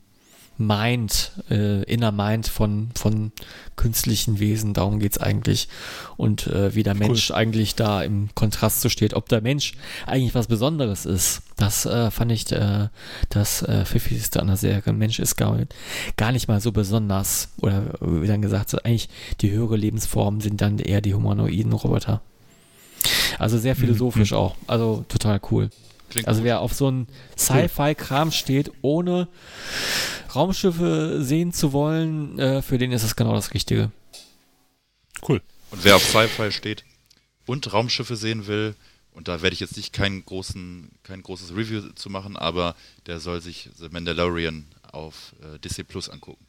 [0.58, 3.32] Mind, äh, Inner Mind von, von
[3.76, 5.68] künstlichen Wesen, darum geht's eigentlich.
[6.16, 9.74] Und äh, wie der Mensch eigentlich da im Kontrast zu steht, ob der Mensch
[10.06, 11.42] eigentlich was Besonderes ist.
[11.56, 12.88] Das äh, fand ich äh,
[13.28, 14.92] das äh, Pfiffigste an der Serie.
[14.92, 15.58] Mensch ist gar,
[16.16, 17.48] gar nicht mal so besonders.
[17.60, 19.08] Oder wie dann gesagt, so eigentlich
[19.40, 22.22] die höhere Lebensform sind dann eher die humanoiden Roboter.
[23.38, 24.56] Also sehr philosophisch auch.
[24.66, 25.70] Also total cool.
[26.10, 26.46] Klingt Also gut.
[26.46, 29.28] wer auf so einen Sci-Fi-Kram steht, ohne
[30.36, 33.90] Raumschiffe sehen zu wollen, äh, für den ist es genau das Richtige.
[35.26, 35.40] Cool.
[35.70, 36.84] Und wer auf Sci-Fi steht
[37.46, 38.74] und Raumschiffe sehen will,
[39.12, 42.76] und da werde ich jetzt nicht keinen großen, kein großes Review zu machen, aber
[43.06, 46.44] der soll sich The Mandalorian auf äh, Disney Plus angucken.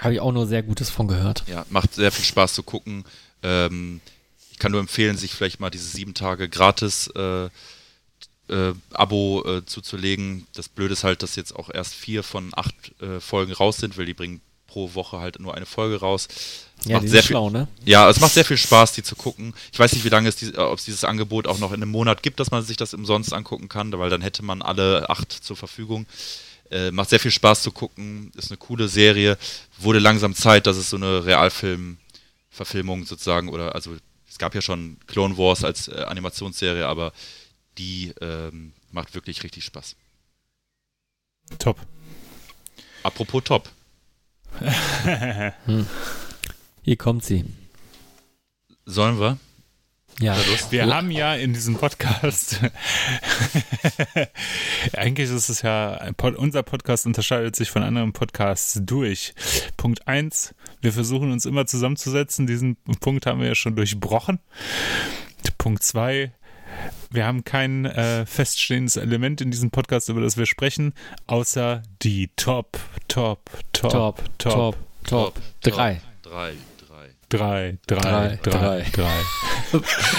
[0.00, 1.44] Habe ich auch nur sehr Gutes von gehört.
[1.46, 3.04] Ja, macht sehr viel Spaß zu gucken.
[3.42, 4.00] Ähm,
[4.50, 7.50] ich kann nur empfehlen, sich vielleicht mal diese sieben Tage gratis äh,
[8.48, 10.46] äh, Abo äh, zuzulegen.
[10.54, 13.98] Das Blöde ist halt, dass jetzt auch erst vier von acht äh, Folgen raus sind,
[13.98, 16.28] weil die bringen pro Woche halt nur eine Folge raus.
[16.84, 17.66] Ja, macht die sehr sind viel, schlau, ne?
[17.84, 19.54] ja, es macht sehr viel Spaß, die zu gucken.
[19.72, 21.90] Ich weiß nicht, wie lange es, dies, ob es dieses Angebot auch noch in einem
[21.90, 25.32] Monat gibt, dass man sich das umsonst angucken kann, weil dann hätte man alle acht
[25.32, 26.06] zur Verfügung.
[26.70, 29.38] Äh, macht sehr viel Spaß zu gucken, ist eine coole Serie.
[29.78, 33.96] Wurde langsam Zeit, dass es so eine Realfilm-Verfilmung sozusagen, oder also
[34.28, 37.12] es gab ja schon Clone Wars als äh, Animationsserie, aber
[37.78, 39.96] die ähm, macht wirklich richtig Spaß.
[41.58, 41.78] Top.
[43.02, 43.70] Apropos Top.
[46.82, 47.44] Hier kommt sie.
[48.84, 49.38] Sollen wir?
[50.20, 50.36] Ja,
[50.70, 52.60] Wir haben ja in diesem Podcast,
[54.92, 59.32] eigentlich ist es ja, Pod, unser Podcast unterscheidet sich von anderen Podcasts durch.
[59.76, 62.48] Punkt eins: wir versuchen uns immer zusammenzusetzen.
[62.48, 64.40] Diesen Punkt haben wir ja schon durchbrochen.
[65.56, 66.32] Punkt zwei:
[67.10, 70.94] wir haben kein äh, feststehendes Element in diesem Podcast, über das wir sprechen,
[71.26, 72.78] außer die Top,
[73.08, 75.34] Top, Top, top, top, top.
[75.62, 76.00] Drei.
[76.22, 76.54] Drei, drei.
[77.30, 79.20] Drei, drei, Drei, drei, drei.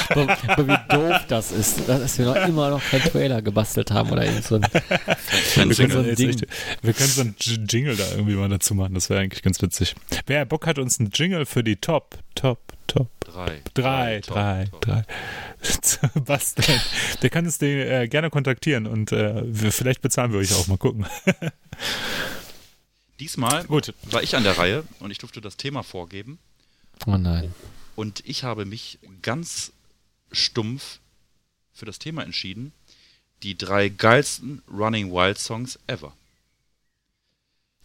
[0.09, 4.25] aber, wie doof das ist, dass wir noch immer noch keinen Trailer gebastelt haben oder
[4.25, 4.61] irgend so ein.
[4.61, 6.29] Wir können, so ein Ding.
[6.29, 6.45] echt,
[6.83, 8.93] wir können so einen J- Jingle da irgendwie mal dazu machen.
[8.93, 9.95] Das wäre eigentlich ganz witzig.
[10.27, 13.09] Wer Bock hat, uns einen Jingle für die Top, Top, Top.
[13.31, 13.61] Drei.
[13.73, 14.81] Drei, drei, top.
[14.81, 15.03] drei.
[15.81, 16.81] zu basteln.
[17.21, 20.67] Der kann uns den äh, gerne kontaktieren und äh, wir, vielleicht bezahlen wir euch auch.
[20.67, 21.05] Mal gucken.
[23.19, 23.93] Diesmal Gut.
[24.03, 26.39] war ich an der Reihe und ich durfte das Thema vorgeben.
[27.05, 27.53] Oh nein.
[27.95, 29.73] Und ich habe mich ganz
[30.31, 30.99] stumpf
[31.73, 32.71] für das Thema entschieden.
[33.43, 36.13] Die drei geilsten Running Wild Songs ever.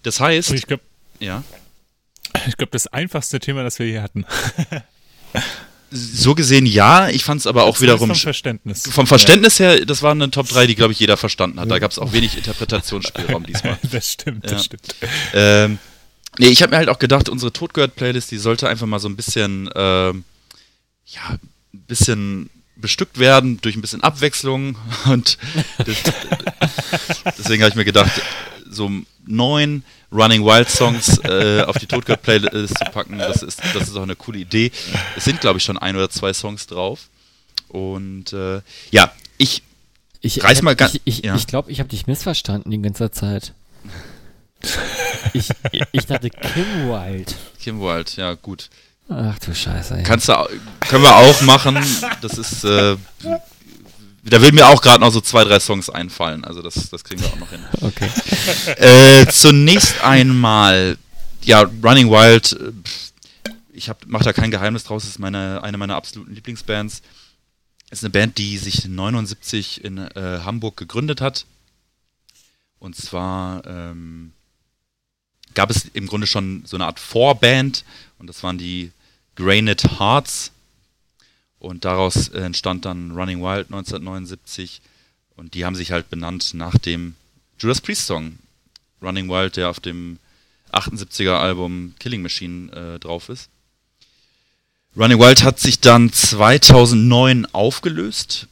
[0.02, 0.82] Das heißt, ich glaube,
[1.18, 1.42] ja,
[2.46, 4.24] ich glaub, das einfachste Thema, das wir hier hatten.
[5.90, 8.82] so gesehen ja, ich fand es aber auch wiederum Vom Verständnis.
[8.90, 11.70] vom Verständnis her, das waren eine Top 3, die glaube ich jeder verstanden hat.
[11.70, 13.78] Da gab es auch wenig Interpretationsspielraum diesmal.
[13.82, 14.58] Ja, das stimmt, das Ja.
[14.58, 14.94] stimmt.
[15.34, 15.78] Ähm,
[16.38, 19.14] nee, ich habe mir halt auch gedacht, unsere Totgehört-Playlist, die sollte einfach mal so ein
[19.16, 20.24] bisschen, ähm,
[21.06, 21.40] ja, ein
[21.86, 25.38] bisschen bestückt werden durch ein bisschen Abwechslung und
[25.78, 25.96] das,
[27.38, 28.10] deswegen habe ich mir gedacht,
[28.74, 28.90] so
[29.26, 29.82] neun
[30.12, 34.16] Running Wild Songs äh, auf die Totgehört-Playlist zu packen, das ist, das ist auch eine
[34.16, 34.70] coole Idee.
[35.16, 37.08] Es sind, glaube ich, schon ein oder zwei Songs drauf
[37.68, 38.60] und äh,
[38.90, 39.62] ja, ich
[40.20, 41.34] Ich, Reiß mal ganz- ich, ich, ja.
[41.34, 43.52] ich glaube, ich habe dich missverstanden die ganze Zeit.
[45.32, 45.48] Ich,
[45.92, 47.32] ich dachte Kim Wilde.
[47.60, 48.70] Kim Wilde, ja gut.
[49.10, 49.96] Ach du Scheiße.
[49.98, 50.02] Ey.
[50.02, 50.34] Kannst du,
[50.88, 51.76] können wir auch machen.
[52.22, 52.96] Das ist, äh,
[54.24, 56.44] da will mir auch gerade noch so zwei, drei Songs einfallen.
[56.44, 57.62] Also das, das kriegen wir auch noch hin.
[57.80, 58.08] Okay.
[58.76, 60.96] Äh, zunächst einmal,
[61.42, 62.52] ja, Running Wild.
[62.52, 62.72] äh,
[63.72, 65.04] Ich hab, mach da kein Geheimnis draus.
[65.04, 67.02] Ist meine, eine meiner absoluten Lieblingsbands.
[67.90, 71.46] Ist eine Band, die sich 79 in äh, Hamburg gegründet hat.
[72.78, 74.32] Und zwar ähm,
[75.54, 77.84] gab es im Grunde schon so eine Art Vorband
[78.18, 78.90] und das waren die
[79.36, 80.50] Granite Hearts.
[81.64, 84.82] Und daraus äh, entstand dann Running Wild 1979
[85.34, 87.14] und die haben sich halt benannt nach dem
[87.58, 88.38] Judas Priest Song
[89.00, 90.18] Running Wild, der auf dem
[90.72, 93.48] 78er Album Killing Machine äh, drauf ist.
[94.94, 98.46] Running Wild hat sich dann 2009 aufgelöst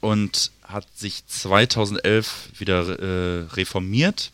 [0.00, 4.30] und hat sich 2011 wieder äh, reformiert.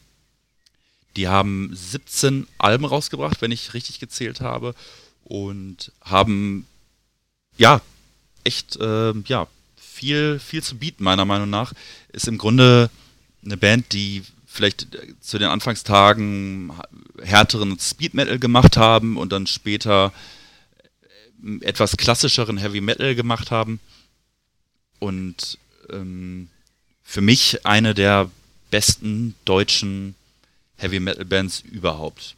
[1.15, 4.74] Die haben 17 Alben rausgebracht, wenn ich richtig gezählt habe,
[5.24, 6.66] und haben
[7.57, 7.81] ja
[8.44, 9.47] echt ähm, ja
[9.77, 11.73] viel viel zu bieten meiner Meinung nach.
[12.12, 12.90] Ist im Grunde
[13.44, 16.73] eine Band, die vielleicht äh, zu den Anfangstagen
[17.23, 20.12] härteren Speed Metal gemacht haben und dann später
[21.44, 23.81] äh, etwas klassischeren Heavy Metal gemacht haben
[24.98, 25.59] und
[25.90, 26.48] ähm,
[27.02, 28.31] für mich eine der
[28.70, 30.15] besten deutschen
[30.77, 32.36] Heavy Metal Bands überhaupt.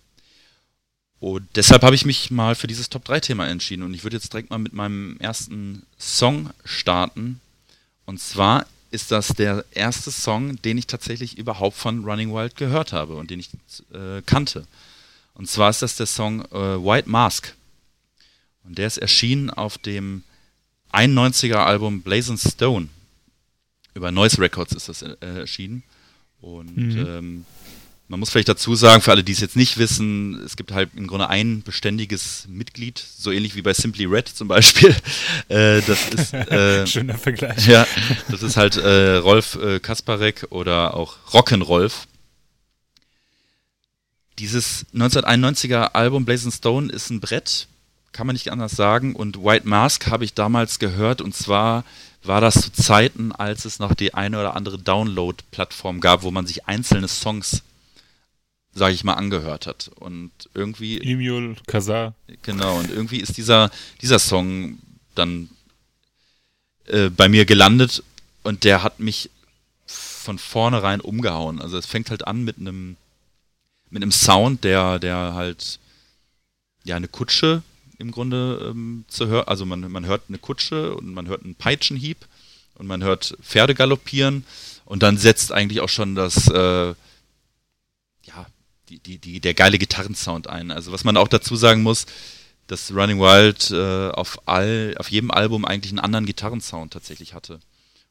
[1.20, 4.16] Und deshalb habe ich mich mal für dieses Top 3 Thema entschieden und ich würde
[4.16, 7.40] jetzt direkt mal mit meinem ersten Song starten.
[8.06, 12.92] Und zwar ist das der erste Song, den ich tatsächlich überhaupt von Running Wild gehört
[12.94, 13.50] habe und den ich
[13.92, 14.66] äh, kannte.
[15.34, 17.54] Und zwar ist das der Song äh, White Mask.
[18.64, 20.24] Und der ist erschienen auf dem
[20.92, 22.88] 91er Album Blazing Stone.
[23.94, 25.82] Über Noise Records ist das äh, erschienen.
[26.40, 27.06] Und Mhm.
[27.06, 27.44] ähm,
[28.10, 30.90] man muss vielleicht dazu sagen, für alle, die es jetzt nicht wissen, es gibt halt
[30.96, 34.94] im Grunde ein beständiges Mitglied, so ähnlich wie bei Simply Red zum Beispiel.
[35.48, 37.66] Äh, das ist äh, Schöner Vergleich.
[37.66, 37.84] ja,
[38.30, 42.06] das ist halt äh, Rolf äh, Kasparek oder auch Rock'n'Rolf.
[44.38, 47.66] Dieses 1991er Album Blazing Stone ist ein Brett,
[48.12, 49.16] kann man nicht anders sagen.
[49.16, 51.84] Und White Mask habe ich damals gehört und zwar
[52.22, 56.46] war das zu Zeiten, als es noch die eine oder andere Download-Plattform gab, wo man
[56.46, 57.62] sich einzelne Songs
[58.72, 59.90] sage ich mal, angehört hat.
[59.96, 62.14] Und irgendwie, Emil, Kazar.
[62.42, 63.70] genau, und irgendwie ist dieser,
[64.00, 64.78] dieser Song
[65.14, 65.48] dann
[66.86, 68.02] äh, bei mir gelandet
[68.42, 69.30] und der hat mich
[69.86, 71.60] von vornherein umgehauen.
[71.60, 72.96] Also es fängt halt an mit einem
[73.90, 75.80] mit einem Sound, der, der halt
[76.84, 77.62] ja eine Kutsche
[77.98, 79.48] im Grunde ähm, zu hören.
[79.48, 82.18] Also man, man hört eine Kutsche und man hört einen Peitschenhieb
[82.76, 84.44] und man hört Pferde galoppieren
[84.86, 86.94] und dann setzt eigentlich auch schon das äh,
[88.90, 90.70] die, die, die, der geile Gitarrensound ein.
[90.70, 92.06] Also was man auch dazu sagen muss,
[92.66, 97.60] dass Running Wild äh, auf all auf jedem Album eigentlich einen anderen Gitarrensound tatsächlich hatte.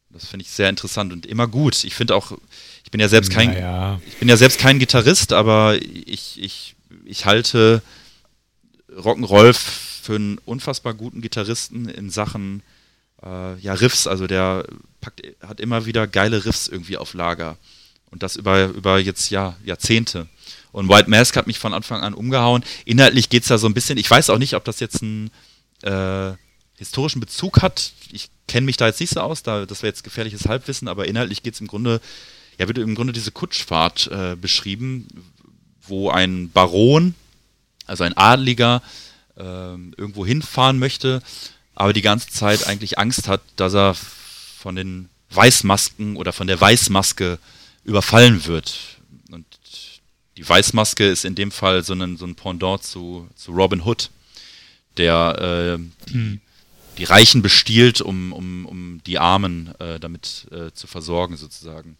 [0.09, 1.83] Das finde ich sehr interessant und immer gut.
[1.83, 2.31] Ich finde auch,
[2.83, 4.01] ich bin ja selbst kein, Naja.
[4.07, 6.75] ich bin ja selbst kein Gitarrist, aber ich, ich,
[7.05, 7.83] ich halte
[8.91, 12.63] Rock'n'Roll für einen unfassbar guten Gitarristen in Sachen
[13.23, 14.07] äh, ja, Riffs.
[14.07, 14.65] Also der
[14.99, 17.57] packt, hat immer wieder geile Riffs irgendwie auf Lager.
[18.09, 20.27] Und das über, über jetzt ja, Jahrzehnte.
[20.71, 22.63] Und White Mask hat mich von Anfang an umgehauen.
[22.85, 25.31] Inhaltlich geht es da so ein bisschen, ich weiß auch nicht, ob das jetzt einen
[25.81, 26.31] äh,
[26.77, 27.91] historischen Bezug hat.
[28.11, 31.07] Ich kenne mich da jetzt nicht so aus, da, das wäre jetzt gefährliches Halbwissen, aber
[31.07, 32.01] inhaltlich geht es im Grunde,
[32.57, 35.07] ja, wird im Grunde diese Kutschfahrt äh, beschrieben,
[35.87, 37.15] wo ein Baron,
[37.85, 38.81] also ein Adliger,
[39.37, 41.21] ähm, irgendwo hinfahren möchte,
[41.75, 46.59] aber die ganze Zeit eigentlich Angst hat, dass er von den Weißmasken oder von der
[46.59, 47.39] Weißmaske
[47.83, 48.99] überfallen wird.
[49.31, 49.45] Und
[50.39, 54.09] die Weißmaske ist in dem Fall so ein, so ein Pendant zu, zu Robin Hood,
[54.95, 56.39] der äh, die,
[56.97, 61.97] die Reichen bestiehlt, um, um, um die Armen äh, damit äh, zu versorgen, sozusagen.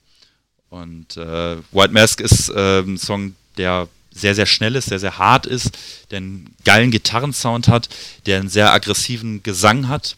[0.70, 5.18] Und äh, White Mask ist äh, ein Song, der sehr, sehr schnell ist, sehr, sehr
[5.18, 5.78] hart ist,
[6.10, 7.90] der einen geilen Gitarrensound hat,
[8.26, 10.16] der einen sehr aggressiven Gesang hat.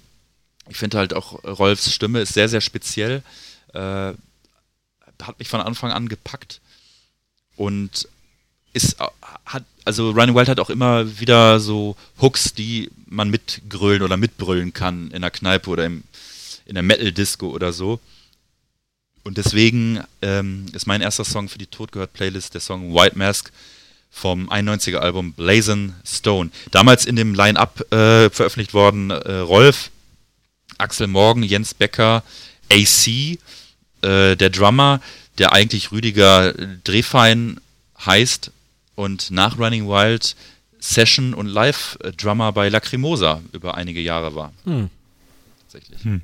[0.70, 3.24] Ich finde halt auch Rolfs Stimme ist sehr, sehr speziell.
[3.74, 4.14] Äh,
[5.24, 6.62] hat mich von Anfang an gepackt.
[7.56, 8.08] Und
[8.74, 9.06] ist, äh,
[9.46, 14.74] hat, also Running Wild hat auch immer wieder so Hooks, die man mitgrölen oder mitbrüllen
[14.74, 16.04] kann in der Kneipe oder im,
[16.66, 18.00] in der Metal-Disco oder so.
[19.24, 23.52] Und deswegen ähm, ist mein erster Song für die Todgehört-Playlist der Song White Mask
[24.10, 26.50] vom 91er Album Blazon Stone.
[26.72, 29.92] Damals in dem Line-Up äh, veröffentlicht worden äh, Rolf,
[30.78, 32.24] Axel Morgan, Jens Becker,
[32.72, 35.02] AC, äh, der Drummer,
[35.38, 36.54] der eigentlich Rüdiger
[36.84, 37.60] Drehfein
[38.00, 38.52] heißt
[38.96, 40.36] und nach Running Wild
[40.80, 44.52] Session- und Live-Drummer bei Lacrimosa über einige Jahre war.
[44.66, 44.90] Hm.
[45.62, 46.04] Tatsächlich.
[46.04, 46.22] Hm.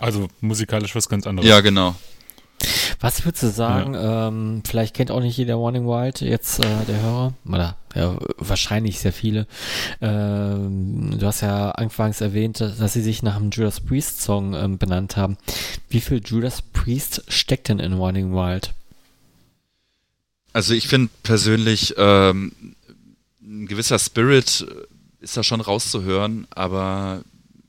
[0.00, 1.48] Also musikalisch was ganz anderes.
[1.48, 1.94] Ja, genau.
[3.02, 3.96] Was würdest du sagen?
[3.98, 9.00] Ähm, vielleicht kennt auch nicht jeder Warning Wild jetzt äh, der Hörer oder ja, wahrscheinlich
[9.00, 9.48] sehr viele.
[10.00, 14.78] Ähm, du hast ja anfangs erwähnt, dass sie sich nach einem Judas Priest Song ähm,
[14.78, 15.36] benannt haben.
[15.88, 18.72] Wie viel Judas Priest steckt denn in Warning Wild?
[20.52, 22.52] Also ich finde persönlich, ähm,
[23.42, 24.64] ein gewisser Spirit
[25.20, 27.22] ist da schon rauszuhören, aber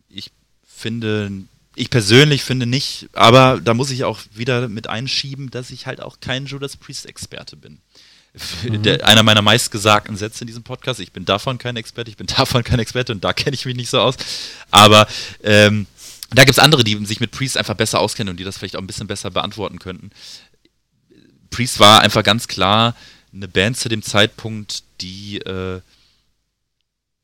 [0.10, 0.32] ich
[0.64, 1.32] finde,
[1.76, 6.02] ich persönlich finde nicht, aber da muss ich auch wieder mit einschieben, dass ich halt
[6.02, 7.80] auch kein Judas Priest-Experte bin.
[8.64, 12.28] Der, einer meiner meistgesagten Sätze in diesem Podcast, ich bin davon kein Experte, ich bin
[12.38, 14.16] davon kein Experte und da kenne ich mich nicht so aus.
[14.72, 15.08] Aber
[15.44, 15.86] ähm,
[16.32, 18.76] da gibt es andere, die sich mit Priest einfach besser auskennen und die das vielleicht
[18.76, 20.10] auch ein bisschen besser beantworten könnten.
[21.52, 22.96] Priest war einfach ganz klar
[23.32, 25.82] eine Band zu dem Zeitpunkt, die äh,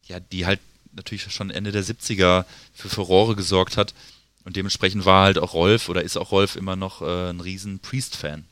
[0.10, 0.60] ja, die halt
[0.92, 3.94] natürlich schon Ende der 70er für Furore gesorgt hat.
[4.50, 7.78] Und dementsprechend war halt auch Rolf oder ist auch Rolf immer noch äh, ein riesen
[7.78, 8.46] Priest-Fan.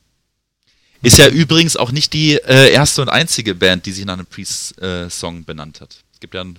[1.02, 4.26] Ist ja übrigens auch nicht die äh, erste und einzige Band, die sich nach einem
[4.26, 6.04] Priest-Song benannt hat.
[6.12, 6.56] Es gibt ja, ein,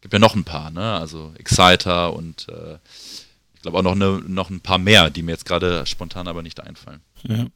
[0.00, 0.94] gibt ja noch ein paar, ne?
[0.94, 2.78] Also Exciter und äh,
[3.52, 6.40] ich glaube auch noch, eine, noch ein paar mehr, die mir jetzt gerade spontan aber
[6.40, 7.02] nicht einfallen.
[7.24, 7.48] Ja.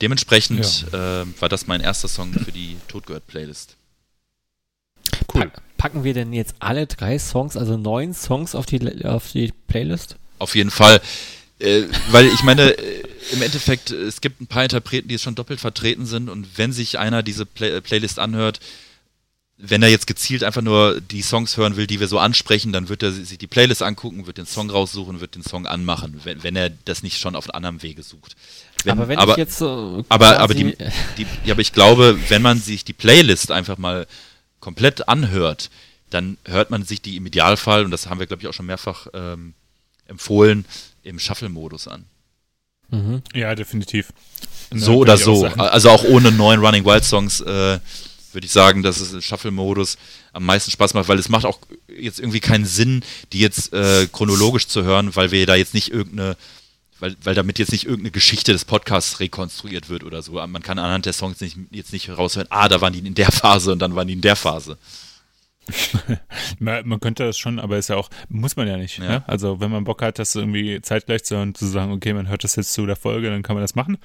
[0.00, 3.76] Dementsprechend äh, war das mein erster Song für die Todgehört-Playlist.
[5.32, 5.42] Cool.
[5.42, 9.52] Pack, packen wir denn jetzt alle drei Songs, also neun Songs auf die, auf die
[9.68, 10.16] Playlist?
[10.38, 11.00] Auf jeden Fall.
[11.58, 13.02] Äh, weil ich meine, äh,
[13.32, 16.58] im Endeffekt, äh, es gibt ein paar Interpreten, die jetzt schon doppelt vertreten sind und
[16.58, 18.60] wenn sich einer diese Play äh, Playlist anhört,
[19.62, 22.88] wenn er jetzt gezielt einfach nur die Songs hören will, die wir so ansprechen, dann
[22.88, 26.42] wird er sich die Playlist angucken, wird den Song raussuchen, wird den Song anmachen, wenn,
[26.42, 28.36] wenn er das nicht schon auf anderem Wege sucht.
[28.84, 30.74] Wenn, aber wenn aber, ich jetzt so aber, aber, die,
[31.18, 34.06] die, ja, aber ich glaube, wenn man sich die Playlist einfach mal
[34.60, 35.70] komplett anhört,
[36.10, 38.66] dann hört man sich die im Idealfall, und das haben wir, glaube ich, auch schon
[38.66, 39.54] mehrfach ähm,
[40.06, 40.64] empfohlen,
[41.02, 42.04] im Shuffle-Modus an.
[42.90, 43.22] Mhm.
[43.34, 44.12] ja, definitiv.
[44.72, 45.40] So Ja, oder auch so.
[45.42, 45.60] sagen.
[45.60, 47.78] Also auch ohne neuen Running Wild Songs äh,
[48.32, 49.96] würde ich sagen, dass es im Shuffle-Modus
[50.32, 51.58] am meisten Spaß macht, weil es macht auch
[51.88, 55.92] jetzt irgendwie keinen Sinn, die jetzt äh, chronologisch zu hören, weil wir da jetzt nicht
[55.92, 56.36] irgendeine
[57.00, 60.32] weil, weil damit jetzt nicht irgendeine Geschichte des Podcasts rekonstruiert wird oder so.
[60.32, 63.32] Man kann anhand der Songs nicht, jetzt nicht raushören, ah, da waren die in der
[63.32, 64.78] Phase und dann waren die in der Phase.
[66.58, 68.98] man, könnte das schon, aber ist ja auch, muss man ja nicht.
[68.98, 69.08] Ja.
[69.08, 69.24] Ne?
[69.26, 72.44] Also wenn man Bock hat, das irgendwie zeitgleich zu hören, zu sagen, okay, man hört
[72.44, 73.98] das jetzt zu der Folge, dann kann man das machen.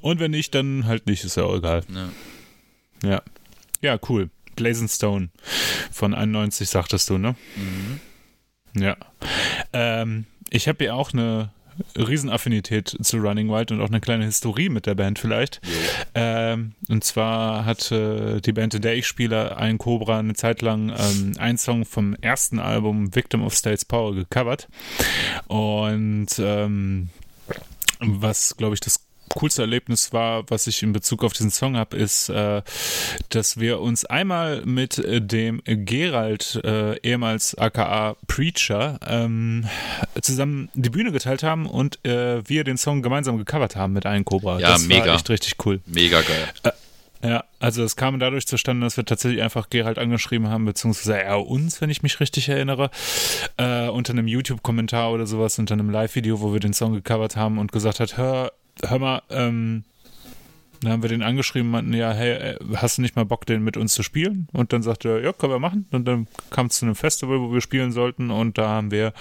[0.00, 1.82] Und wenn nicht, dann halt nicht, ist ja auch egal.
[1.92, 2.08] Ja.
[3.08, 3.22] Ja.
[3.82, 4.30] Ja, cool.
[4.56, 5.28] Blazing Stone
[5.92, 7.36] von 91, sagtest du, ne?
[8.74, 8.96] Ja.
[9.72, 11.50] Ähm, ich habe ja auch eine
[11.96, 15.60] Riesenaffinität zu Running Wild und auch eine kleine Historie mit der Band vielleicht.
[16.14, 20.62] Ähm, und zwar hat äh, die Band, in der ich spiele, ein Cobra eine Zeit
[20.62, 24.68] lang ähm, einen Song vom ersten Album Victim of State's Power gecovert.
[25.46, 27.10] Und ähm,
[28.00, 31.96] was, glaube ich, das coolste Erlebnis war, was ich in Bezug auf diesen Song habe,
[31.96, 32.62] ist, äh,
[33.28, 39.66] dass wir uns einmal mit äh, dem Gerald, äh, ehemals aka Preacher, ähm,
[40.20, 44.24] zusammen die Bühne geteilt haben und äh, wir den Song gemeinsam gecovert haben mit Ein
[44.24, 44.58] Cobra.
[44.58, 45.06] Ja, das mega.
[45.06, 45.80] war echt richtig cool.
[45.86, 46.74] Mega geil.
[47.22, 51.46] Ja, also es kam dadurch zustande, dass wir tatsächlich einfach Gerald angeschrieben haben, beziehungsweise er
[51.46, 52.90] uns, wenn ich mich richtig erinnere,
[53.56, 57.58] äh, unter einem YouTube-Kommentar oder sowas, unter einem Live-Video, wo wir den Song gecovert haben
[57.58, 59.84] und gesagt hat, hör, hör mal, ähm,
[60.80, 63.62] dann haben wir den angeschrieben, meinten, ja, hey, äh, hast du nicht mal Bock, den
[63.62, 64.48] mit uns zu spielen?
[64.52, 65.86] Und dann sagte er, ja, können wir machen.
[65.90, 69.12] Und dann kam es zu einem Festival, wo wir spielen sollten und da haben wir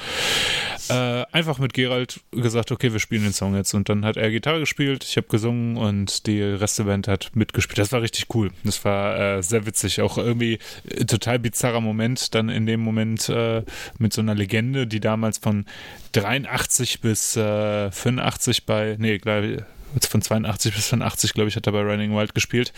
[0.90, 3.73] äh, einfach mit Gerald gesagt, okay, wir spielen den Song jetzt.
[3.73, 7.32] Und dann hat er Gitarre gespielt, ich habe gesungen und die Rest der Band hat
[7.34, 7.77] mitgespielt.
[7.77, 8.52] Das war richtig cool.
[8.64, 10.02] Das war äh, sehr witzig.
[10.02, 10.60] Auch irgendwie
[10.90, 13.64] äh, total bizarrer Moment, dann in dem Moment äh,
[13.98, 15.65] mit so einer Legende, die damals von
[16.11, 19.64] 83 bis äh, 85 bei, nee, gleich
[20.04, 22.74] von 82 bis 85, glaube ich, hat er bei Running Wild gespielt.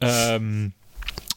[0.00, 0.72] Ähm,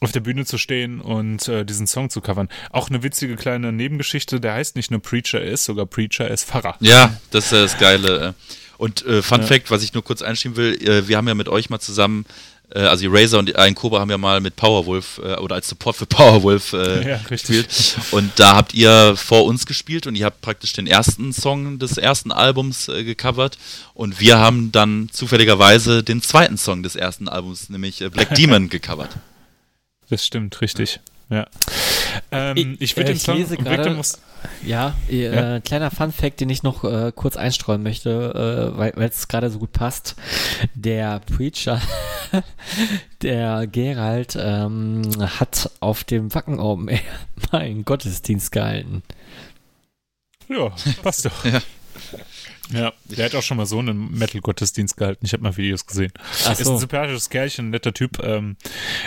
[0.00, 2.48] auf der Bühne zu stehen und äh, diesen Song zu covern.
[2.70, 6.34] Auch eine witzige kleine Nebengeschichte, der heißt nicht nur Preacher, er ist sogar Preacher, er
[6.34, 6.76] ist Pfarrer.
[6.80, 8.28] Ja, das ist das Geile.
[8.28, 8.32] äh.
[8.78, 9.46] Und äh, Fun Ja.
[9.46, 12.26] Fact, was ich nur kurz einschieben will, äh, wir haben ja mit euch mal zusammen,
[12.74, 15.96] äh, also Eraser und ein Cobra haben ja mal mit Powerwolf äh, oder als Support
[15.96, 17.68] für Powerwolf äh, Ja, gespielt.
[18.10, 21.96] Und da habt ihr vor uns gespielt und ihr habt praktisch den ersten Song des
[21.96, 23.58] ersten Albums äh, gecovert.
[23.94, 28.68] Und wir haben dann zufälligerweise den zweiten Song des ersten Albums, nämlich äh, Black Demon,
[28.68, 29.10] gecovert.
[30.08, 30.96] Das stimmt, richtig.
[30.96, 31.00] Ja.
[32.30, 34.02] Ähm, Ich- ich würde äh, den ich Song lese gerade-
[34.64, 35.60] Ja, äh, Ja.
[35.60, 39.58] kleiner Fun-Fact, den ich noch äh, kurz einstreuen möchte, äh, weil weil es gerade so
[39.58, 40.14] gut passt.
[40.74, 41.80] Der Preacher,
[43.22, 45.02] der Gerald, ähm,
[45.40, 47.00] hat auf dem Wacken Open Air
[47.52, 49.02] mal einen Gottesdienst gehalten.
[50.48, 50.70] Ja,
[51.02, 51.44] passt doch.
[51.44, 51.60] Ja.
[52.72, 55.24] Ja, der hat auch schon mal so einen Metal-Gottesdienst gehalten.
[55.24, 56.12] Ich habe mal Videos gesehen.
[56.44, 58.22] Ach Ist ein sympathisches Kerlchen, ein netter Typ.
[58.24, 58.56] Ähm,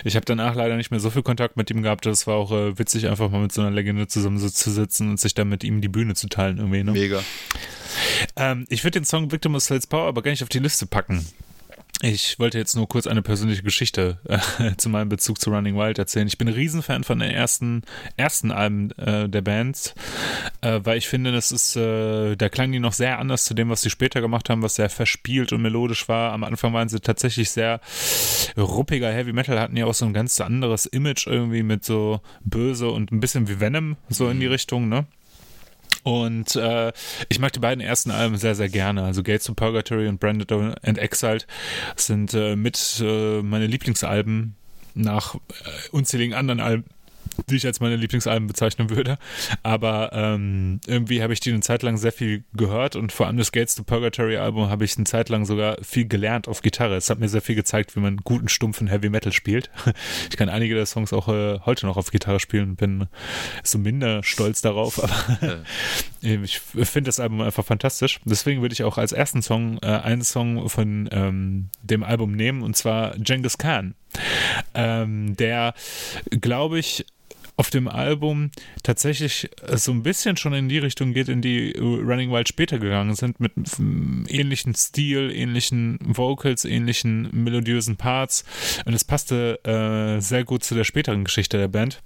[0.03, 2.05] ich habe danach leider nicht mehr so viel Kontakt mit ihm gehabt.
[2.05, 5.09] Das war auch äh, witzig, einfach mal mit so einer Legende zusammen so zu sitzen
[5.09, 6.83] und sich dann mit ihm die Bühne zu teilen irgendwie.
[6.83, 6.91] Ne?
[6.93, 7.21] Mega.
[8.35, 10.85] Ähm, ich würde den Song Victim of Slate's Power aber gar nicht auf die Liste
[10.85, 11.25] packen.
[12.01, 15.99] Ich wollte jetzt nur kurz eine persönliche Geschichte äh, zu meinem Bezug zu Running Wild
[15.99, 16.27] erzählen.
[16.27, 17.81] Ich bin ein Riesenfan von den ersten,
[18.15, 19.95] ersten Alben äh, der Band,
[20.61, 23.69] äh, weil ich finde, das ist, äh, da klangen die noch sehr anders zu dem,
[23.69, 26.31] was sie später gemacht haben, was sehr verspielt und melodisch war.
[26.31, 27.81] Am Anfang waren sie tatsächlich sehr
[28.55, 32.89] ruppiger Heavy Metal, hatten ja auch so ein ganz anderes Image irgendwie mit so böse
[32.89, 35.05] und ein bisschen wie Venom, so in die Richtung, ne?
[36.03, 36.91] Und äh,
[37.27, 39.03] ich mag die beiden ersten Alben sehr, sehr gerne.
[39.03, 41.45] Also Gates to Purgatory und Branded and Exiled
[41.95, 44.55] sind äh, mit äh, meine Lieblingsalben
[44.95, 45.39] nach äh,
[45.91, 46.85] unzähligen anderen Alben,
[47.49, 49.17] die ich als meine Lieblingsalben bezeichnen würde.
[49.63, 53.37] Aber ähm, irgendwie habe ich die eine Zeit lang sehr viel gehört und vor allem
[53.37, 56.95] das Gates to Purgatory Album habe ich eine Zeit lang sogar viel gelernt auf Gitarre.
[56.95, 59.69] Es hat mir sehr viel gezeigt, wie man guten, stumpfen Heavy Metal spielt.
[60.29, 63.07] Ich kann einige der Songs auch äh, heute noch auf Gitarre spielen und bin
[63.63, 65.63] so minder stolz darauf, aber
[66.21, 68.19] ich finde das Album einfach fantastisch.
[68.25, 72.61] Deswegen würde ich auch als ersten Song äh, einen Song von ähm, dem Album nehmen
[72.61, 73.95] und zwar Genghis Khan.
[74.73, 75.73] Ähm, der,
[76.41, 77.05] glaube ich,
[77.59, 78.51] auf dem Album
[78.83, 82.47] tatsächlich äh, so ein bisschen schon in die Richtung geht, in die äh, Running Wild
[82.47, 83.51] später gegangen sind, mit
[84.29, 88.45] ähnlichen Stil, ähnlichen Vocals, ähnlichen melodiösen Parts.
[88.85, 92.01] Und es passte äh, sehr gut zu der späteren Geschichte der Band.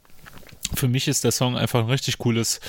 [0.74, 2.60] Für mich ist der Song einfach ein richtig cooles,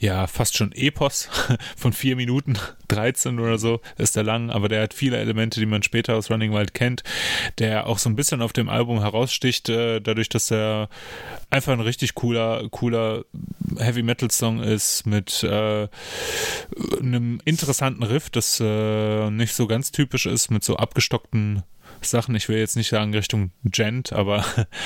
[0.00, 1.28] ja, fast schon Epos
[1.76, 2.58] von vier Minuten,
[2.88, 6.30] 13 oder so ist der lang, aber der hat viele Elemente, die man später aus
[6.30, 7.04] Running Wild kennt,
[7.58, 10.88] der auch so ein bisschen auf dem Album heraussticht, äh, dadurch, dass er
[11.50, 13.26] einfach ein richtig cooler, cooler
[13.76, 15.86] Heavy Metal Song ist mit äh,
[16.98, 21.62] einem interessanten Riff, das äh, nicht so ganz typisch ist, mit so abgestockten
[22.00, 22.34] Sachen.
[22.34, 24.44] Ich will jetzt nicht sagen Richtung Gent, aber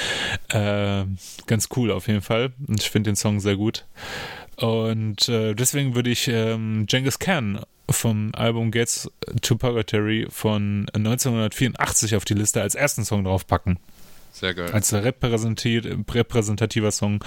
[0.49, 1.05] äh,
[1.47, 2.53] ganz cool auf jeden Fall.
[2.69, 3.87] Ich finde den Song sehr gut.
[4.57, 7.61] Und äh, deswegen würde ich ähm, Genghis Khan
[7.91, 9.11] vom Album Gets
[9.43, 13.79] to Purgatory von 1984 auf die Liste als ersten Song draufpacken.
[14.33, 14.69] Sehr geil.
[14.73, 17.23] Als repräsentativ, repräsentativer Song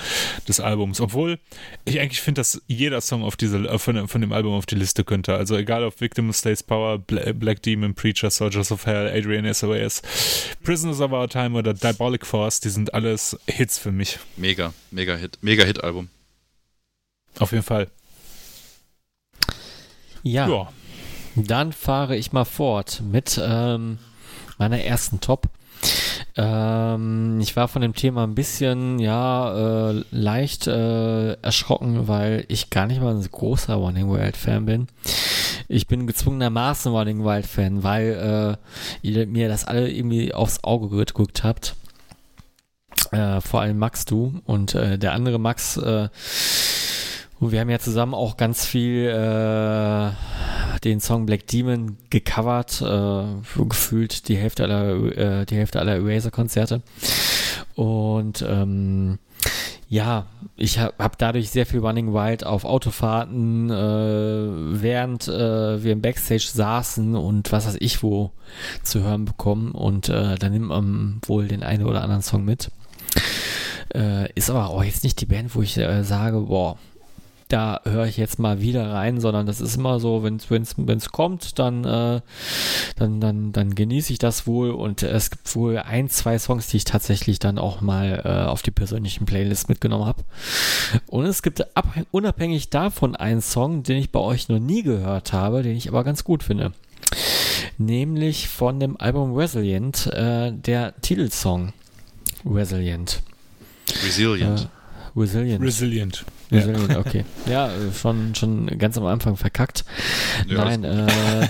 [0.45, 0.99] des Albums.
[0.99, 1.39] Obwohl
[1.85, 4.75] ich eigentlich finde, dass jeder Song auf diese, äh, von, von dem Album auf die
[4.75, 5.33] Liste könnte.
[5.35, 9.51] Also egal ob Victim of States Power, Bla- Black Demon, Preacher, Soldiers of Hell, Adrian
[9.53, 10.01] SOS,
[10.63, 14.19] Prisoners of Our Time oder Diabolic Force, die sind alles Hits für mich.
[14.35, 16.09] Mega, mega Hit, mega Hit-Album.
[17.39, 17.87] Auf jeden Fall.
[20.23, 20.67] Ja, Ja.
[21.35, 23.99] dann fahre ich mal fort mit ähm,
[24.57, 25.47] meiner ersten Top.
[26.35, 32.69] Ähm, ich war von dem Thema ein bisschen, ja, äh, leicht äh, erschrocken, weil ich
[32.69, 34.87] gar nicht mal ein großer Running Wild Fan bin.
[35.67, 38.57] Ich bin gezwungenermaßen Running Wild Fan, weil
[39.03, 41.75] äh, ihr mir das alle irgendwie aufs Auge gedrückt habt.
[43.11, 45.77] Äh, vor allem Max, du und äh, der andere Max.
[47.39, 50.11] Und wir haben ja zusammen auch ganz viel äh,
[50.83, 56.81] den Song Black Demon gecovert, äh, gefühlt die Hälfte aller, äh, die Hälfte aller Eraser-Konzerte.
[57.75, 59.19] Und ähm,
[59.89, 60.25] ja,
[60.57, 66.01] ich habe hab dadurch sehr viel Running Wild auf Autofahrten, äh, während äh, wir im
[66.01, 68.31] Backstage saßen und was weiß ich wo
[68.83, 69.71] zu hören bekommen.
[69.71, 72.71] Und äh, dann nimmt man wohl den einen oder anderen Song mit.
[73.93, 76.77] Äh, ist aber auch jetzt nicht die Band, wo ich äh, sage, boah,
[77.47, 80.37] da höre ich jetzt mal wieder rein, sondern das ist immer so, wenn
[80.97, 82.21] es kommt, dann, äh,
[82.97, 86.77] dann, dann, dann genieße ich das wohl und es gibt wohl ein, zwei Songs, die
[86.77, 90.23] ich tatsächlich dann auch mal äh, auf die persönlichen Playlists mitgenommen habe.
[91.07, 95.31] Und es gibt ab, unabhängig davon einen Song, den ich bei euch noch nie gehört
[95.31, 96.73] habe, den ich aber ganz gut finde.
[97.77, 101.73] Nämlich von dem Album Resilient, äh, der Titelsong
[102.45, 103.21] Resilient.
[104.03, 104.61] Resilient.
[104.61, 105.63] Äh, Resilient.
[105.63, 106.25] Resilient.
[106.49, 106.59] Ja.
[106.59, 107.25] Resilient, okay.
[107.45, 109.83] Ja, äh, schon, schon ganz am Anfang verkackt.
[110.47, 111.47] Ja, Nein, äh,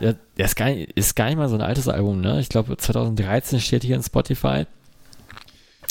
[0.00, 2.40] ja, ist gar, nicht, ist gar nicht mal so ein altes Album, ne?
[2.40, 4.66] Ich glaube 2013 steht hier in Spotify.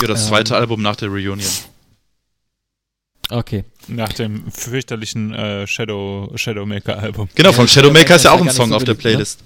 [0.01, 1.39] Ja, das ähm, zweite Album nach der Reunion.
[3.29, 3.63] Okay.
[3.87, 7.29] Nach dem fürchterlichen äh, Shadow, Shadowmaker-Album.
[7.35, 8.99] Genau, Ja, von Shadowmaker ist ja auch ein Song so auf der ne?
[8.99, 9.39] Playlist.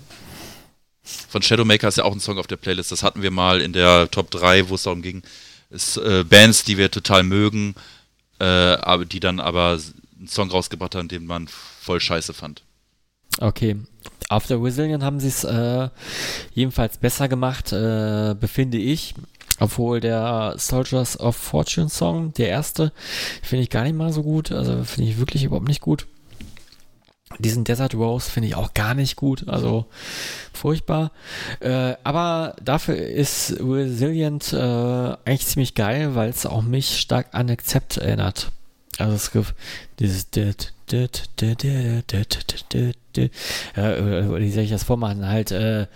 [1.30, 2.92] Von Shadowmaker ist ja auch ein Song auf der Playlist.
[2.92, 5.22] Das hatten wir mal in der Top 3, wo es darum ging,
[5.70, 7.97] ist, äh, Bands, die wir total mögen, äh,
[8.46, 9.80] aber die dann aber
[10.18, 12.64] einen Song rausgebracht haben, den man voll scheiße fand.
[13.40, 13.78] Okay.
[14.30, 15.90] Auf der Resilient haben sie es äh,
[16.54, 19.14] jedenfalls besser gemacht, äh, befinde ich.
[19.60, 22.92] Obwohl der Soldiers of Fortune Song, der erste,
[23.42, 24.52] finde ich gar nicht mal so gut.
[24.52, 26.06] Also finde ich wirklich überhaupt nicht gut.
[27.40, 29.86] Diesen Desert Rose finde ich auch gar nicht gut, also
[30.54, 31.12] furchtbar.
[31.60, 37.50] Äh, aber dafür ist Resilient äh, eigentlich ziemlich geil, weil es auch mich stark an
[37.50, 38.52] Accept erinnert.
[38.98, 39.54] Also es gibt
[40.00, 40.28] dieses.
[40.36, 40.52] Ja,
[43.92, 45.28] äh, wie soll ich das vormachen?
[45.28, 45.88] Halt äh,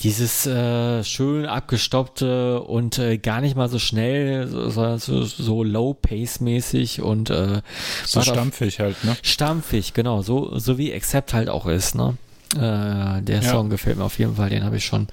[0.00, 5.64] dieses äh, schön abgestoppte und äh, gar nicht mal so schnell, so- sondern so, so
[5.64, 7.62] low-pace-mäßig und äh,
[8.04, 9.16] So stampfig halt, ne?
[9.22, 12.16] Stampfig, genau, so, so wie Accept halt auch ist, ne?
[12.54, 13.50] Äh, der Ja.
[13.50, 15.08] Song gefällt mir auf jeden Fall, den habe ich schon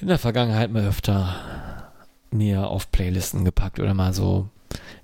[0.00, 1.36] in der Vergangenheit mal öfter
[2.30, 4.48] mir auf Playlisten gepackt oder mal so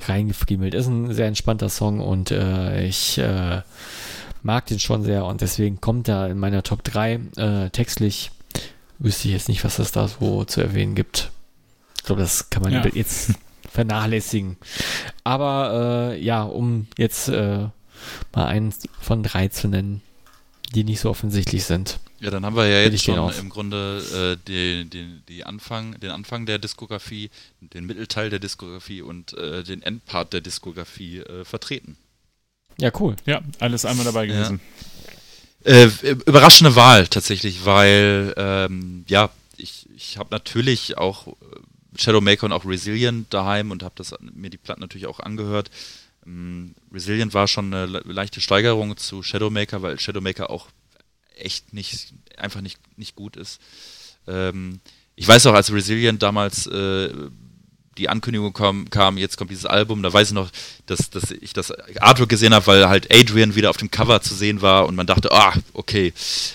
[0.06, 0.74] reingefriemelt.
[0.74, 3.62] Ist ein sehr entspannter Song und äh, ich äh,
[4.42, 8.30] mag den schon sehr und deswegen kommt er in meiner Top 3 äh, textlich.
[8.98, 11.30] Wüsste ich jetzt nicht, was es da so zu erwähnen gibt.
[11.98, 12.86] Ich glaube, das kann man Ja.
[12.94, 13.32] jetzt
[13.70, 14.56] vernachlässigen.
[15.24, 17.68] Aber äh, ja, um jetzt äh,
[18.34, 20.00] mal einen von drei zu nennen,
[20.74, 21.98] die nicht so offensichtlich sind.
[22.20, 25.98] Ja, dann haben wir ja jetzt den schon im Grunde äh, die, die, die Anfang,
[26.00, 27.30] den Anfang der Diskografie,
[27.60, 31.96] den Mittelteil der Diskografie und äh, den Endpart der Diskografie äh, vertreten.
[32.78, 33.16] Ja, cool.
[33.26, 34.58] Ja, alles einmal dabei Ja.
[35.64, 35.88] Äh,
[36.26, 41.32] überraschende Wahl tatsächlich, weil ähm, ja, ich, ich habe natürlich auch äh,
[41.96, 45.70] Shadowmaker und auch Resilient daheim und habe mir die Platten natürlich auch angehört.
[46.26, 50.68] Ähm, Resilient war schon eine le- leichte Steigerung zu Shadowmaker, weil Shadowmaker auch
[51.36, 53.60] echt nicht einfach nicht, nicht gut ist.
[54.26, 54.80] Ähm,
[55.16, 57.10] ich weiß auch, als Resilient damals äh,
[57.98, 60.50] die Ankündigung kam, kam, jetzt kommt dieses Album, da weiß ich noch,
[60.86, 64.34] dass, dass ich das Artwork gesehen habe, weil halt Adrian wieder auf dem Cover zu
[64.34, 66.12] sehen war und man dachte, ah, okay,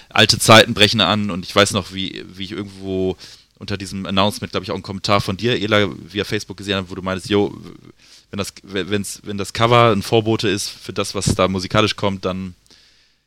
[0.10, 3.18] alte Zeiten brechen an und ich weiß noch, wie, wie ich irgendwo
[3.58, 6.90] unter diesem Announcement, glaube ich, auch einen Kommentar von dir, Ela, via Facebook gesehen habe,
[6.90, 7.56] wo du meintest, yo,
[8.32, 12.26] wenn das, wenn's, wenn das Cover ein Vorbote ist für das, was da musikalisch kommt,
[12.26, 12.56] dann,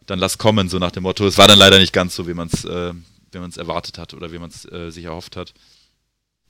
[0.06, 1.26] dann lass kommen, so nach dem Motto.
[1.26, 2.94] Es war dann leider nicht ganz so, wie man es äh,
[3.32, 5.52] erwartet hat oder wie man es äh, sich erhofft hat.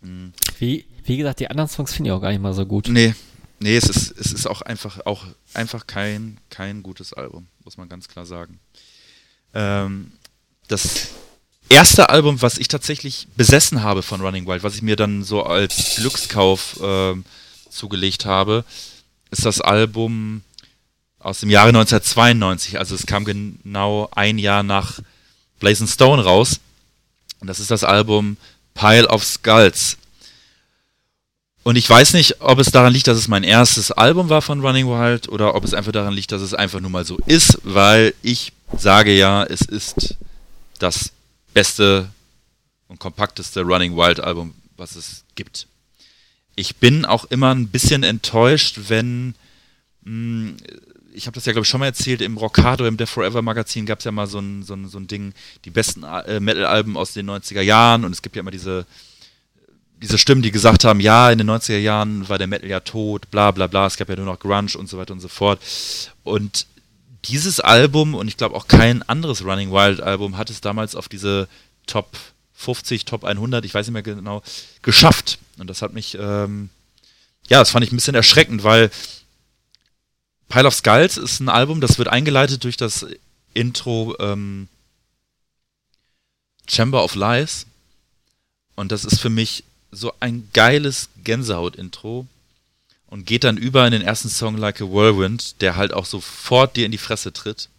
[0.02, 0.32] Mhm.
[0.58, 2.88] Wie, wie gesagt, die anderen Songs finde ich auch gar nicht mal so gut.
[2.88, 3.14] Nee,
[3.60, 5.24] nee, es ist, es ist auch einfach, auch
[5.54, 8.60] einfach kein, kein gutes Album, muss man ganz klar sagen.
[9.54, 10.12] Ähm,
[10.68, 11.08] das
[11.68, 15.42] erste Album, was ich tatsächlich besessen habe von Running Wild, was ich mir dann so
[15.42, 17.24] als Glückskauf ähm,
[17.70, 18.64] zugelegt habe,
[19.30, 20.42] ist das Album
[21.18, 22.78] aus dem Jahre 1992.
[22.78, 25.00] Also es kam genau ein Jahr nach
[25.60, 26.60] Blazing Stone raus.
[27.40, 28.36] Und das ist das Album
[28.74, 29.96] Pile of Skulls.
[31.64, 34.60] Und ich weiß nicht, ob es daran liegt, dass es mein erstes Album war von
[34.60, 37.58] Running Wild oder ob es einfach daran liegt, dass es einfach nur mal so ist,
[37.62, 40.16] weil ich sage ja, es ist
[40.80, 41.12] das
[41.54, 42.08] beste
[42.88, 45.68] und kompakteste Running Wild Album, was es gibt.
[46.56, 49.34] Ich bin auch immer ein bisschen enttäuscht, wenn
[50.02, 50.56] mh, hm,
[51.14, 53.86] ich habe das ja, glaube ich, schon mal erzählt, im Rockado, im Death Forever Magazin
[53.86, 55.34] gab es ja mal so ein, so, ein, so ein Ding,
[55.64, 58.86] die besten äh, Metal-Alben aus den 90er Jahren und es gibt ja immer diese,
[60.01, 63.30] diese Stimmen, die gesagt haben, ja, in den 90er Jahren war der Metal ja tot,
[63.30, 65.60] bla bla bla, es gab ja nur noch Grunge und so weiter und so fort.
[66.24, 66.66] Und
[67.26, 71.09] dieses Album und ich glaube auch kein anderes Running Wild Album hat es damals auf
[71.09, 71.48] diese
[71.86, 72.16] Top
[72.55, 74.43] 50, Top 100, ich weiß nicht mehr genau,
[74.82, 75.39] geschafft.
[75.59, 76.70] Und das hat mich, ähm,
[77.48, 78.90] ja, das fand ich ein bisschen erschreckend, weil
[80.52, 83.06] Pile of Skulls ist ein Album, das wird eingeleitet durch das
[83.54, 84.68] Intro ähm,
[86.68, 87.64] Chamber of Lies.
[88.74, 92.26] Und das ist für mich so ein geiles Gänsehaut-Intro
[93.06, 96.76] und geht dann über in den ersten Song Like a Whirlwind, der halt auch sofort
[96.76, 97.70] dir in die Fresse tritt.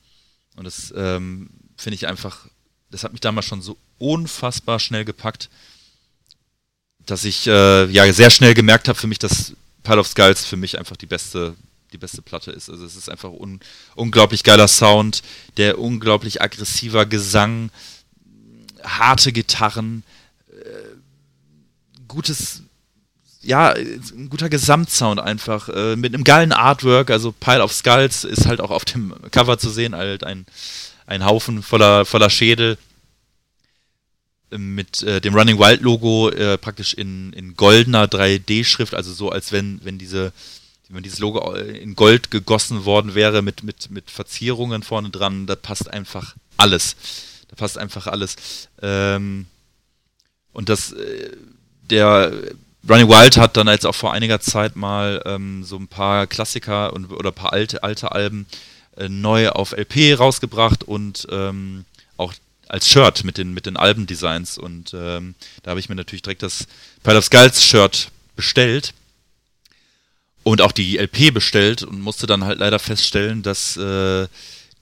[0.55, 2.47] Und das ähm, finde ich einfach,
[2.89, 5.51] das hat mich damals schon so unfassbar schnell gepackt,
[7.05, 10.57] dass ich äh, ja sehr schnell gemerkt habe für mich, dass Pile of Skulls für
[10.57, 11.55] mich einfach die beste
[11.93, 12.69] die beste Platte ist.
[12.69, 13.59] Also es ist einfach un
[13.95, 15.21] unglaublich geiler Sound,
[15.57, 17.69] der unglaublich aggressiver Gesang,
[18.83, 20.03] harte Gitarren,
[20.51, 22.63] äh, gutes,
[23.41, 28.45] ja, ein guter Gesamtsound einfach, äh, mit einem geilen Artwork, also Pile of Skulls ist
[28.45, 30.45] halt auch auf dem Cover zu sehen, halt ein,
[31.05, 32.77] ein Haufen voller, voller Schädel
[34.57, 39.51] mit äh, dem Running Wild Logo äh, praktisch in, in goldener 3D-Schrift, also so als
[39.51, 40.31] wenn, wenn diese
[40.89, 45.55] wenn dieses Logo in Gold gegossen worden wäre mit, mit, mit Verzierungen vorne dran, da
[45.55, 46.95] passt einfach alles.
[47.47, 48.35] Da passt einfach alles.
[48.81, 49.47] Ähm,
[50.51, 51.31] und das, äh,
[51.89, 52.31] der
[52.87, 56.93] Running Wild hat dann jetzt auch vor einiger Zeit mal ähm, so ein paar Klassiker
[56.93, 58.45] und, oder ein paar alte, alte Alben
[58.97, 61.85] äh, neu auf LP rausgebracht und ähm,
[62.17, 62.33] auch
[62.67, 64.57] als Shirt mit den, mit den Albendesigns.
[64.57, 66.67] Und ähm, da habe ich mir natürlich direkt das
[67.03, 68.93] Pile of Skulls Shirt bestellt
[70.43, 74.27] und auch die LP bestellt und musste dann halt leider feststellen, dass äh,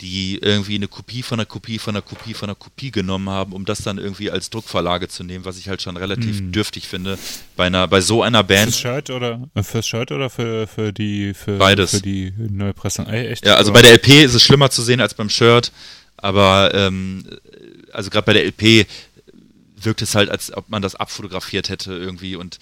[0.02, 3.54] die irgendwie eine Kopie von einer Kopie von einer Kopie von einer Kopie genommen haben,
[3.54, 6.52] um das dann irgendwie als Druckverlage zu nehmen, was ich halt schon relativ hm.
[6.52, 7.20] dürftig finde
[7.56, 8.74] bei einer bei so einer Band.
[8.76, 11.92] Fürs Shirt oder äh, fürs Shirt oder für, für die für, Beides.
[11.92, 13.06] für die Neupressung?
[13.06, 13.46] Ey, echt?
[13.46, 15.72] Ja, also bei der LP ist es schlimmer zu sehen als beim Shirt,
[16.18, 17.24] aber ähm,
[17.94, 18.88] also gerade bei der LP
[19.78, 22.58] wirkt es halt, als ob man das abfotografiert hätte irgendwie und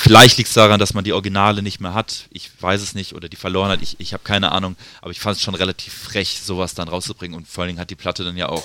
[0.00, 2.28] Vielleicht liegt es daran, dass man die Originale nicht mehr hat.
[2.30, 3.14] Ich weiß es nicht.
[3.14, 3.82] Oder die verloren hat.
[3.82, 4.76] Ich, ich habe keine Ahnung.
[5.02, 7.36] Aber ich fand es schon relativ frech, sowas dann rauszubringen.
[7.36, 8.64] Und vor allen Dingen hat die Platte dann ja auch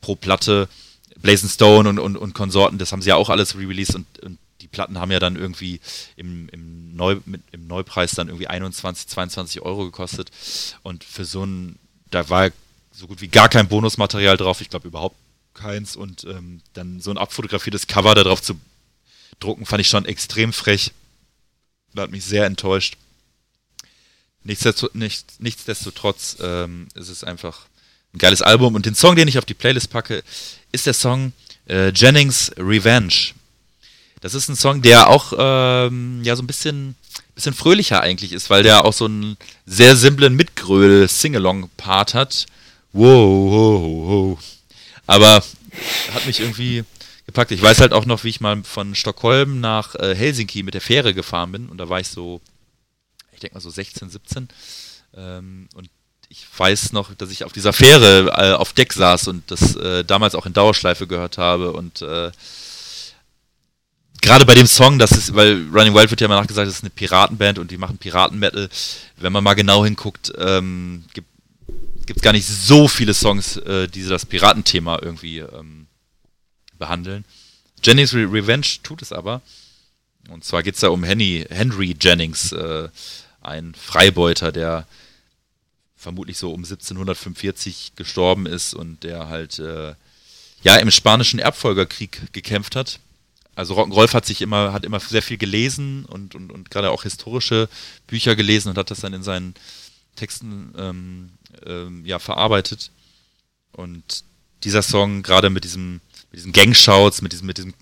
[0.00, 0.68] pro Platte
[1.20, 4.38] Blazing Stone und, und, und Konsorten, das haben sie ja auch alles re-released und, und
[4.60, 5.80] die Platten haben ja dann irgendwie
[6.16, 10.30] im, im, Neu, mit, im Neupreis dann irgendwie 21, 22 Euro gekostet.
[10.82, 11.78] Und für so ein,
[12.10, 12.50] da war
[12.92, 14.60] so gut wie gar kein Bonusmaterial drauf.
[14.60, 15.16] Ich glaube überhaupt
[15.54, 15.96] keins.
[15.96, 18.54] Und ähm, dann so ein abfotografiertes Cover da drauf zu
[19.42, 20.92] drucken, fand ich schon extrem frech.
[21.96, 22.96] Hat mich sehr enttäuscht.
[24.44, 27.66] Nichtsdestotrotz, nicht, nichtsdestotrotz ähm, ist es einfach
[28.14, 28.74] ein geiles Album.
[28.74, 30.22] Und den Song, den ich auf die Playlist packe,
[30.72, 31.32] ist der Song
[31.68, 33.32] äh, Jennings Revenge.
[34.20, 36.94] Das ist ein Song, der auch ähm, ja so ein bisschen,
[37.34, 39.36] bisschen fröhlicher eigentlich ist, weil der auch so einen
[39.66, 42.46] sehr simplen Mitgröl-Singalong-Part hat.
[42.92, 44.38] Wow, wow, wow.
[45.06, 45.42] Aber
[46.14, 46.84] hat mich irgendwie
[47.32, 47.50] gepackt.
[47.50, 50.80] Ich weiß halt auch noch, wie ich mal von Stockholm nach äh, Helsinki mit der
[50.80, 52.40] Fähre gefahren bin und da war ich so,
[53.32, 54.48] ich denke mal so 16, 17
[55.16, 55.88] ähm, und
[56.28, 60.04] ich weiß noch, dass ich auf dieser Fähre äh, auf Deck saß und das äh,
[60.04, 62.30] damals auch in Dauerschleife gehört habe und äh,
[64.20, 66.84] gerade bei dem Song, das ist, weil Running Wild wird ja immer nachgesagt, das ist
[66.84, 68.68] eine Piratenband und die machen Piratenmetal.
[69.16, 71.28] Wenn man mal genau hinguckt, ähm, gibt
[72.16, 75.81] es gar nicht so viele Songs, äh, die das Piratenthema irgendwie ähm,
[76.82, 77.24] behandeln.
[77.82, 79.40] Jennings Re Revenge tut es aber.
[80.28, 82.88] Und zwar geht es da um Henry, Henry Jennings, äh,
[83.40, 84.86] ein Freibeuter, der
[85.96, 89.94] vermutlich so um 1745 gestorben ist und der halt äh,
[90.64, 92.98] ja im spanischen Erbfolgerkrieg gekämpft hat.
[93.54, 97.04] also Rolf hat sich immer, hat immer sehr viel gelesen und, und, und gerade auch
[97.04, 97.68] historische
[98.08, 99.54] Bücher gelesen und hat das dann in seinen
[100.16, 101.30] Texten ähm,
[101.64, 102.90] ähm, ja, verarbeitet.
[103.72, 104.24] Und
[104.64, 106.00] dieser Song, gerade mit diesem,
[106.32, 107.74] mit diesen Gangshouts, mit diesem, mit diesem,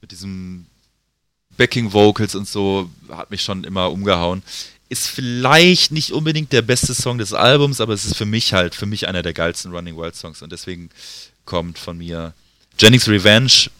[0.00, 0.66] mit diesem
[1.56, 4.42] Backing Vocals und so, hat mich schon immer umgehauen.
[4.88, 8.74] Ist vielleicht nicht unbedingt der beste Song des Albums, aber es ist für mich halt,
[8.74, 10.90] für mich einer der geilsten Running Wild Songs und deswegen
[11.44, 12.32] kommt von mir
[12.78, 13.70] Jennings Revenge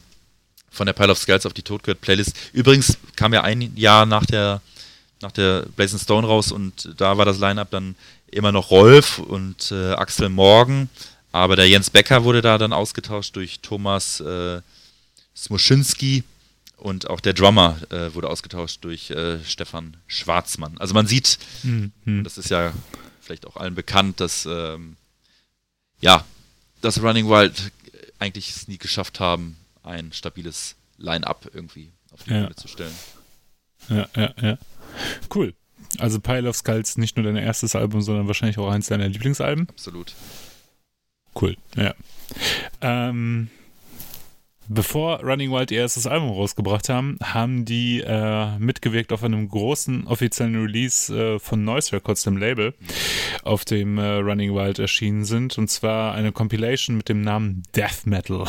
[0.70, 2.36] von der Pile of Skulls auf die Todgird Playlist.
[2.52, 4.60] Übrigens kam ja ein Jahr nach der
[5.22, 7.96] nach der Blazing Stone raus und da war das Line-Up dann
[8.30, 10.90] immer noch Rolf und äh, Axel Morgan,
[11.34, 14.62] aber der Jens Becker wurde da dann ausgetauscht durch Thomas äh,
[15.36, 16.22] Smoschinski
[16.76, 20.78] und auch der Drummer äh, wurde ausgetauscht durch äh, Stefan Schwarzmann.
[20.78, 22.22] Also man sieht, mhm.
[22.22, 22.72] das ist ja
[23.20, 24.94] vielleicht auch allen bekannt, dass ähm,
[26.00, 26.24] ja,
[26.82, 27.72] dass Running Wild
[28.20, 32.94] eigentlich es nie geschafft haben, ein stabiles Line-Up irgendwie auf die Bühne zu stellen.
[33.88, 34.58] Ja, ja, ja.
[35.34, 35.52] Cool.
[35.98, 39.68] Also Pile of Skulls nicht nur dein erstes Album, sondern wahrscheinlich auch eins deiner Lieblingsalben.
[39.68, 40.14] Absolut.
[41.34, 41.94] Cool, ja.
[42.80, 43.50] Ähm,
[44.66, 50.06] Bevor Running Wild ihr erstes Album rausgebracht haben, haben die äh, mitgewirkt auf einem großen
[50.06, 52.72] offiziellen Release äh, von Noise Records, dem Label,
[53.42, 55.58] auf dem äh, Running Wild erschienen sind.
[55.58, 58.46] Und zwar eine Compilation mit dem Namen Death Metal.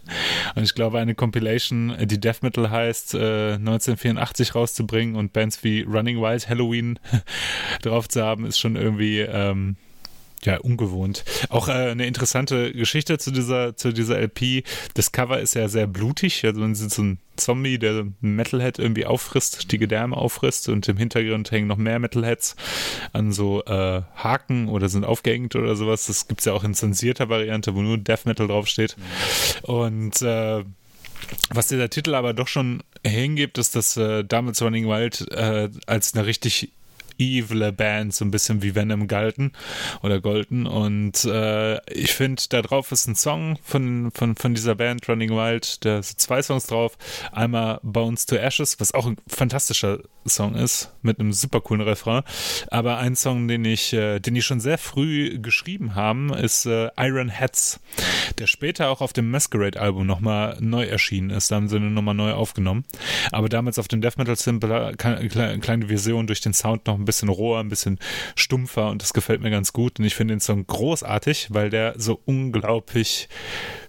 [0.54, 5.82] und ich glaube, eine Compilation, die Death Metal heißt, 1984 äh, rauszubringen und Bands wie
[5.82, 7.00] Running Wild, Halloween
[7.82, 9.76] drauf zu haben, ist schon irgendwie ähm,
[10.44, 11.24] ja, ungewohnt.
[11.48, 14.64] Auch äh, eine interessante Geschichte zu dieser, zu dieser LP.
[14.94, 16.44] Das Cover ist ja sehr blutig.
[16.44, 20.88] Also man sieht so ein Zombie, der ein Metalhead irgendwie auffrisst, die Gedärme auffrisst und
[20.88, 22.56] im Hintergrund hängen noch mehr Metalheads
[23.12, 26.06] an so äh, Haken oder sind aufgehängt oder sowas.
[26.06, 28.96] Das gibt es ja auch in zensierter Variante, wo nur Death Metal draufsteht.
[29.62, 30.64] Und äh,
[31.50, 36.14] was dieser Titel aber doch schon hingibt, ist, dass äh, Damals Running Wild äh, als
[36.14, 36.72] eine richtig
[37.18, 39.52] evil Band, so ein bisschen wie Venom galten
[40.02, 40.66] oder golden.
[40.66, 45.30] Und äh, ich finde, da drauf ist ein Song von, von, von dieser Band Running
[45.30, 46.96] Wild, da sind zwei Songs drauf.
[47.32, 52.22] Einmal Bones to Ashes, was auch ein fantastischer Song ist, mit einem super coolen Refrain.
[52.70, 56.90] Aber ein Song, den ich, äh, den ich schon sehr früh geschrieben haben, ist äh,
[56.96, 57.80] Iron Heads,
[58.38, 61.50] der später auch auf dem Masquerade-Album nochmal neu erschienen ist.
[61.50, 62.84] Da haben sie nochmal neu aufgenommen.
[63.32, 67.28] Aber damals auf dem Death Metal Simple kleine Version durch den Sound noch ein bisschen
[67.28, 67.98] roher, ein bisschen
[68.34, 69.98] stumpfer und das gefällt mir ganz gut.
[69.98, 73.28] Und ich finde den Song großartig, weil der so unglaublich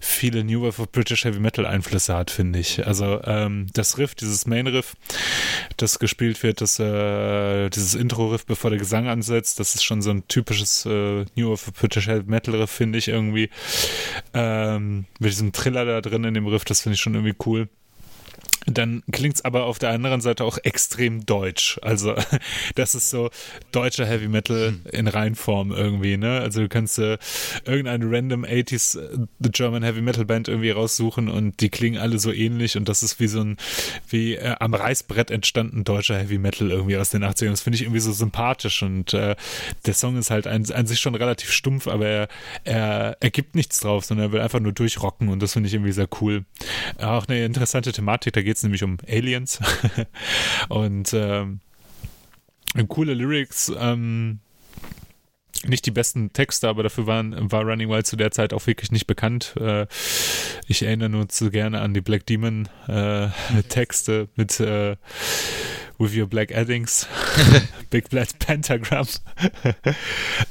[0.00, 2.86] viele New Wave of British Heavy Metal Einflüsse hat, finde ich.
[2.86, 4.94] Also ähm, das Riff, dieses Main Riff,
[5.76, 10.10] das gespielt wird, das, äh, dieses Intro-Riff, bevor der Gesang ansetzt, das ist schon so
[10.10, 13.50] ein typisches äh, New Wave of British Heavy Metal Riff, finde ich irgendwie.
[14.34, 17.68] Ähm, mit diesem Triller da drin in dem Riff, das finde ich schon irgendwie cool
[18.66, 21.78] dann klingt es aber auf der anderen Seite auch extrem deutsch.
[21.82, 22.14] Also
[22.74, 23.30] das ist so
[23.72, 24.80] deutscher Heavy Metal hm.
[24.92, 26.40] in Reinform irgendwie, ne?
[26.40, 27.18] Also du kannst äh,
[27.64, 32.18] irgendeine random 80s äh, The German Heavy Metal Band irgendwie raussuchen und die klingen alle
[32.18, 33.56] so ähnlich und das ist wie so ein,
[34.08, 37.50] wie äh, am Reißbrett entstanden deutscher Heavy Metal irgendwie aus den 80ern.
[37.50, 39.36] Das finde ich irgendwie so sympathisch und äh,
[39.86, 42.28] der Song ist halt an, an sich schon relativ stumpf, aber er,
[42.64, 45.74] er, er gibt nichts drauf, sondern er will einfach nur durchrocken und das finde ich
[45.74, 46.44] irgendwie sehr cool.
[46.98, 49.60] Auch eine interessante Thematik, da geht es nämlich um Aliens.
[50.68, 51.60] und ähm,
[52.88, 53.72] coole Lyrics.
[53.78, 54.40] Ähm,
[55.66, 58.92] nicht die besten Texte, aber dafür waren, war Running Wild zu der Zeit auch wirklich
[58.92, 59.54] nicht bekannt.
[59.58, 59.86] Äh,
[60.66, 63.28] ich erinnere nur zu gerne an die Black Demon äh,
[63.68, 64.96] Texte mit äh,
[65.98, 67.08] With Your Black Addings,
[67.90, 69.08] Big Black Pentagram.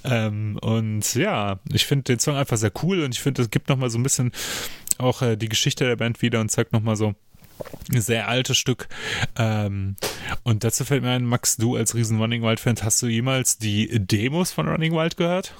[0.03, 3.69] ähm, und ja, ich finde den Song einfach sehr cool und ich finde, es gibt
[3.69, 4.34] nochmal so ein bisschen
[4.97, 7.15] auch äh, die Geschichte der Band wieder und zeigt nochmal so,
[7.89, 8.88] sehr altes Stück.
[9.35, 9.95] Ähm,
[10.43, 13.88] und dazu fällt mir ein, Max, du als riesen Running Wild-Fan, hast du jemals die
[13.99, 15.53] Demos von Running Wild gehört?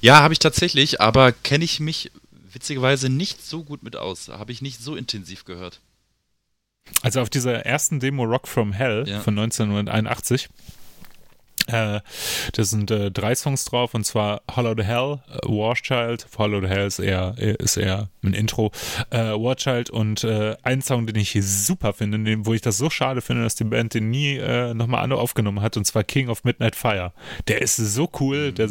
[0.00, 2.10] Ja, habe ich tatsächlich, aber kenne ich mich
[2.52, 4.28] witzigerweise nicht so gut mit aus.
[4.28, 5.80] Habe ich nicht so intensiv gehört.
[7.02, 9.20] Also auf dieser ersten Demo Rock from Hell ja.
[9.20, 10.48] von 1981
[11.66, 12.00] äh,
[12.52, 16.26] da sind äh, drei Songs drauf und zwar Hollow the Hell, äh, Warchild.
[16.38, 18.72] Hollow the Hell ist eher, ist eher ein Intro.
[19.10, 22.78] Äh, Warchild und äh, ein Song, den ich hier super finde, den, wo ich das
[22.78, 26.28] so schade finde, dass die Band den nie äh, nochmal aufgenommen hat und zwar King
[26.28, 27.12] of Midnight Fire.
[27.48, 28.52] Der ist so cool.
[28.52, 28.68] Der,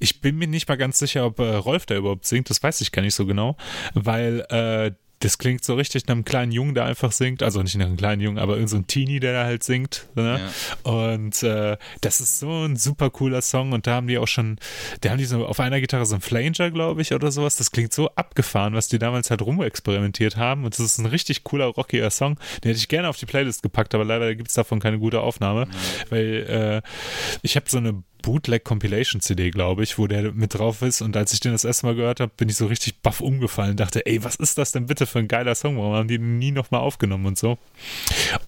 [0.00, 2.50] ich bin mir nicht mal ganz sicher, ob äh, Rolf da überhaupt singt.
[2.50, 3.56] Das weiß ich gar nicht so genau,
[3.94, 7.42] weil äh, das klingt so richtig nach einem kleinen Jungen, der einfach singt.
[7.42, 10.06] Also nicht nach einem kleinen Jungen, aber irgendein so ein Teenie, der da halt singt.
[10.14, 10.40] Ne?
[10.84, 10.90] Ja.
[10.90, 13.72] Und äh, das ist so ein super cooler Song.
[13.72, 14.58] Und da haben die auch schon,
[15.00, 17.56] da haben die so auf einer Gitarre so ein Flanger, glaube ich, oder sowas.
[17.56, 20.64] Das klingt so abgefahren, was die damals halt rumexperimentiert haben.
[20.64, 22.36] Und das ist ein richtig cooler, rockiger Song.
[22.62, 25.20] Den hätte ich gerne auf die Playlist gepackt, aber leider gibt es davon keine gute
[25.20, 25.66] Aufnahme.
[25.66, 25.70] Mhm.
[26.10, 26.88] Weil äh,
[27.42, 31.00] ich habe so eine Bootleg Compilation CD, glaube ich, wo der mit drauf ist.
[31.00, 33.76] Und als ich den das erste Mal gehört habe, bin ich so richtig baff umgefallen.
[33.76, 35.76] Dachte, ey, was ist das denn bitte für ein geiler Song?
[35.78, 37.58] Warum haben die den nie nochmal aufgenommen und so?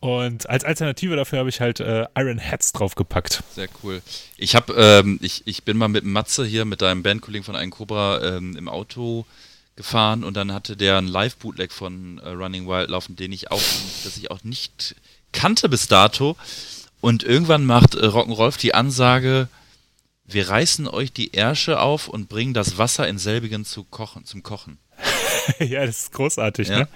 [0.00, 3.42] Und als Alternative dafür habe ich halt äh, Iron Hats draufgepackt.
[3.54, 4.02] Sehr cool.
[4.36, 7.70] Ich habe, ähm, ich, ich bin mal mit Matze hier, mit deinem Bandkollegen von Ein
[7.70, 9.26] Cobra ähm, im Auto
[9.76, 13.62] gefahren und dann hatte der einen Live-Bootleg von äh, Running Wild laufen, den ich auch,
[14.04, 14.94] das ich auch nicht
[15.32, 16.36] kannte bis dato.
[17.00, 19.48] Und irgendwann macht äh, Rock'n'Rolf die Ansage,
[20.26, 24.42] wir reißen euch die Ärsche auf und bringen das Wasser in selbigen zu kochen, zum
[24.42, 24.78] Kochen.
[25.58, 26.78] ja, das ist großartig, ja.
[26.80, 26.88] ne?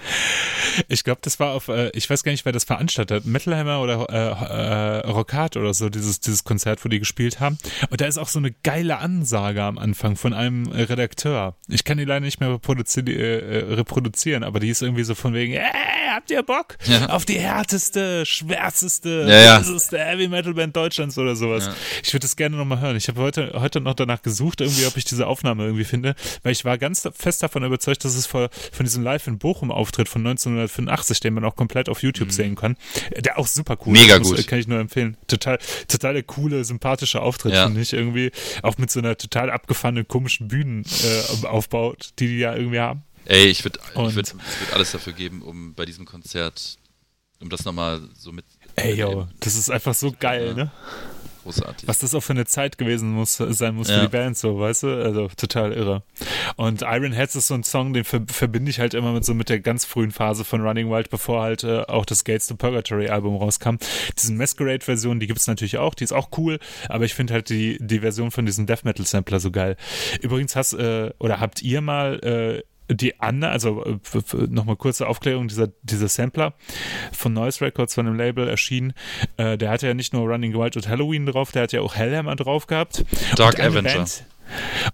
[0.88, 3.80] Ich glaube, das war auf, äh, ich weiß gar nicht, wer das veranstaltet hat, Metalhammer
[3.80, 7.58] oder äh, äh, Rockat oder so, dieses, dieses Konzert, wo die gespielt haben.
[7.90, 11.56] Und da ist auch so eine geile Ansage am Anfang von einem Redakteur.
[11.68, 15.34] Ich kann die leider nicht mehr reproduzi äh, reproduzieren, aber die ist irgendwie so von
[15.34, 15.62] wegen, ey,
[16.14, 17.06] habt ihr Bock ja.
[17.10, 19.64] auf die härteste, schwärzeste, ja, ja.
[19.92, 21.70] Heavy Metal Band Deutschlands oder sowas?
[22.02, 22.96] Ich würde das gerne nochmal hören.
[22.96, 26.52] Ich habe heute, heute noch danach gesucht, irgendwie, ob ich diese Aufnahme irgendwie finde, weil
[26.52, 30.08] ich war ganz fest davon überzeugt, dass es vor, von diesem Live in Bochum Auftritt
[30.08, 32.32] von 1985, den man auch komplett auf YouTube mhm.
[32.32, 32.76] sehen kann,
[33.16, 34.22] der auch super cool Mega ist.
[34.22, 34.46] gut.
[34.48, 35.16] Kann ich nur empfehlen.
[35.28, 37.66] Total, total der coole, sympathische Auftritt, ja.
[37.66, 38.32] finde ich irgendwie.
[38.62, 43.04] Auch mit so einer total abgefahrenen, komischen Bühnenaufbau, äh, die die ja irgendwie haben.
[43.26, 46.76] Ey, ich würde ich würd, würd alles dafür geben, um bei diesem Konzert,
[47.40, 48.44] um das nochmal so mit.
[48.76, 50.64] Ey, yo, das ist einfach so geil, ja.
[50.64, 50.72] ne?
[51.44, 51.86] Großartig.
[51.86, 53.96] Was das auch für eine Zeit gewesen muss, sein muss ja.
[53.96, 55.02] für die Band, so, weißt du?
[55.02, 56.02] Also total irre.
[56.56, 59.34] Und Iron Heads ist so ein Song, den ver verbinde ich halt immer mit so
[59.34, 62.56] mit der ganz frühen Phase von Running Wild, bevor halt äh, auch das Gates to
[62.56, 63.76] Purgatory Album rauskam.
[64.18, 66.58] Diese Masquerade-Version, die gibt es natürlich auch, die ist auch cool,
[66.88, 69.76] aber ich finde halt die, die Version von diesem Death Metal Sampler so geil.
[70.22, 73.98] Übrigens hast, äh, oder habt ihr mal äh, die andere, also äh,
[74.48, 76.54] nochmal kurze Aufklärung, dieser, dieser Sampler
[77.12, 78.92] von Noise Records von dem Label erschienen,
[79.36, 81.94] äh, der hatte ja nicht nur Running Wild und Halloween drauf, der hat ja auch
[81.94, 83.04] Hellhammer drauf gehabt.
[83.36, 83.94] Dark Avenger.
[83.94, 84.24] Band,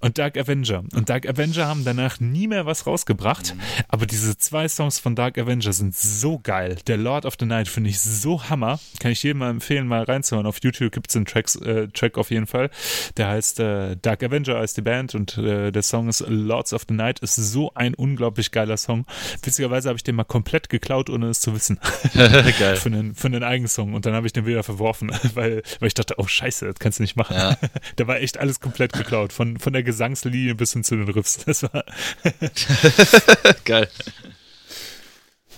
[0.01, 0.85] und Dark Avenger.
[0.95, 3.55] Und Dark Avenger haben danach nie mehr was rausgebracht.
[3.89, 6.77] Aber diese zwei Songs von Dark Avenger sind so geil.
[6.87, 8.79] Der Lord of the Night finde ich so hammer.
[8.99, 10.47] Kann ich jedem mal empfehlen, mal reinzuhören.
[10.47, 12.71] Auf YouTube gibt es einen Tracks, äh, Track auf jeden Fall.
[13.17, 16.83] Der heißt äh, Dark Avenger als die Band und äh, der Song ist Lords of
[16.89, 17.21] the Night.
[17.21, 19.07] Ist so ein unglaublich geiler Song.
[19.43, 21.79] Witzigerweise habe ich den mal komplett geklaut, ohne es zu wissen.
[22.15, 22.77] geil.
[22.77, 23.95] Für einen, für einen eigenen Song.
[23.95, 26.99] Und dann habe ich den wieder verworfen, weil, weil ich dachte, oh scheiße, das kannst
[26.99, 27.37] du nicht machen.
[27.37, 27.57] Ja.
[27.97, 29.33] da war echt alles komplett geklaut.
[29.33, 31.39] Von, von der Gesangslinie bis hin zu den Riffs.
[31.45, 31.85] Das war
[33.65, 33.89] geil.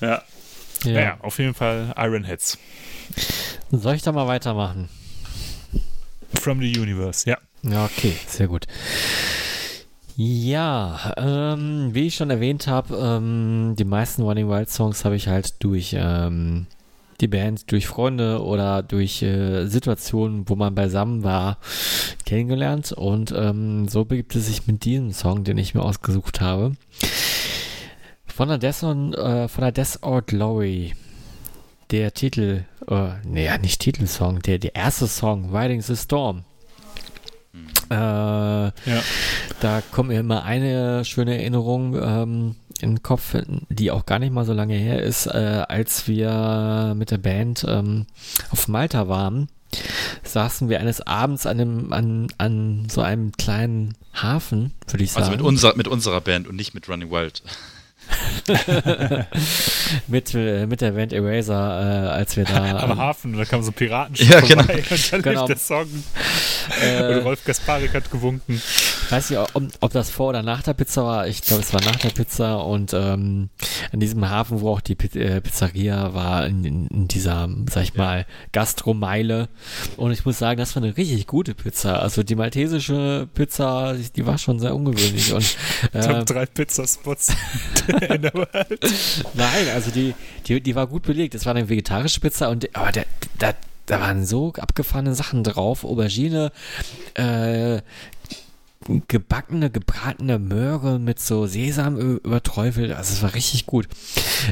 [0.00, 0.22] Ja.
[0.84, 0.92] ja.
[0.92, 2.58] Naja, auf jeden Fall Iron Heads.
[3.70, 4.88] Soll ich da mal weitermachen?
[6.40, 7.38] From the Universe, ja.
[7.62, 8.66] Ja, okay, sehr gut.
[10.16, 15.28] Ja, ähm, wie ich schon erwähnt habe, ähm, die meisten Running Wild Songs habe ich
[15.28, 16.66] halt durch ähm,
[17.22, 21.58] die Band durch Freunde oder durch äh, Situationen, wo man beisammen war,
[22.26, 22.92] kennengelernt.
[22.92, 26.72] Und ähm, so begibt es sich mit diesem Song, den ich mir ausgesucht habe.
[28.26, 30.94] Von der Death, on, äh, von der Death or Glory.
[31.90, 36.44] Der Titel, äh, nee, nicht Titelsong, der, der erste Song, Riding the Storm.
[37.90, 38.72] Äh, ja.
[39.60, 41.94] Da kommt mir immer eine schöne Erinnerung.
[41.94, 43.36] Ähm, in den Kopf,
[43.68, 47.64] die auch gar nicht mal so lange her ist, äh, als wir mit der Band
[47.68, 48.06] ähm,
[48.50, 49.48] auf Malta waren,
[50.22, 55.24] saßen wir eines Abends an, einem, an, an so einem kleinen Hafen, würde ich sagen.
[55.24, 57.42] Also mit, unser, mit unserer Band und nicht mit Running Wild.
[60.08, 62.78] mit, äh, mit der Band Eraser, äh, als wir da.
[62.82, 64.62] Am Hafen, da kam so ein Piratenschiff ja, genau.
[64.64, 65.40] vorbei und dann genau.
[65.40, 65.86] lief der Song.
[66.80, 68.54] Äh, und Rolf Gasparik hat gewunken.
[68.54, 71.26] Ich weiß nicht, ob, ob, das vor oder nach der Pizza war.
[71.26, 73.50] Ich glaube, es war nach der Pizza und ähm,
[73.92, 77.94] an diesem Hafen, wo auch die äh, Pizzeria war, in, in, in dieser, sag ich
[77.94, 79.48] mal, Gastromeile.
[79.96, 82.00] Und ich muss sagen, das war eine richtig gute Pizza.
[82.00, 85.32] Also die maltesische Pizza, die war schon sehr ungewöhnlich.
[85.32, 85.56] Und,
[85.92, 87.34] äh, Top drei Pizzaspots
[88.02, 88.80] in der Welt.
[89.34, 90.14] Nein, also die,
[90.46, 91.34] die, die war gut belegt.
[91.34, 93.06] Es war eine vegetarische Pizza und aber der,
[93.40, 93.54] der,
[93.86, 95.84] da waren so abgefahrene Sachen drauf.
[95.84, 96.52] Aubergine,
[97.14, 97.80] äh,
[99.08, 102.92] gebackene, gebratene Möhre mit so Sesam überträufelt.
[102.92, 103.88] Also es war richtig gut.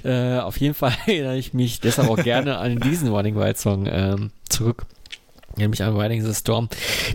[0.05, 3.87] Äh, auf jeden Fall erinnere ich mich deshalb auch gerne an diesen Running Wild Song
[3.91, 4.87] ähm, zurück.
[5.57, 6.69] Nämlich an Riding the Storm.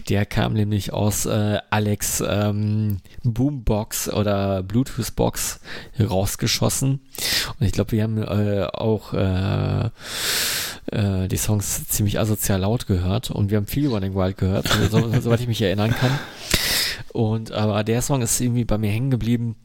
[0.09, 5.59] Der kam nämlich aus äh, Alex ähm, Boombox oder Bluetooth-Box
[5.99, 7.01] rausgeschossen.
[7.59, 9.89] Und ich glaube, wir haben äh, auch äh,
[10.91, 15.11] äh, die Songs ziemlich asozial laut gehört und wir haben viel Running Wild gehört, so,
[15.21, 16.19] soweit ich mich erinnern kann.
[17.11, 19.55] Und aber der Song ist irgendwie bei mir hängen geblieben.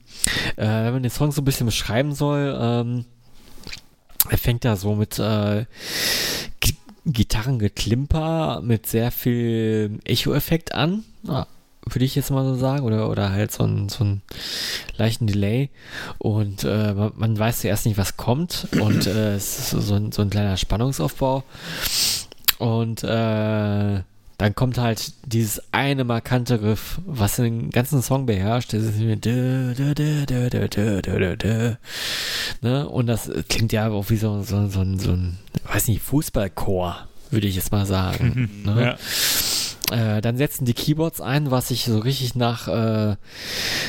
[0.56, 3.05] Äh, wenn man den Song so ein bisschen beschreiben soll, ähm,
[4.28, 5.64] er fängt da so mit äh,
[7.12, 11.05] Gitarrengeklimper mit sehr viel Echo-Effekt an.
[11.23, 11.47] Ja,
[11.85, 14.23] würde ich jetzt mal so sagen, oder, oder halt so ein, so ein
[14.97, 15.70] leichten Delay.
[16.19, 18.69] Und äh, man, weiß zuerst nicht, was kommt.
[18.81, 21.43] Und äh, es ist so ein, so ein kleiner Spannungsaufbau.
[22.59, 24.03] Und äh,
[24.40, 28.72] dann kommt halt dieses eine markante Riff, was den ganzen Song beherrscht.
[28.72, 28.98] Das ist
[32.62, 32.88] ne?
[32.88, 35.36] Und das klingt ja auch wie so, so, so, so ein,
[35.70, 38.62] weiß nicht, Fußballchor, würde ich jetzt mal sagen.
[38.64, 38.96] ne?
[39.92, 40.16] ja.
[40.16, 43.16] äh, dann setzen die Keyboards ein, was sich so richtig nach äh,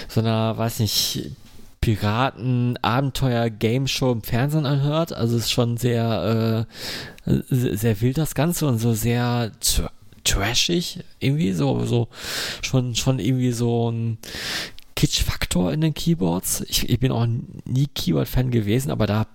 [0.10, 1.32] so einer, weiß nicht,
[1.80, 5.14] Piraten, Abenteuer, Game Show im Fernsehen anhört.
[5.14, 6.68] Also es ist schon sehr,
[7.26, 9.52] äh, sehr wild das Ganze und so sehr
[10.24, 12.08] trashig, irgendwie so, so,
[12.62, 14.18] schon, schon irgendwie so ein
[14.96, 16.62] Kitsch-Faktor in den Keyboards.
[16.68, 17.26] Ich, ich bin auch
[17.66, 19.28] nie Keyboard-Fan gewesen, aber da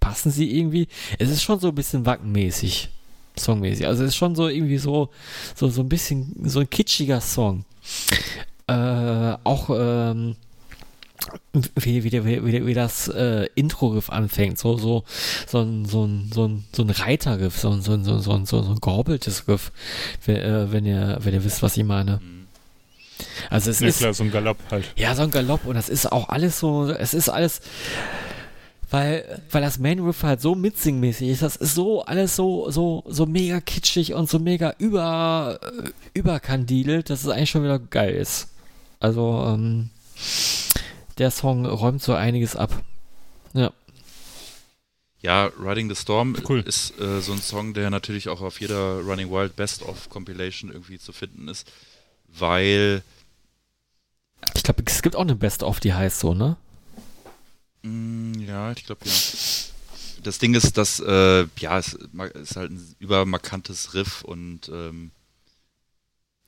[0.00, 0.88] passen sie irgendwie.
[1.18, 2.90] Es ist schon so ein bisschen wackenmäßig,
[3.38, 3.86] songmäßig.
[3.86, 5.10] Also es ist schon so irgendwie so,
[5.54, 7.64] so, so ein bisschen, so ein kitschiger Song.
[8.66, 10.36] Äh, auch, ähm,
[11.76, 15.04] wie, wie, wie, wie, wie das äh, Intro-Riff anfängt, so, so,
[15.46, 18.46] so ein, so ein, so ein, so ein Reiter-Riff, so ein, so ein, so ein,
[18.46, 19.72] so ein gehobeltes Riff,
[20.26, 22.20] wenn, äh, wenn ihr, wenn ihr wisst, was ich meine.
[23.48, 23.98] Also es ja, ist.
[23.98, 24.84] klar, so ein Galopp halt.
[24.96, 27.60] Ja, so ein Galopp und das ist auch alles so, es ist alles,
[28.90, 33.04] weil, weil das Main Riff halt so mitsingmäßig ist, das ist so alles so, so,
[33.06, 35.60] so mega kitschig und so mega über,
[36.12, 38.48] überkandidelt, dass es eigentlich schon wieder geil ist.
[39.00, 39.90] Also, ähm,
[41.18, 42.82] der Song räumt so einiges ab.
[43.52, 43.72] Ja.
[45.20, 46.60] Ja, Riding the Storm cool.
[46.60, 50.70] ist äh, so ein Song, der natürlich auch auf jeder Running Wild Best of Compilation
[50.70, 51.66] irgendwie zu finden ist,
[52.28, 53.02] weil
[54.54, 56.56] ich glaube, es gibt auch eine Best of, die heißt so, ne?
[57.82, 59.12] Mm, ja, ich glaube ja.
[60.22, 61.94] Das Ding ist, dass äh, ja, es
[62.34, 65.10] ist halt ein übermarkantes Riff und ähm,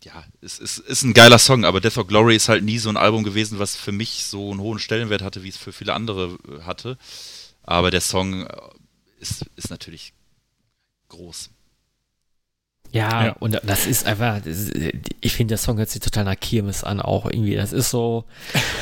[0.06, 2.88] ja, es ist, ist ein geiler Song, aber Death or Glory ist halt nie so
[2.88, 5.94] ein Album gewesen, was für mich so einen hohen Stellenwert hatte, wie es für viele
[5.94, 6.96] andere äh, hatte.
[7.64, 8.56] Aber der Song äh,
[9.18, 10.12] ist, ist natürlich
[11.08, 11.50] groß.
[12.96, 14.40] Ja, ja, und das ist einfach,
[15.20, 17.54] ich finde, der Song hört sich total nach Kirmes an, auch irgendwie.
[17.54, 18.24] Das ist so.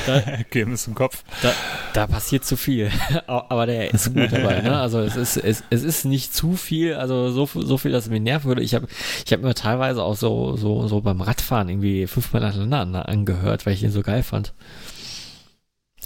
[0.06, 0.20] Da,
[0.50, 1.24] Kirmes im Kopf.
[1.42, 1.52] Da,
[1.94, 2.90] da, passiert zu viel.
[3.26, 4.78] Aber der ist gut dabei, ne?
[4.78, 8.10] Also, es ist, es, es ist nicht zu viel, also so, so viel, dass es
[8.10, 8.62] mir nerven würde.
[8.62, 8.86] Ich habe
[9.26, 13.74] ich hab mir teilweise auch so, so, so beim Radfahren irgendwie fünfmal nacheinander angehört, weil
[13.74, 14.52] ich ihn so geil fand.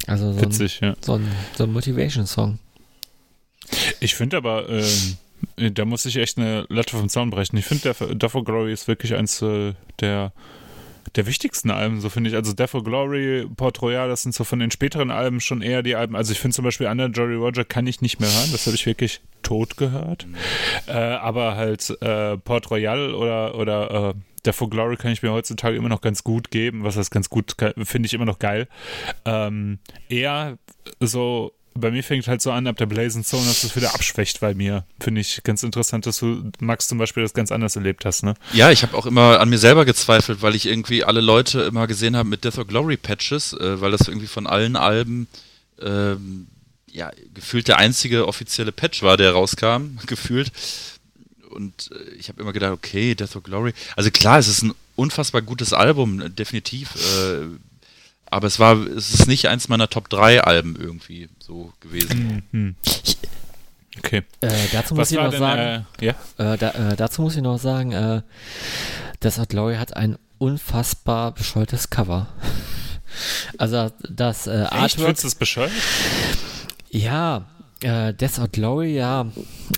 [0.06, 0.96] Also, so Witzig, ein, ja.
[1.00, 2.58] so ein, so ein Motivation-Song.
[4.00, 5.18] Ich finde aber, ähm,
[5.56, 7.56] da muss ich echt eine Latte vom Zaun brechen.
[7.56, 10.32] Ich finde, Death for Glory ist wirklich eins äh, der,
[11.16, 12.36] der wichtigsten Alben, so finde ich.
[12.36, 15.82] Also Death for Glory, Port Royal, das sind so von den späteren Alben schon eher
[15.82, 16.16] die Alben.
[16.16, 18.50] Also ich finde zum Beispiel Under Jolly Roger kann ich nicht mehr hören.
[18.52, 20.26] Das habe ich wirklich tot gehört.
[20.26, 20.34] Mhm.
[20.86, 25.32] Äh, aber halt äh, Port Royal oder, oder äh, Death for Glory kann ich mir
[25.32, 26.84] heutzutage immer noch ganz gut geben.
[26.84, 28.68] Was heißt ganz gut, finde ich immer noch geil.
[29.24, 29.78] Ähm,
[30.08, 30.58] eher
[31.00, 34.40] so bei mir fängt halt so an, ab der Blazing Zone, dass es wieder abschwächt
[34.40, 34.84] bei mir.
[35.00, 38.34] Finde ich ganz interessant, dass du, Max, zum Beispiel das ganz anders erlebt hast, ne?
[38.52, 41.86] Ja, ich habe auch immer an mir selber gezweifelt, weil ich irgendwie alle Leute immer
[41.86, 45.28] gesehen habe mit Death or Glory Patches, äh, weil das irgendwie von allen Alben
[45.80, 46.48] ähm,
[46.90, 50.52] ja, gefühlt der einzige offizielle Patch war, der rauskam, gefühlt.
[51.50, 53.72] Und äh, ich habe immer gedacht, okay, Death or Glory.
[53.96, 56.94] Also klar, es ist ein unfassbar gutes Album, definitiv.
[56.96, 57.46] Äh,
[58.30, 62.42] aber es war, es ist nicht eins meiner Top 3 Alben irgendwie so gewesen.
[62.52, 62.76] Mhm.
[63.98, 64.22] Okay.
[64.40, 66.14] Äh, dazu muss ich denn, sagen, äh, ja?
[66.38, 68.22] äh, da, äh, dazu muss ich noch sagen, äh,
[69.20, 72.28] das hat Glory hat ein unfassbar bescheuertes Cover.
[73.56, 74.72] Also das äh, Echt?
[74.72, 74.90] Artwork.
[74.90, 75.72] Findest du das bescheuert?
[76.90, 77.46] Ja,
[77.80, 79.26] äh, Death or Glory, ja.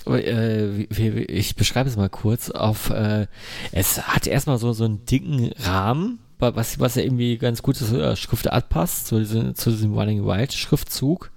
[0.05, 2.49] Äh, wie, wie, ich beschreibe es mal kurz.
[2.49, 3.27] Auf, äh,
[3.71, 8.01] es hat erstmal so, so einen dicken Rahmen, was, was ja irgendwie ganz gut zur
[8.03, 11.31] äh, Schriftart passt, zu, diesem- zu diesem Running Wild Schriftzug.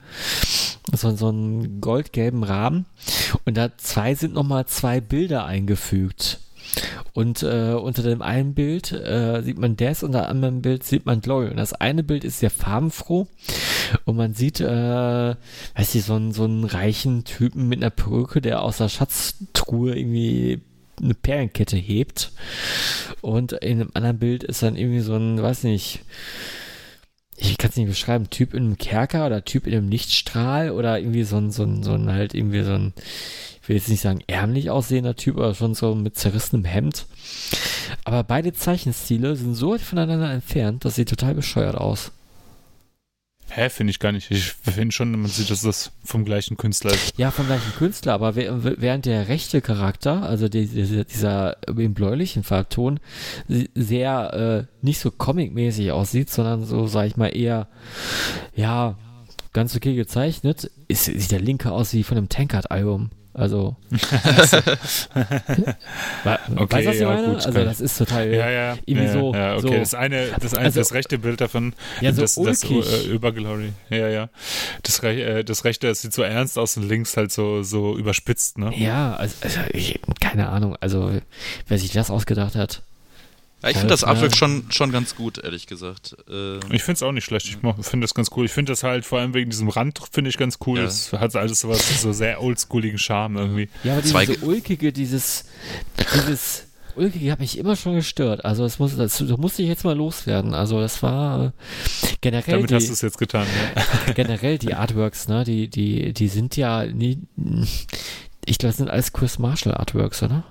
[0.94, 2.86] So, so einen goldgelben Rahmen.
[3.44, 6.40] Und da zwei sind nochmal zwei Bilder eingefügt.
[7.12, 11.06] Und äh, unter dem einen Bild äh, sieht man das, unter dem anderen Bild sieht
[11.06, 11.48] man Glory.
[11.48, 13.28] Und das eine Bild ist sehr farbenfroh
[14.06, 15.34] und man sieht, äh,
[15.76, 19.96] weiß ich, so einen, so einen reichen Typen mit einer Perücke, der aus der Schatztruhe
[19.96, 20.62] irgendwie
[21.02, 22.32] eine Perlenkette hebt.
[23.20, 26.00] Und in einem anderen Bild ist dann irgendwie so ein, weiß nicht,
[27.36, 30.98] ich kann es nicht beschreiben, Typ in einem Kerker oder Typ in einem Lichtstrahl oder
[30.98, 32.92] irgendwie so ein, so ein, so ein halt irgendwie so ein,
[33.62, 37.06] ich will jetzt nicht sagen ärmlich aussehender Typ, aber schon so mit zerrissenem Hemd.
[38.04, 42.12] Aber beide Zeichenstile sind so weit voneinander entfernt, das sieht total bescheuert aus.
[43.50, 44.30] Hä, finde ich gar nicht.
[44.30, 47.16] Ich finde schon, man sieht, dass das vom gleichen Künstler ist.
[47.16, 52.42] Ja, vom gleichen Künstler, aber während der rechte Charakter, also die, die, dieser im bläulichen
[52.42, 52.98] Farbton,
[53.74, 57.68] sehr äh, nicht so comic-mäßig aussieht, sondern so, sag ich mal, eher,
[58.56, 58.96] ja,
[59.52, 63.10] ganz okay gezeichnet, ist, sieht der linke aus wie von einem Tankard-Album.
[63.34, 63.74] Also.
[63.90, 63.98] okay,
[66.24, 67.26] weißt du, was ich ja, meine?
[67.26, 68.32] gut, also, das ist total.
[68.32, 68.78] Ja, ja.
[68.86, 69.34] Irgendwie ja, so.
[69.34, 69.60] Ja, okay.
[69.62, 71.74] So, das eine, das eine, also, das rechte Bild davon.
[72.00, 73.08] Ja, so das, das ulkig.
[73.08, 73.72] äh, Überglory.
[73.90, 74.28] Ja, ja.
[74.84, 78.56] Das, äh, das rechte, das sieht so ernst aus und links halt so, so überspitzt,
[78.58, 78.72] ne?
[78.76, 80.76] Ja, also, also ich, keine Ahnung.
[80.80, 81.10] Also,
[81.66, 82.82] wer sich das ausgedacht hat.
[83.64, 84.04] Ja, ich finde das.
[84.04, 86.16] Artwork schon, schon ganz gut, ehrlich gesagt.
[86.28, 87.46] Äh, Ich finde es auch nicht schlecht.
[87.46, 88.44] Ich finde das ganz cool.
[88.46, 90.78] Ich finde das halt vor allem wegen diesem Rand, finde ich ganz cool.
[90.78, 90.84] Ja.
[90.84, 93.68] Es hat alles so was, so sehr oldschooligen Charme irgendwie.
[93.82, 95.44] Ja, aber Zwei dieses Ge- ulkige, dieses,
[96.14, 96.66] dieses
[96.96, 98.44] ulkige hat mich immer schon gestört.
[98.44, 100.54] Also das muss, das, das musste ich jetzt mal loswerden.
[100.54, 101.50] Also das war äh,
[102.20, 103.46] generell Damit hast du die, es jetzt getan.
[103.74, 104.12] Ja.
[104.14, 107.18] generell die Artworks, ne, die, die, die sind ja nie,
[108.46, 110.44] ich glaube, das sind alles Chris Marshall Artworks, oder?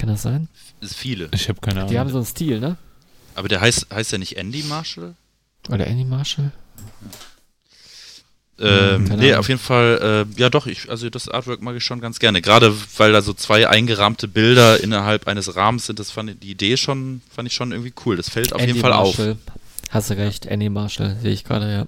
[0.00, 0.48] Kann das sein?
[0.80, 1.28] ist viele.
[1.34, 2.12] Ich habe keine Die haben Ahnung.
[2.12, 2.76] so einen Stil, ne?
[3.34, 5.14] Aber der heißt, heißt ja nicht Andy Marshall?
[5.68, 6.52] Oder Andy Marshall?
[8.58, 9.40] Ähm, keine nee, Ahnung.
[9.40, 12.40] auf jeden Fall, äh, ja doch, ich, also das Artwork mag ich schon ganz gerne.
[12.42, 16.50] Gerade weil da so zwei eingerahmte Bilder innerhalb eines Rahmens sind, das fand ich, die
[16.50, 18.16] Idee schon, fand ich schon irgendwie cool.
[18.16, 19.18] Das fällt auf Andy jeden Fall auf.
[19.18, 19.36] Marshall.
[19.90, 21.86] Hast du recht, Andy Marshall, sehe ich gerade, ja.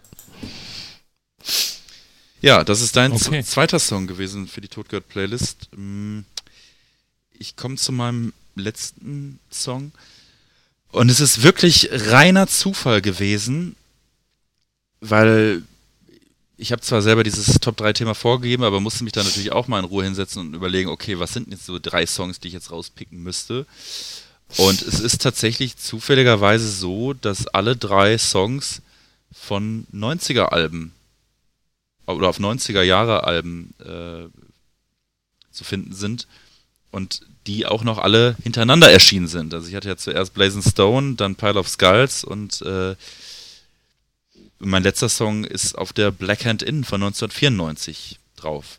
[2.40, 3.42] Ja, das ist dein Okay.
[3.44, 5.68] zweiter Song gewesen für die Totgehört Playlist.
[5.76, 6.20] Mm,
[7.42, 9.90] Ich komme zu meinem letzten Song.
[10.92, 13.74] Und es ist wirklich reiner Zufall gewesen,
[15.00, 15.64] weil
[16.56, 19.66] ich habe zwar selber dieses Top 3 Thema vorgegeben, aber musste mich da natürlich auch
[19.66, 22.54] mal in Ruhe hinsetzen und überlegen, okay, was sind jetzt so drei Songs, die ich
[22.54, 23.66] jetzt rauspicken müsste?
[24.56, 28.82] Und es ist tatsächlich zufälligerweise so, dass alle drei Songs
[29.32, 30.92] von 90er Alben
[32.06, 34.28] oder auf 90er Jahre Alben äh,
[35.50, 36.28] zu finden sind
[36.92, 39.52] und die auch noch alle hintereinander erschienen sind.
[39.54, 42.94] Also ich hatte ja zuerst Blazing Stone, dann Pile of Skulls und äh,
[44.58, 48.78] mein letzter Song ist auf der Black Hand Inn von 1994 drauf.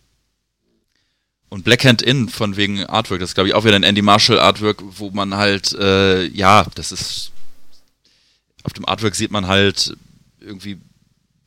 [1.50, 4.02] Und Black Hand Inn von wegen Artwork, das ist glaube ich auch wieder ein Andy
[4.02, 7.32] Marshall Artwork, wo man halt, äh, ja, das ist,
[8.64, 9.96] auf dem Artwork sieht man halt
[10.40, 10.80] irgendwie,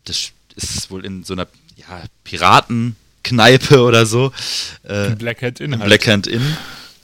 [0.05, 4.33] das ist wohl in so einer, ja, Piratenkneipe oder so.
[4.85, 5.87] Äh, Black Hat Inhalt.
[5.87, 6.57] Black Hand Inn,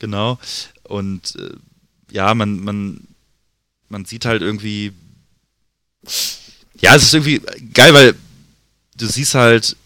[0.03, 0.39] genau.
[0.83, 1.55] Und äh,
[2.11, 3.09] ja, man, man,
[3.89, 4.93] man sieht halt irgendwie.
[6.81, 7.41] Ja, es ist irgendwie
[7.73, 8.15] geil, weil
[8.97, 9.77] du siehst halt,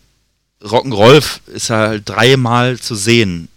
[0.63, 3.49] Rock'n'Rolf ist halt dreimal zu sehen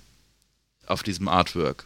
[0.86, 1.86] auf diesem Artwork.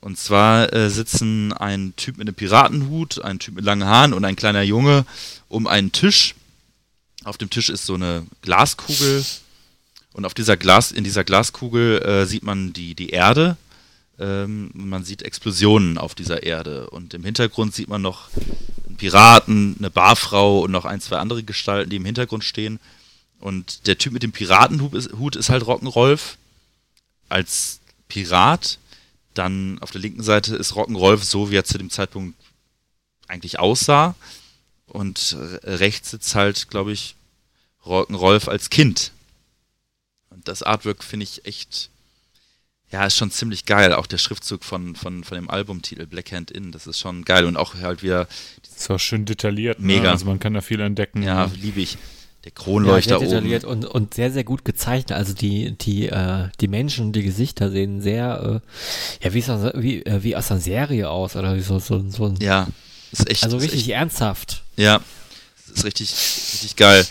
[0.00, 4.24] Und zwar äh, sitzen ein Typ mit einem Piratenhut, ein Typ mit langen Haaren und
[4.24, 5.04] ein kleiner Junge
[5.48, 6.34] um einen Tisch.
[7.24, 9.24] Auf dem Tisch ist so eine Glaskugel
[10.12, 13.56] und auf dieser Glas, in dieser Glaskugel äh, sieht man die, die Erde.
[14.18, 16.90] Ähm, man sieht Explosionen auf dieser Erde.
[16.90, 18.28] Und im Hintergrund sieht man noch
[18.86, 22.78] einen Piraten, eine Barfrau und noch ein, zwei andere Gestalten, die im Hintergrund stehen.
[23.40, 26.36] Und der Typ mit dem Piratenhut ist, Hut ist halt Rock'n'Rolf
[27.28, 28.78] als Pirat.
[29.34, 32.36] Dann auf der linken Seite ist Rock'n'Rolf so, wie er zu dem Zeitpunkt
[33.26, 34.14] eigentlich aussah.
[34.86, 37.16] Und rechts sitzt halt, glaube ich,
[37.84, 39.12] Rock'n'Rolf als Kind.
[40.30, 41.90] Und das Artwork finde ich echt,
[42.92, 43.92] ja, ist schon ziemlich geil.
[43.94, 47.46] Auch der Schriftzug von, von, von dem Albumtitel Black Hand Inn, das ist schon geil.
[47.46, 48.28] Und auch halt wieder,
[48.76, 49.80] Ist auch schön detailliert.
[49.80, 49.86] Ne?
[49.86, 50.10] Mega.
[50.10, 51.22] Also man kann da viel entdecken.
[51.22, 51.52] ja, ne?
[51.60, 51.96] liebe ich.
[52.44, 53.30] Der Ja, Kronleuchter sehr oben.
[53.48, 55.12] detailliert und, und sehr, sehr gut gezeichnet.
[55.12, 58.60] Also die, die, äh, die Menschen, die Gesichter sehen sehr,
[59.20, 61.78] äh, ja, wie, ist das, wie, äh, wie aus einer Serie aus oder wie so,
[61.78, 62.66] so, so ein, Ja,
[63.12, 63.44] ist echt.
[63.44, 64.64] also ist richtig Echt, ernsthaft.
[64.76, 65.00] ja,
[65.68, 67.06] das ist richtig, richtig geil.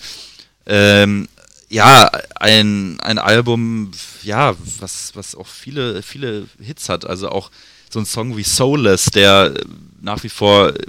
[0.66, 1.28] Ähm,
[1.72, 3.92] ja, ein, ein Album,
[4.24, 7.06] ja, was, was auch viele, viele Hits hat.
[7.06, 7.50] Also auch
[7.90, 9.66] so ein Song wie Soulless, der äh,
[10.02, 10.86] nach wie vor äh,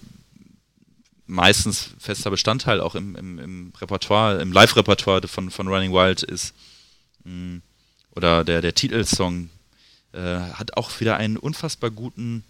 [1.27, 6.53] meistens fester Bestandteil auch im, im, im Repertoire, im Live-Repertoire von, von Running Wild ist.
[7.23, 7.59] Mm,
[8.17, 9.51] Oder der, der Titelsong
[10.13, 12.43] äh, hat auch wieder einen unfassbar guten,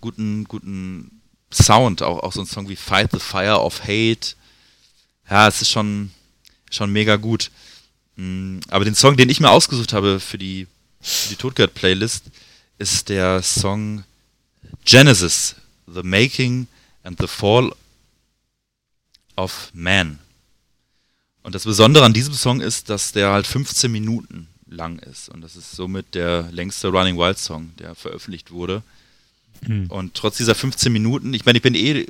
[0.00, 1.22] guten, guten
[1.52, 2.02] Sound.
[2.02, 4.34] Auch, auch so ein Song wie Fight the Fire of Hate.
[5.30, 6.10] Ja, es ist schon,
[6.74, 7.50] schon mega gut.
[8.16, 10.66] Mm, Aber den Song, den ich mir ausgesucht habe für die
[11.02, 12.24] für die Totgehört-Playlist
[12.78, 14.04] ist der Song
[14.84, 15.56] Genesis,
[15.92, 16.68] The Making
[17.02, 17.72] and the Fall
[19.36, 20.20] of Man.
[21.42, 25.28] Und das Besondere an diesem Song ist, dass der halt 15 Minuten lang ist.
[25.28, 28.82] Und das ist somit der längste Running Wild Song, der veröffentlicht wurde.
[29.66, 29.86] Mhm.
[29.88, 32.06] Und trotz dieser 15 Minuten, ich meine, ich bin eh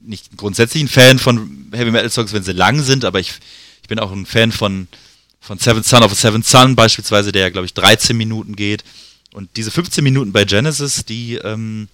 [0.00, 3.32] nicht grundsätzlich ein Fan von Heavy Metal Songs, wenn sie lang sind, aber ich,
[3.82, 4.88] ich bin auch ein Fan von,
[5.40, 8.84] von Seventh Son of a Seventh Son beispielsweise, der ja, glaube ich, 13 Minuten geht.
[9.32, 11.88] Und diese 15 Minuten bei Genesis, die, ähm,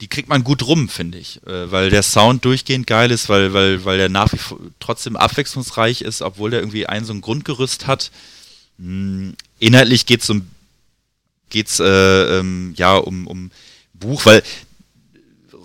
[0.00, 1.44] die kriegt man gut rum, finde ich.
[1.46, 5.16] Äh, weil der Sound durchgehend geil ist, weil, weil, weil der nach wie vor trotzdem
[5.16, 8.10] abwechslungsreich ist, obwohl der irgendwie ein so ein Grundgerüst hat.
[8.78, 10.48] Hm, inhaltlich geht es um
[11.50, 13.50] geht's äh, ähm, ja um, um
[13.92, 14.42] Buch, weil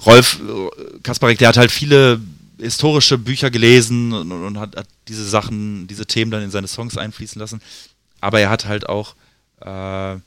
[0.06, 2.20] Rolf äh, Kasparek, der hat halt viele
[2.60, 6.98] historische Bücher gelesen und, und hat, hat, diese Sachen, diese Themen dann in seine Songs
[6.98, 7.62] einfließen lassen.
[8.22, 9.16] Aber er hat halt auch
[9.62, 10.18] äh,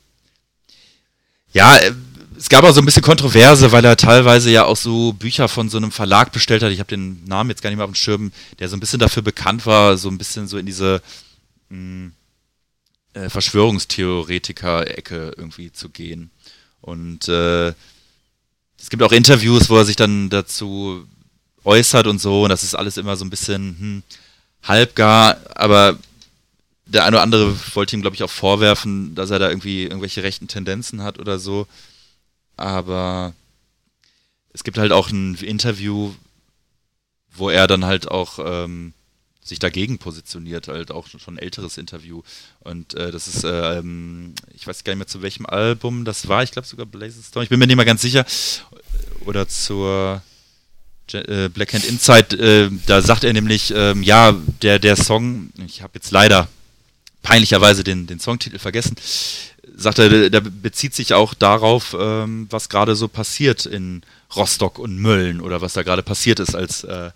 [1.53, 1.93] ja, äh,
[2.37, 5.69] es gab auch so ein bisschen Kontroverse, weil er teilweise ja auch so Bücher von
[5.69, 6.71] so einem Verlag bestellt hat.
[6.71, 9.01] Ich habe den Namen jetzt gar nicht mehr auf dem Schirm, der so ein bisschen
[9.01, 11.03] dafür bekannt war, so ein bisschen so in diese
[11.69, 12.13] mh, hm,
[13.15, 16.31] äh, Verschwörungstheoretiker-Ecke irgendwie zu gehen.
[16.81, 17.73] Und äh,
[18.81, 21.07] es gibt auch Interviews, wo er sich dann dazu
[21.65, 24.03] äußert und so, und das ist alles immer so ein bisschen hm,
[24.63, 25.99] halbgar, aber
[26.87, 30.23] der eine oder andere wollte ihm, glaube ich, auch vorwerfen, dass er da irgendwie irgendwelche
[30.23, 31.67] rechten Tendenzen hat oder so.
[32.57, 33.35] Aber
[34.53, 36.15] es gibt halt auch ein Interview,
[37.31, 38.95] wo er dann halt auch ähm,
[39.49, 42.23] sich dagegen positioniert, halt auch schon ein älteres Interview.
[42.61, 46.43] Und äh, das ist, ähm, ich weiß gar nicht mehr zu welchem Album das war,
[46.43, 48.25] ich glaube sogar Blazing Storm, ich bin mir nicht mehr ganz sicher.
[49.29, 50.23] Oder zur
[51.13, 55.83] äh, Black Hand Inside, äh, da sagt er nämlich, ähm, ja, der, der Song, ich
[55.83, 56.49] habe jetzt leider
[57.23, 58.97] peinlicherweise den, den Songtitel vergessen,
[59.77, 64.01] sagt er, der bezieht sich auch darauf, ähm, was gerade so passiert in
[64.35, 67.11] Rostock und Mölln oder was da gerade passiert ist, als äh,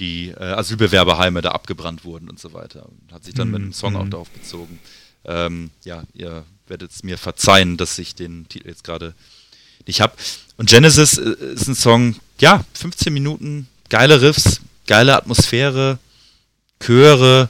[0.00, 2.86] die äh, Asylbewerberheime da abgebrannt wurden und so weiter.
[2.86, 3.96] Und hat sich dann mm, mit einem Song mm.
[3.96, 4.10] auch mhm.
[4.10, 4.78] darauf bezogen.
[5.26, 9.14] Ähm, ja, ihr werdet es mir verzeihen, dass ich den Titel jetzt gerade
[9.88, 10.14] nicht habe.
[10.56, 15.98] Und Genesis äh, ist ein Song, ja, 15 Minuten, geile Riffs, geile Atmosphäre,
[16.80, 17.48] Chöre,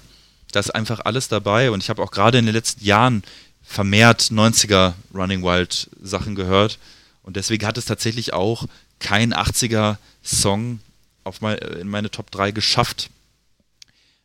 [0.53, 3.23] da ist einfach alles dabei und ich habe auch gerade in den letzten Jahren
[3.63, 6.79] vermehrt 90er Running Wild Sachen gehört
[7.23, 8.67] und deswegen hat es tatsächlich auch
[8.99, 10.81] kein 80er Song
[11.25, 13.11] auf mein, in meine Top 3 geschafft.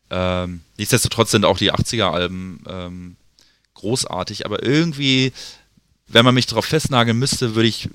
[0.09, 3.15] Ähm, nichtsdestotrotz sind auch die 80er Alben ähm,
[3.73, 5.33] großartig, aber irgendwie,
[6.13, 7.89] wenn man mich darauf festnageln müsste, würde ich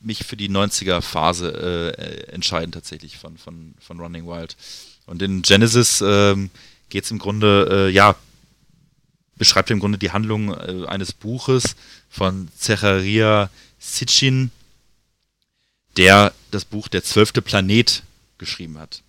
[0.00, 4.56] mich für die 90er Phase äh, entscheiden tatsächlich von, von, von Running Wild.
[5.06, 6.50] Und in Genesis ähm,
[6.88, 8.14] geht es im Grunde, äh, ja,
[9.36, 11.76] beschreibt im Grunde die Handlung äh, eines Buches
[12.08, 14.50] von Zecharia Sitchin,
[15.96, 18.02] der das Buch Der zwölfte Planet
[18.38, 19.02] geschrieben hat.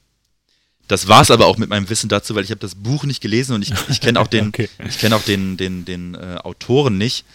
[0.87, 3.19] Das war es aber auch mit meinem Wissen dazu, weil ich habe das Buch nicht
[3.19, 4.69] gelesen und ich, ich kenne auch den, okay.
[4.87, 7.25] ich kenne auch den, den, den äh, Autoren nicht.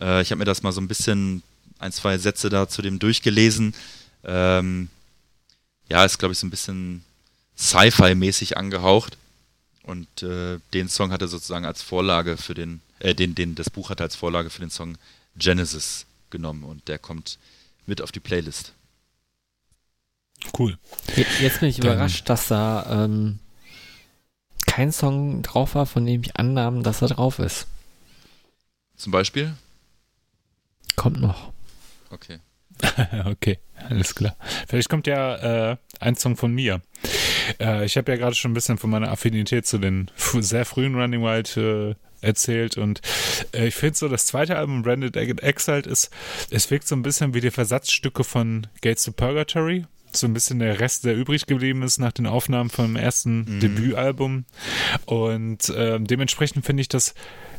[0.00, 1.42] Äh, ich habe mir das mal so ein bisschen,
[1.78, 3.74] ein, zwei Sätze da zu dem durchgelesen.
[4.24, 4.88] Ähm,
[5.88, 7.04] ja, ist glaube ich so ein bisschen
[7.56, 9.16] Sci-Fi-mäßig angehaucht.
[9.82, 13.70] Und äh, den Song hat er sozusagen als Vorlage für den, äh, den, den, das
[13.70, 14.98] Buch hat er als Vorlage für den Song
[15.36, 17.38] Genesis genommen und der kommt
[17.86, 18.72] mit auf die Playlist.
[20.56, 20.78] Cool.
[21.40, 21.86] Jetzt bin ich Dann.
[21.86, 23.38] überrascht, dass da ähm,
[24.66, 27.66] kein Song drauf war, von dem ich annahm, dass er drauf ist.
[28.96, 29.54] Zum Beispiel?
[30.98, 31.52] Kommt noch.
[32.10, 32.40] Okay.
[33.26, 33.58] okay,
[33.88, 34.36] alles klar.
[34.68, 36.80] Vielleicht kommt ja äh, ein Song von mir.
[37.60, 40.94] Äh, ich habe ja gerade schon ein bisschen von meiner Affinität zu den sehr frühen
[40.94, 43.00] Running Wild äh, erzählt und
[43.54, 46.10] äh, ich finde so, das zweite Album Branded Exiled ist,
[46.50, 50.58] es wirkt so ein bisschen wie die Versatzstücke von Gates to Purgatory, so ein bisschen
[50.58, 53.60] der Rest, der übrig geblieben ist nach den Aufnahmen vom ersten mhm.
[53.60, 54.46] Debütalbum.
[55.06, 57.14] Und äh, dementsprechend finde ich das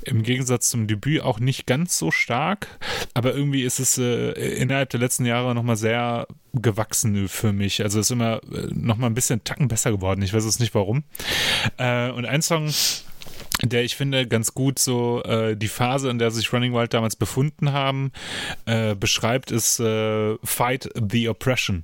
[0.06, 2.68] im Gegensatz zum Debüt auch nicht ganz so stark,
[3.14, 7.82] aber irgendwie ist es äh, innerhalb der letzten Jahre nochmal sehr gewachsen für mich.
[7.84, 10.22] Also ist immer äh, nochmal ein bisschen Tacken besser geworden.
[10.22, 11.04] Ich weiß es nicht warum.
[11.78, 12.72] Äh, und ein Song,
[13.62, 17.16] der ich finde ganz gut so äh, die Phase, in der sich Running Wild damals
[17.16, 18.12] befunden haben,
[18.66, 21.84] äh, beschreibt, ist äh, Fight the Oppression.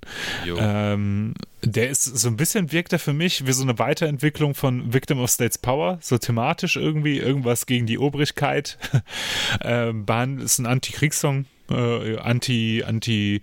[0.58, 1.34] Ähm,
[1.64, 5.20] der ist so ein bisschen wirkt er für mich wie so eine Weiterentwicklung von Victim
[5.20, 8.78] of State's Power, so thematisch irgendwie, irgendwas gegen die Obrigkeit.
[9.62, 10.06] ähm,
[10.40, 13.42] ist ein Antikriegssong äh, anti, anti,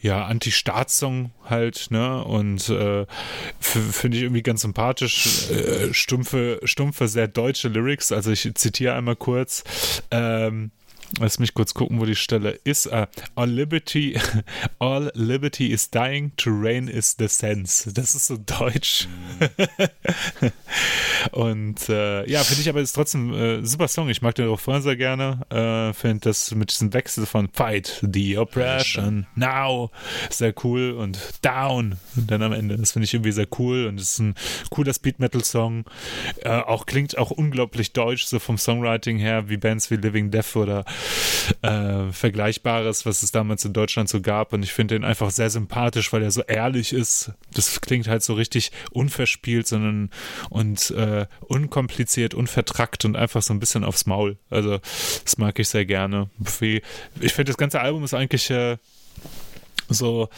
[0.00, 2.24] ja, Anti-Staatssong halt, ne?
[2.24, 3.06] Und äh,
[3.60, 5.50] finde ich irgendwie ganz sympathisch.
[5.50, 8.12] Äh, stumpfe, stumpfe, sehr deutsche Lyrics.
[8.12, 9.64] Also ich zitiere einmal kurz.
[10.10, 10.70] Ähm,
[11.18, 12.86] Lass mich kurz gucken, wo die Stelle ist.
[12.86, 14.18] Uh, all liberty,
[14.78, 17.92] all liberty is dying, to reign is the sense.
[17.92, 19.08] Das ist so deutsch.
[21.32, 24.08] Und äh, ja, finde ich aber ist trotzdem äh, super Song.
[24.08, 25.40] Ich mag den Refrain sehr gerne.
[25.50, 29.90] Äh, finde das mit diesem Wechsel von Fight the Oppression now
[30.30, 32.76] sehr cool und Down und dann am Ende.
[32.76, 34.34] Das finde ich irgendwie sehr cool und es ist ein
[34.70, 35.84] cooler Speed Metal Song.
[36.40, 40.56] Äh, auch klingt auch unglaublich deutsch so vom Songwriting her wie Bands wie Living Death
[40.56, 40.84] oder
[41.62, 44.52] äh, Vergleichbares, was es damals in Deutschland so gab.
[44.52, 47.32] Und ich finde den einfach sehr sympathisch, weil er so ehrlich ist.
[47.52, 50.10] Das klingt halt so richtig unverspielt, sondern
[50.50, 54.38] und äh, unkompliziert, unvertrackt und einfach so ein bisschen aufs Maul.
[54.50, 54.80] Also
[55.24, 56.30] das mag ich sehr gerne.
[57.20, 58.76] Ich finde, das ganze Album ist eigentlich äh,
[59.92, 60.28] so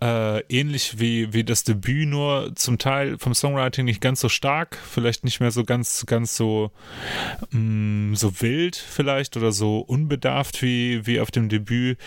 [0.00, 4.78] äh, ähnlich wie, wie das Debüt, nur zum Teil vom Songwriting nicht ganz so stark,
[4.90, 6.70] vielleicht nicht mehr so ganz, ganz so,
[7.50, 11.98] mh, mm, so wild vielleicht oder so unbedarft wie, wie auf dem Debüt,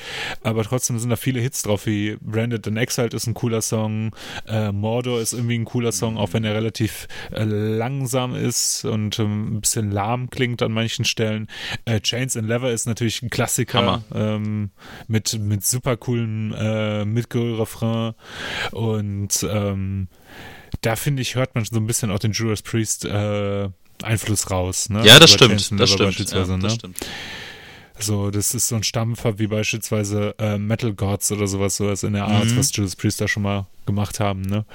[0.43, 4.15] aber trotzdem sind da viele Hits drauf, wie Branded and Exiled ist ein cooler Song,
[4.47, 9.19] äh, Mordor ist irgendwie ein cooler Song, auch wenn er relativ äh, langsam ist und
[9.19, 11.47] ähm, ein bisschen lahm klingt an manchen Stellen.
[11.85, 14.71] Äh, Chains and Leather ist natürlich ein Klassiker ähm,
[15.07, 16.53] mit, mit super coolen
[17.01, 18.13] äh, Mitgehör-Refrain
[18.71, 20.07] und ähm,
[20.81, 23.69] da finde ich, hört man so ein bisschen auch den Judas Priest äh,
[24.03, 24.89] Einfluss raus.
[24.89, 25.05] Ne?
[25.05, 25.53] Ja, das stimmt.
[25.79, 26.17] Das stimmt.
[26.31, 26.69] Ja, das ne?
[26.69, 26.97] stimmt.
[27.99, 32.13] So, das ist so ein Stammfer wie beispielsweise äh, Metal Gods oder sowas, sowas in
[32.13, 32.57] der Art, mhm.
[32.57, 34.41] was Judas Priest da schon mal gemacht haben.
[34.41, 34.65] Ne?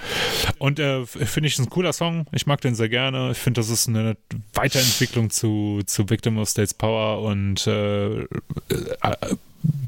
[0.58, 2.26] Und äh, finde ich ein cooler Song.
[2.30, 3.32] Ich mag den sehr gerne.
[3.32, 4.16] Ich finde, das ist eine
[4.54, 8.26] Weiterentwicklung zu, zu Victim of State's Power und äh, äh,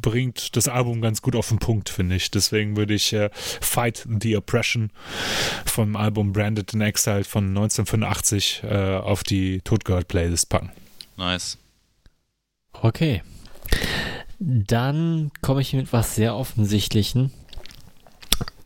[0.08, 2.30] bringt das Album ganz gut auf den Punkt, finde ich.
[2.30, 4.90] Deswegen würde ich äh, Fight the Oppression
[5.66, 10.70] vom Album Branded in Exile von 1985 äh, auf die Todgehört Playlist packen.
[11.18, 11.58] Nice.
[12.72, 13.22] Okay.
[14.38, 17.30] Dann komme ich mit was sehr Offensichtlichen,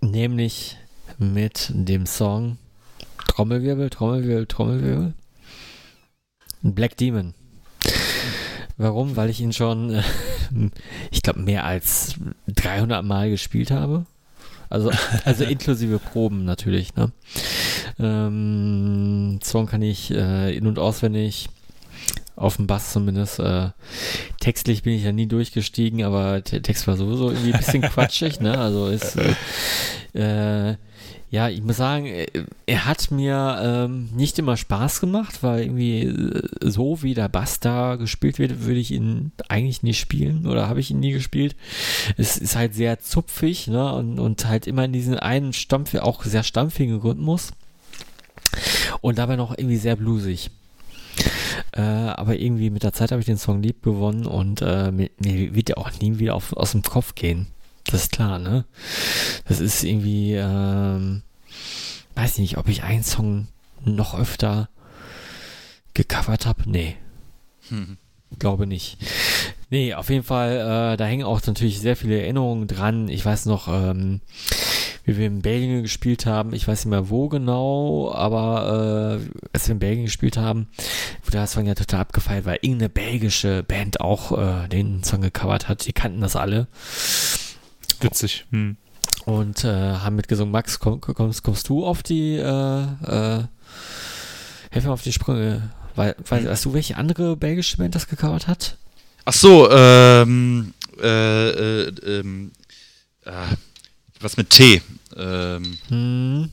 [0.00, 0.76] nämlich
[1.18, 2.56] mit dem Song
[3.26, 5.14] Trommelwirbel, Trommelwirbel, Trommelwirbel.
[6.62, 7.34] Black Demon.
[8.76, 9.16] Warum?
[9.16, 10.02] Weil ich ihn schon, äh,
[11.10, 12.14] ich glaube, mehr als
[12.48, 14.06] 300 Mal gespielt habe.
[14.68, 14.90] Also,
[15.24, 16.94] also inklusive Proben natürlich.
[16.96, 17.12] Ne?
[17.98, 21.48] Ähm, Song kann ich äh, in- und auswendig.
[22.34, 23.38] Auf dem Bass zumindest.
[23.38, 23.70] Äh,
[24.40, 28.40] textlich bin ich ja nie durchgestiegen, aber der Text war sowieso irgendwie ein bisschen quatschig.
[28.40, 28.58] Ne?
[28.58, 29.16] Also ist
[30.14, 30.76] äh, äh
[31.32, 32.26] ja, ich muss sagen, äh,
[32.66, 37.58] er hat mir ähm, nicht immer Spaß gemacht, weil irgendwie äh, so wie der Bass
[37.58, 41.56] da gespielt wird, würde ich ihn eigentlich nie spielen oder habe ich ihn nie gespielt.
[42.18, 43.94] Es ist halt sehr zupfig ne?
[43.94, 47.52] und, und halt immer in diesen einen Stampf, auch sehr stampfigen Rhythmus
[49.00, 50.50] und dabei noch irgendwie sehr bluesig.
[51.72, 55.08] Äh, aber irgendwie mit der Zeit habe ich den Song lieb gewonnen und äh, mir,
[55.18, 57.46] mir wird er auch nie wieder auf, aus dem Kopf gehen.
[57.84, 58.64] Das ist klar, ne?
[59.46, 61.22] Das ist irgendwie, ähm,
[62.14, 63.48] weiß nicht, ob ich einen Song
[63.84, 64.68] noch öfter
[65.94, 66.62] gecovert habe.
[66.66, 66.96] Nee.
[67.68, 67.96] Hm.
[68.38, 68.98] Glaube nicht.
[69.70, 73.08] Nee, auf jeden Fall, äh, da hängen auch natürlich sehr viele Erinnerungen dran.
[73.08, 74.20] Ich weiß noch, ähm,
[75.04, 76.52] wie wir in Belgien gespielt haben.
[76.52, 80.68] Ich weiß nicht mehr wo genau, aber äh, als wir in Belgien gespielt haben,
[81.24, 85.68] wurde das Song ja total abgefeiert, weil irgendeine belgische Band auch äh, den Song gecovert
[85.68, 85.86] hat.
[85.86, 86.68] Die kannten das alle.
[88.02, 88.46] Witzig.
[88.50, 88.76] Hm.
[89.24, 90.50] Und äh, haben mitgesungen.
[90.50, 93.44] Max, komm, kommst, kommst du auf die, äh, äh,
[94.70, 95.70] helf mir auf die Sprünge.
[95.94, 98.76] Weil, weil, weißt du, welche andere belgische Band das gecovert hat?
[99.24, 102.52] Ach so, ähm, äh, äh, ähm,
[103.24, 103.30] äh,
[104.20, 104.82] was mit T.
[105.16, 106.52] Ähm, hm.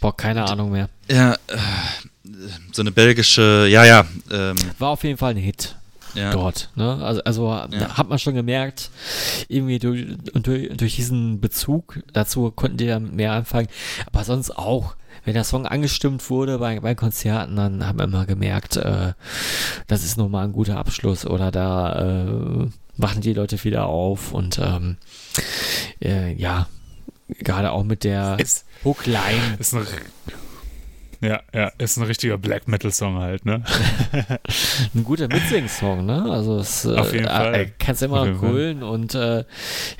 [0.00, 0.88] Boah, keine Ahnung mehr.
[1.08, 1.58] Ja, äh,
[2.72, 4.06] so eine belgische, ja, ja.
[4.30, 5.76] Ähm, War auf jeden Fall ein Hit
[6.14, 6.30] ja.
[6.32, 6.70] dort.
[6.74, 6.98] Ne?
[7.02, 7.96] Also, also ja.
[7.96, 8.90] hat man schon gemerkt,
[9.48, 13.68] irgendwie durch, durch, durch diesen Bezug dazu konnten die ja mehr anfangen.
[14.06, 18.26] Aber sonst auch, wenn der Song angestimmt wurde bei, bei Konzerten, dann haben wir immer
[18.26, 19.12] gemerkt, äh,
[19.86, 24.58] das ist nochmal ein guter Abschluss oder da äh, machen die Leute wieder auf und
[24.58, 24.96] ähm,
[26.02, 26.68] äh, ja,
[27.38, 28.36] gerade auch mit der
[28.84, 29.56] Hookline.
[29.58, 29.74] Ist
[31.20, 33.62] ja, ja, ist ein richtiger Black Metal Song halt, ne?
[34.94, 36.24] ein guter Mitsing-Song, ne?
[36.30, 37.54] Also es Auf jeden äh, Fall.
[37.54, 39.44] Äh, kannst immer noch grölen und äh,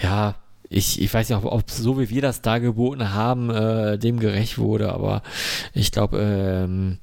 [0.02, 0.36] ja,
[0.70, 4.56] ich, ich weiß nicht, ob, ob so wie wir das dargeboten haben, äh, dem gerecht
[4.56, 5.22] wurde, aber
[5.74, 6.98] ich glaube, ähm,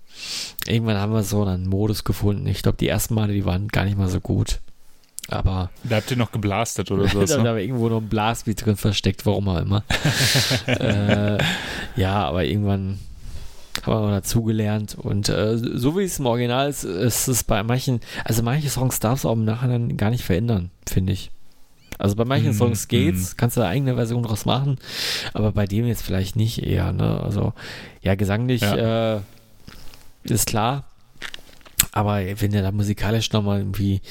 [0.66, 2.48] irgendwann haben wir so einen Modus gefunden.
[2.48, 4.62] Ich glaube, die ersten Male, die waren gar nicht mal so gut.
[5.30, 7.30] Aber Da habt ihr noch geblastet oder sowas.
[7.30, 7.50] da ne?
[7.50, 9.84] war irgendwo noch ein Blasbeat drin versteckt, warum auch immer.
[10.66, 11.38] äh,
[11.98, 13.00] ja, aber irgendwann
[13.96, 18.44] noch dazugelernt und äh, so wie es im Original ist, ist es bei manchen, also
[18.44, 21.32] manche Songs darfst du auch im Nachhinein gar nicht verändern, finde ich.
[22.00, 24.78] Also bei manchen Mhm, Songs geht's, kannst du eine eigene Version draus machen,
[25.34, 27.20] aber bei dem jetzt vielleicht nicht eher, ne?
[27.22, 27.54] Also
[28.02, 29.20] ja, gesanglich Äh,
[30.24, 30.84] ist klar,
[31.94, 34.02] aber wenn du da musikalisch nochmal irgendwie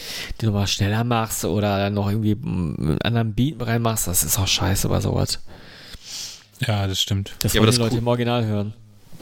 [0.40, 4.38] die nochmal schneller machst oder dann noch irgendwie mm, einen anderen Beat reinmachst, das ist
[4.38, 5.40] auch scheiße bei sowas.
[6.66, 7.34] Ja, das stimmt.
[7.40, 8.72] Das Ja, wollen aber die Leute cool- im Original hören.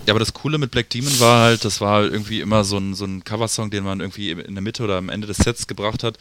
[0.06, 2.76] Ja, aber das Coole mit Black Demon war halt, das war halt irgendwie immer so
[2.76, 5.66] ein, so ein Coversong, den man irgendwie in der Mitte oder am Ende des Sets
[5.66, 6.18] gebracht hat.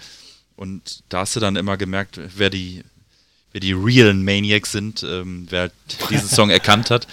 [0.55, 2.83] Und da hast du dann immer gemerkt, wer die,
[3.51, 5.73] wer die realen Maniacs sind, ähm, wer halt
[6.09, 7.07] diesen Song erkannt hat.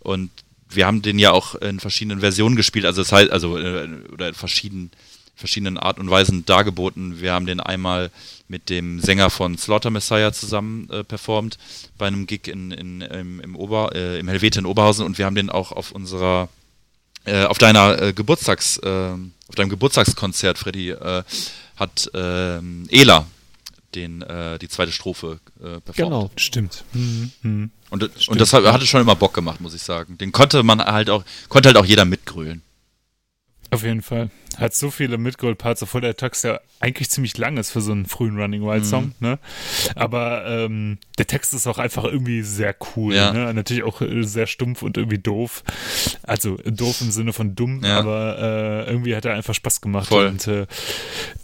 [0.00, 0.30] Und
[0.70, 4.28] wir haben den ja auch in verschiedenen Versionen gespielt, also das heißt, also äh, oder
[4.28, 4.90] in verschiedenen,
[5.38, 7.20] verschiedenen Art und Weisen dargeboten.
[7.20, 8.10] Wir haben den einmal
[8.48, 11.58] mit dem Sänger von Slaughter Messiah zusammen äh, performt
[11.96, 15.26] bei einem Gig in, in, im, im, Ober, äh, im Helvete in Oberhausen und wir
[15.26, 16.48] haben den auch auf unserer
[17.24, 19.12] äh, auf deiner äh, Geburtstags äh,
[19.48, 21.22] auf deinem Geburtstagskonzert, Freddy, äh,
[21.76, 23.26] hat ähm, Ela
[23.94, 25.96] den äh, die zweite Strophe äh, performt.
[25.96, 26.30] Genau.
[26.36, 26.84] Stimmt.
[26.92, 27.70] Mhm.
[27.90, 28.28] Und, Stimmt.
[28.28, 30.18] und das hat, hatte schon immer Bock gemacht, muss ich sagen.
[30.18, 32.62] Den konnte man halt auch, konnte halt auch jeder mitgrölen.
[33.78, 34.30] Auf jeden Fall.
[34.56, 38.06] Hat so viele Midgold-Parts, obwohl der Text ja eigentlich ziemlich lang ist für so einen
[38.06, 39.38] frühen Running Wild-Song, ne?
[39.94, 43.32] Aber ähm, der Text ist auch einfach irgendwie sehr cool, Ja.
[43.32, 43.54] ne?
[43.54, 45.62] Natürlich auch äh, sehr stumpf und irgendwie doof.
[46.24, 47.98] Also doof im Sinne von dumm, Ja.
[48.00, 48.38] aber
[48.86, 50.08] äh, irgendwie hat er einfach Spaß gemacht.
[50.08, 50.26] Voll.
[50.26, 50.66] Und äh,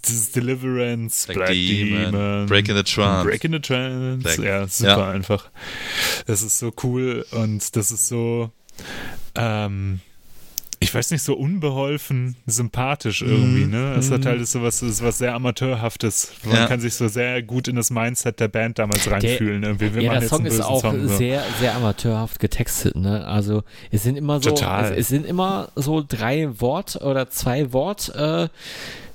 [0.05, 3.29] dieses Deliverance, Black Black, Demon, Demon, Break in the Trance.
[3.29, 4.23] Break in the Trance.
[4.25, 5.11] Black- ja, super Ja.
[5.11, 5.51] einfach.
[6.27, 8.51] Das ist so cool und das ist so,
[9.37, 10.01] ähm,
[10.95, 13.95] ich weiß nicht, so unbeholfen sympathisch irgendwie, ne?
[13.99, 16.31] Es hat halt so was, ist was sehr Amateurhaftes.
[16.45, 16.67] Man Ja.
[16.69, 19.65] kann sich so sehr gut in das Mindset der Band damals reinfühlen.
[19.65, 19.93] irgendwie.
[19.93, 21.17] Wir ja, der jetzt Song ist auch Song, so.
[21.17, 23.27] sehr, sehr amateurhaft getextet, ne?
[23.27, 24.93] Also es sind immer so, Total.
[24.93, 28.47] Es, es sind immer so drei Wort oder zwei Wort äh,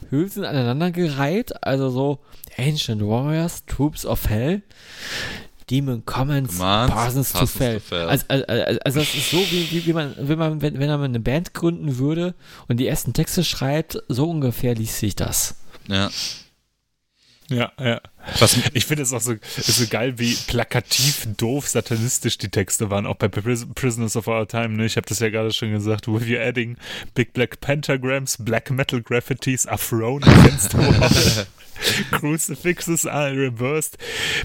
[0.10, 2.20] Hülsen aneinandergereiht, also so
[2.58, 4.64] Ancient Warriors, Troops of Hell,
[5.70, 7.76] Demon Commons, Commands, Parsons to Fell.
[7.76, 8.10] to Fell.
[8.10, 10.90] Also, also, also also das ist so, wie, wie, wie man, wenn man, wenn, wenn
[10.90, 12.34] man eine Band gründen würde
[12.68, 15.56] und die ersten Texte schreibt, so ungefähr liest sich das.
[15.88, 16.10] Ja.
[17.50, 18.02] Ja, ja.
[18.40, 23.06] Was, Ich finde es auch so, so geil, wie plakativ doof satanistisch die Texte waren,
[23.06, 24.70] auch bei Pris Prisoners of Our Time.
[24.70, 24.86] Ne?
[24.86, 26.08] Ich habe das ja gerade schon gesagt.
[26.08, 26.78] With you adding
[27.16, 31.48] big black pentagrams, black metal graffitis are thrown against the wall.
[32.12, 33.98] Crucifixes are reversed.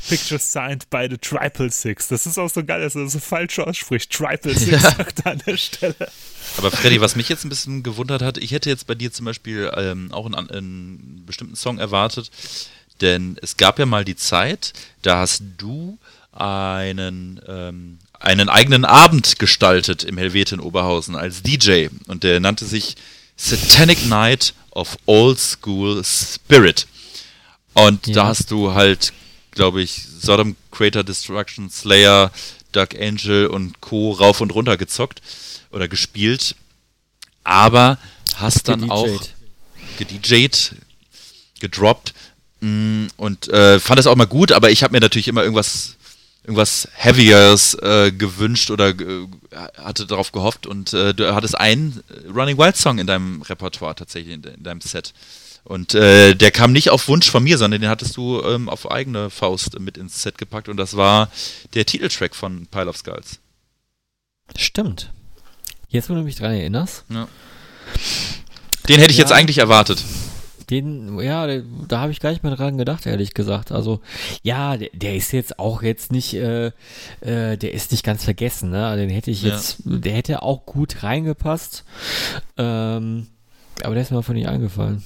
[0.09, 2.09] Pictures signed by the Triple Six.
[2.09, 4.13] Das ist auch so geil, dass er das so falsch ausspricht.
[4.13, 6.09] Triple Six sagt er an der Stelle.
[6.57, 9.25] Aber Freddy, was mich jetzt ein bisschen gewundert hat, ich hätte jetzt bei dir zum
[9.27, 12.31] Beispiel ähm, auch einen, einen bestimmten Song erwartet,
[13.01, 14.73] denn es gab ja mal die Zeit,
[15.03, 15.99] da hast du
[16.33, 22.65] einen, ähm, einen eigenen Abend gestaltet im Helvete in Oberhausen als DJ und der nannte
[22.67, 22.97] sich
[23.37, 26.87] Satanic Night of Old School Spirit.
[27.75, 28.15] Und Ja.
[28.15, 29.13] da hast du halt,
[29.51, 32.31] glaube ich, Sodom Crater Destruction Slayer,
[32.73, 34.13] Dark Angel und Co.
[34.13, 35.21] rauf und runter gezockt
[35.75, 36.55] oder gespielt.
[37.43, 37.99] Aber
[38.37, 39.21] hast dann auch
[39.99, 40.75] gedjed,
[41.61, 42.15] gedroppt
[42.61, 45.97] mm, und äh, fand es auch mal gut, aber ich habe mir natürlich immer irgendwas
[46.43, 49.27] irgendwas Heaviers äh, gewünscht oder äh,
[49.79, 52.03] hatte darauf gehofft und äh, du hattest einen
[52.35, 55.15] Running Wild Song in deinem Repertoire tatsächlich in, de in deinem Set.
[55.65, 58.91] Und äh, der kam nicht auf Wunsch von mir, sondern den hattest du ähm, auf
[58.91, 61.31] eigene Faust mit ins Set gepackt und das war
[61.73, 63.39] der Titeltrack von Pile of Skulls.
[64.59, 65.11] Stimmt.
[65.95, 67.05] Jetzt, wo du mich dran erinnerst,
[68.89, 69.37] Den hätte ich jetzt Ja.
[69.37, 70.03] eigentlich erwartet.
[70.71, 71.47] Den, ja,
[71.87, 73.71] da habe ich gar nicht mehr dran gedacht, ehrlich gesagt.
[73.71, 74.01] Also,
[74.43, 76.69] ja, der, der ist jetzt auch jetzt nicht, äh,
[77.21, 78.97] äh, der ist nicht ganz vergessen, ne?
[78.97, 79.51] Den hätte ich Ja.
[79.55, 81.85] jetzt, der hätte auch gut reingepasst.
[82.57, 83.29] Ähm,
[83.83, 85.05] aber der ist mir einfach nicht eingefallen.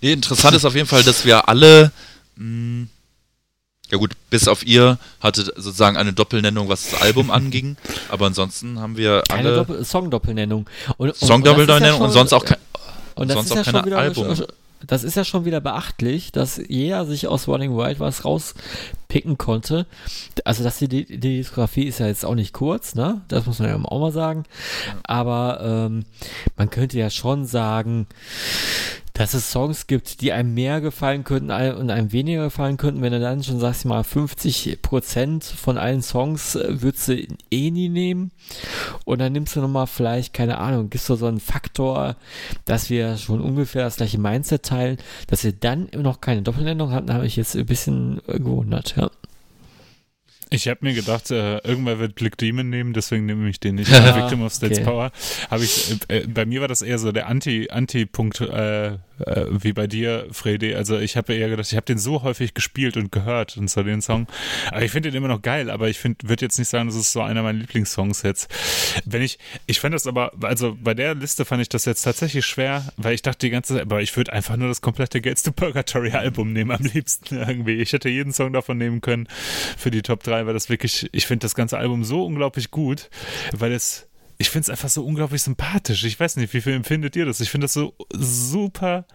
[0.00, 1.90] Nee, interessant ist auf jeden Fall, dass wir alle,
[2.36, 2.86] mh,
[3.90, 7.76] ja gut, bis auf ihr hatte sozusagen eine Doppelnennung, was das Album anging,
[8.08, 10.66] aber ansonsten haben wir alle Doppel Song-Doppelnennung.
[10.96, 12.58] Und, und- Song-Doppelnennung und, das ist ja sonst auch kein,
[13.14, 14.36] Und das sonst ist auch ja keine Album.
[14.86, 19.86] Das ist ja schon wieder beachtlich, dass jeder sich aus Running Wild was rauspicken konnte.
[20.44, 23.22] Also, dass die, die Diskografie ist ja jetzt auch nicht kurz, ne?
[23.28, 24.44] Das muss man ja auch mal sagen.
[25.04, 26.04] Aber ähm,
[26.58, 28.06] man könnte ja schon sagen,
[29.14, 33.12] dass es Songs gibt, die einem mehr gefallen könnten und einem weniger gefallen könnten, wenn
[33.12, 37.88] du dann schon sagst mal 50 Prozent von allen Songs äh, würdest du eh nie
[37.88, 38.32] nehmen
[39.04, 42.16] und dann nimmst du nochmal vielleicht, keine Ahnung, gibst du so einen Faktor,
[42.64, 47.14] dass wir schon ungefähr das gleiche Mindset teilen, dass wir dann noch keine Doppelnennung hatten,
[47.14, 49.10] habe ich jetzt ein bisschen gewundert, ja.
[50.50, 53.90] Ich habe mir gedacht, äh, irgendwer wird Blick Demon nehmen, deswegen nehme ich den nicht.
[54.14, 54.86] Victim of States okay.
[54.86, 55.12] Power.
[55.50, 59.72] Habe ich, äh, bei mir war das eher so der Anti, Anti-Punkt, äh, äh, wie
[59.72, 60.74] bei dir, Freddy.
[60.74, 63.82] Also ich habe eher gedacht, ich habe den so häufig gespielt und gehört und so
[63.82, 64.26] den Song.
[64.70, 67.12] Aber ich finde den immer noch geil, aber ich würde jetzt nicht sagen, das ist
[67.12, 68.50] so einer meiner Lieblingssongs jetzt.
[69.04, 72.46] Wenn ich, ich fand das aber, also bei der Liste fand ich das jetzt tatsächlich
[72.46, 75.42] schwer, weil ich dachte die ganze Zeit, aber ich würde einfach nur das komplette Gates
[75.42, 77.74] to Purgatory Album nehmen am liebsten irgendwie.
[77.74, 79.28] Ich hätte jeden Song davon nehmen können
[79.76, 83.10] für die Top 3, weil das wirklich, ich finde das ganze Album so unglaublich gut,
[83.52, 84.08] weil es
[84.44, 86.04] ich finde es einfach so unglaublich sympathisch.
[86.04, 87.40] Ich weiß nicht, wie viel empfindet ihr das?
[87.40, 89.06] Ich finde das so super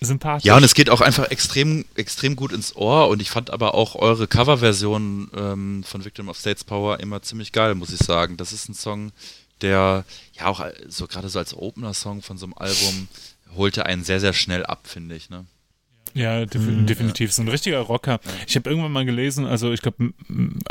[0.00, 0.46] sympathisch.
[0.46, 3.74] Ja, und es geht auch einfach extrem, extrem gut ins Ohr und ich fand aber
[3.74, 8.36] auch eure Coverversion ähm, von Victim of States Power immer ziemlich geil, muss ich sagen.
[8.36, 9.12] Das ist ein Song,
[9.60, 13.06] der ja auch so gerade so als Opener-Song von so einem Album
[13.54, 15.30] holte einen sehr, sehr schnell ab, finde ich.
[15.30, 15.44] Ne?
[16.18, 17.30] Ja, def mhm, definitiv.
[17.30, 17.34] Ja.
[17.34, 18.18] So ein richtiger Rocker.
[18.46, 20.12] Ich habe irgendwann mal gelesen, also ich glaube,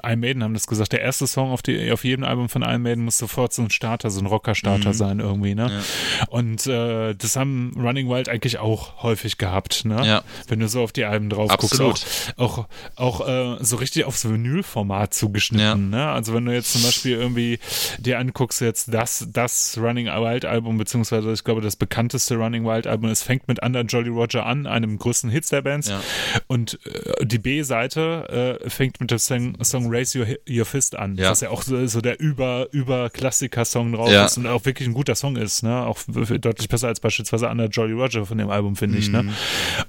[0.04, 2.82] Iron Maiden haben das gesagt, der erste Song auf, die, auf jedem Album von Iron
[2.82, 4.94] Maiden muss sofort so ein Starter, so ein Rocker-Starter mhm.
[4.94, 5.72] sein irgendwie, ne?
[5.72, 6.28] Ja.
[6.28, 10.22] Und äh, das haben Running Wild eigentlich auch häufig gehabt, ne?
[10.48, 11.88] Wenn du so auf die Alben drauf Absolut.
[11.88, 12.34] guckst.
[12.38, 12.68] Auch,
[12.98, 16.10] auch, auch äh, so richtig aufs Vinyl-Format zugeschnitten, ne?
[16.10, 17.60] Also wenn du jetzt zum Beispiel irgendwie
[18.00, 22.88] dir anguckst jetzt das, das Running Wild Album, beziehungsweise ich glaube das bekannteste Running Wild
[22.88, 25.88] Album, es fängt mit Under Jolly Roger an, einem größten Hits der Bands.
[25.88, 26.02] Ja.
[26.48, 31.16] Und äh, die B-Seite äh, fängt mit dem Song, Song Raise Your, Your Fist an,
[31.16, 31.32] ja.
[31.32, 34.26] was ja auch so, so der über, über Klassiker-Song drauf ja.
[34.26, 35.86] ist und auch wirklich ein guter Song ist, ne?
[35.86, 39.02] Auch deutlich besser als beispielsweise Under Jolly Roger von dem Album, finde mhm.
[39.02, 39.24] ich, ne?
[39.24, 39.34] Mhm.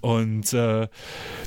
[0.00, 0.88] Und äh,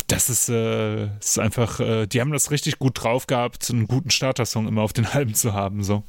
[0.08, 4.10] das ist, äh, ist einfach, äh, die haben das richtig gut drauf gehabt, einen guten
[4.10, 6.04] Starter-Song immer auf den Alben zu haben, so.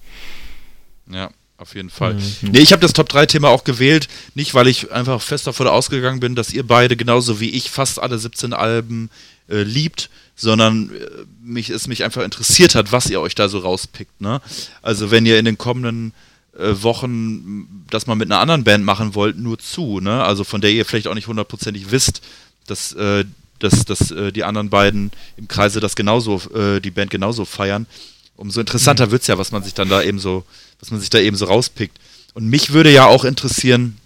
[1.11, 1.31] Ja.
[1.63, 2.15] Auf jeden Fall.
[2.15, 2.51] Mhm.
[2.51, 5.69] Nee, ich habe das Top 3 Thema auch gewählt, nicht weil ich einfach fest davon
[5.69, 9.11] ausgegangen bin, dass ihr beide genauso wie ich fast alle 17 Alben
[9.49, 11.07] äh, liebt, sondern äh,
[11.41, 14.21] mich, es mich einfach interessiert hat, was ihr euch da so rauspickt.
[14.21, 14.41] Ne?
[14.83, 16.13] Also wenn ihr in den kommenden
[16.59, 20.25] äh, Wochen das mal mit einer anderen Band machen wollt, nur zu, ne?
[20.25, 22.23] Also von der ihr vielleicht auch nicht hundertprozentig wisst,
[22.67, 23.25] dass, äh,
[23.61, 27.87] dass, dass äh, die anderen beiden im Kreise das genauso, äh, die Band genauso feiern.
[28.35, 29.11] Umso interessanter mhm.
[29.13, 30.45] wird es ja, was man sich dann da eben so
[30.83, 31.97] dass man sich da eben so rauspickt.
[32.35, 33.99] Und mich würde ja auch interessieren,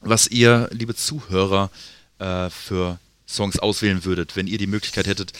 [0.00, 1.70] was ihr, liebe Zuhörer,
[2.20, 5.32] äh, für Songs auswählen würdet, wenn ihr die Möglichkeit hättet,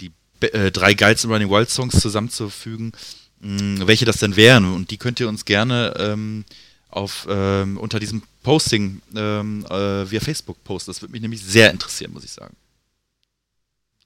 [0.00, 2.92] die äh, drei geilsten Running Wild Songs zusammenzufügen,
[3.40, 4.72] mh, welche das denn wären.
[4.72, 6.44] Und die könnt ihr uns gerne ähm,
[6.90, 10.90] auf, ähm, unter diesem Posting ähm, äh, via Facebook posten.
[10.92, 12.54] Das würde mich nämlich sehr interessieren, muss ich sagen.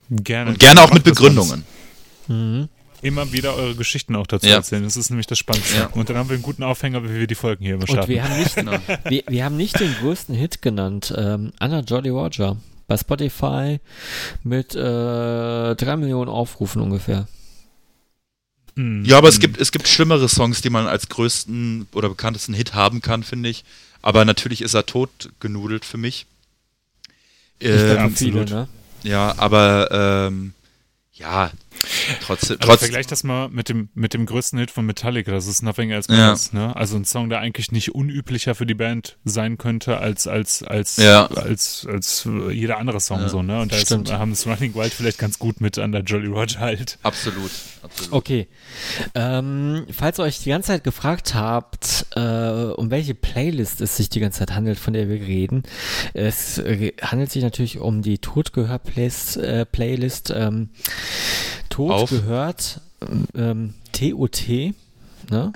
[0.08, 0.52] Gerne.
[0.52, 1.66] Und gerne auch mit Begründungen.
[2.28, 2.70] Mhm
[3.02, 4.56] immer wieder eure Geschichten auch dazu ja.
[4.56, 4.82] erzählen.
[4.84, 5.76] Das ist nämlich das Spannendste.
[5.76, 5.86] Ja.
[5.86, 8.00] Und dann haben wir einen guten Aufhänger, wie wir die Folgen hier starten.
[8.00, 8.78] Und wir haben nicht, genau.
[9.08, 11.14] wir, wir, haben nicht den größten Hit genannt.
[11.16, 12.56] Ähm, Anna Jolly Roger
[12.86, 13.78] bei Spotify
[14.42, 14.78] mit äh,
[15.76, 17.28] drei Millionen Aufrufen ungefähr.
[18.74, 19.04] Mhm.
[19.04, 22.74] Ja, aber es gibt, es gibt schlimmere Songs, die man als größten oder bekanntesten Hit
[22.74, 23.64] haben kann, finde ich.
[24.02, 26.26] Aber natürlich ist er tot genudelt für mich.
[27.60, 28.68] Ähm, viele, ne?
[29.02, 30.54] Ja, aber ähm,
[31.12, 31.50] ja,
[32.22, 32.58] trotzdem.
[32.60, 35.90] Also vergleich das mal mit dem, mit dem größten Hit von Metallica, das ist Nothing
[35.90, 36.58] Else Matters, ja.
[36.68, 36.76] ne?
[36.76, 40.96] Also ein Song, der eigentlich nicht unüblicher für die Band sein könnte als, als, als,
[40.96, 41.26] ja.
[41.26, 43.28] als, als jeder andere Song, ja.
[43.28, 43.60] so, ne?
[43.60, 46.60] Und da ist, haben es Running Wild vielleicht ganz gut mit an der Jolly Roger
[46.60, 46.98] halt.
[47.02, 47.50] Absolut,
[47.82, 48.12] absolut.
[48.12, 48.48] Okay.
[49.14, 54.08] Ähm, falls ihr euch die ganze Zeit gefragt habt, äh, um welche Playlist es sich
[54.08, 55.62] die ganze Zeit handelt, von der wir reden,
[56.14, 60.70] es äh, handelt sich natürlich um die Totgehör-Playlist, äh, Playlist, ähm,
[61.70, 62.10] Tod Auf.
[62.10, 62.82] gehört
[63.34, 64.48] ähm, TOT,
[65.30, 65.52] ne?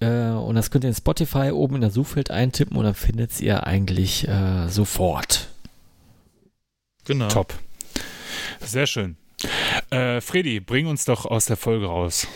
[0.00, 3.38] Äh, und das könnt ihr in Spotify oben in der Suchfeld eintippen und dann findet
[3.40, 5.48] ihr eigentlich äh, sofort.
[7.04, 7.28] Genau.
[7.28, 7.54] Top.
[8.60, 9.16] Sehr schön.
[9.90, 12.26] Äh, Freddy, bring uns doch aus der Folge raus.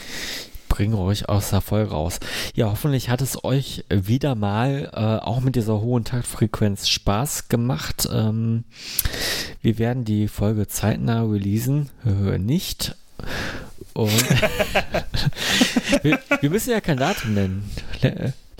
[0.72, 2.18] Bring euch aus der Folge raus.
[2.54, 8.08] Ja, hoffentlich hat es euch wieder mal äh, auch mit dieser hohen Taktfrequenz Spaß gemacht.
[8.10, 8.64] Ähm,
[9.60, 11.90] wir werden die Folge zeitnah releasen.
[12.06, 12.96] Äh, nicht.
[13.92, 14.10] Und
[16.02, 17.70] wir, wir, müssen ja kein Datum nennen.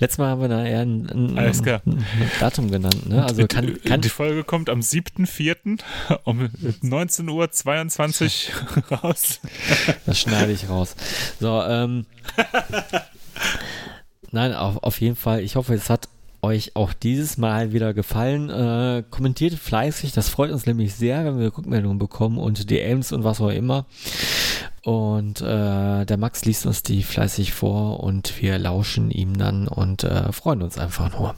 [0.03, 2.05] Letztes Mal haben wir da eher ein, ein, ein
[2.41, 3.09] Datum genannt.
[3.09, 3.25] Ne?
[3.25, 5.79] Also kann, kann die Folge kommt am 7.4.
[6.25, 6.49] um
[6.83, 8.49] 19.22
[8.91, 9.39] Uhr raus.
[10.05, 10.97] Das schneide ich raus.
[11.39, 12.07] So, ähm.
[14.33, 15.43] Nein, auf, auf jeden Fall.
[15.43, 16.09] Ich hoffe, es hat
[16.41, 18.51] euch auch dieses Mal wieder gefallen.
[18.51, 23.23] Äh, kommentiert fleißig, das freut uns nämlich sehr, wenn wir Rückmeldungen bekommen und DMs und
[23.23, 23.87] was auch immer.
[24.83, 30.03] Und äh, der Max liest uns die fleißig vor und wir lauschen ihm dann und
[30.03, 31.37] äh, freuen uns einfach nur.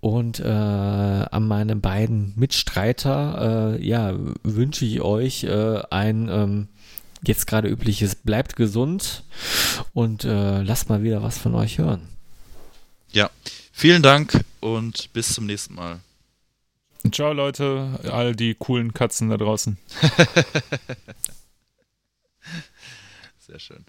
[0.00, 6.68] Und äh, an meine beiden Mitstreiter, äh, ja, wünsche ich euch äh, ein ähm,
[7.24, 9.24] jetzt gerade übliches bleibt gesund
[9.94, 12.08] und äh, lasst mal wieder was von euch hören.
[13.12, 13.30] Ja,
[13.72, 16.00] vielen Dank und bis zum nächsten Mal.
[17.12, 19.78] Ciao Leute, all die coolen Katzen da draußen.
[23.46, 23.84] Sehr schön.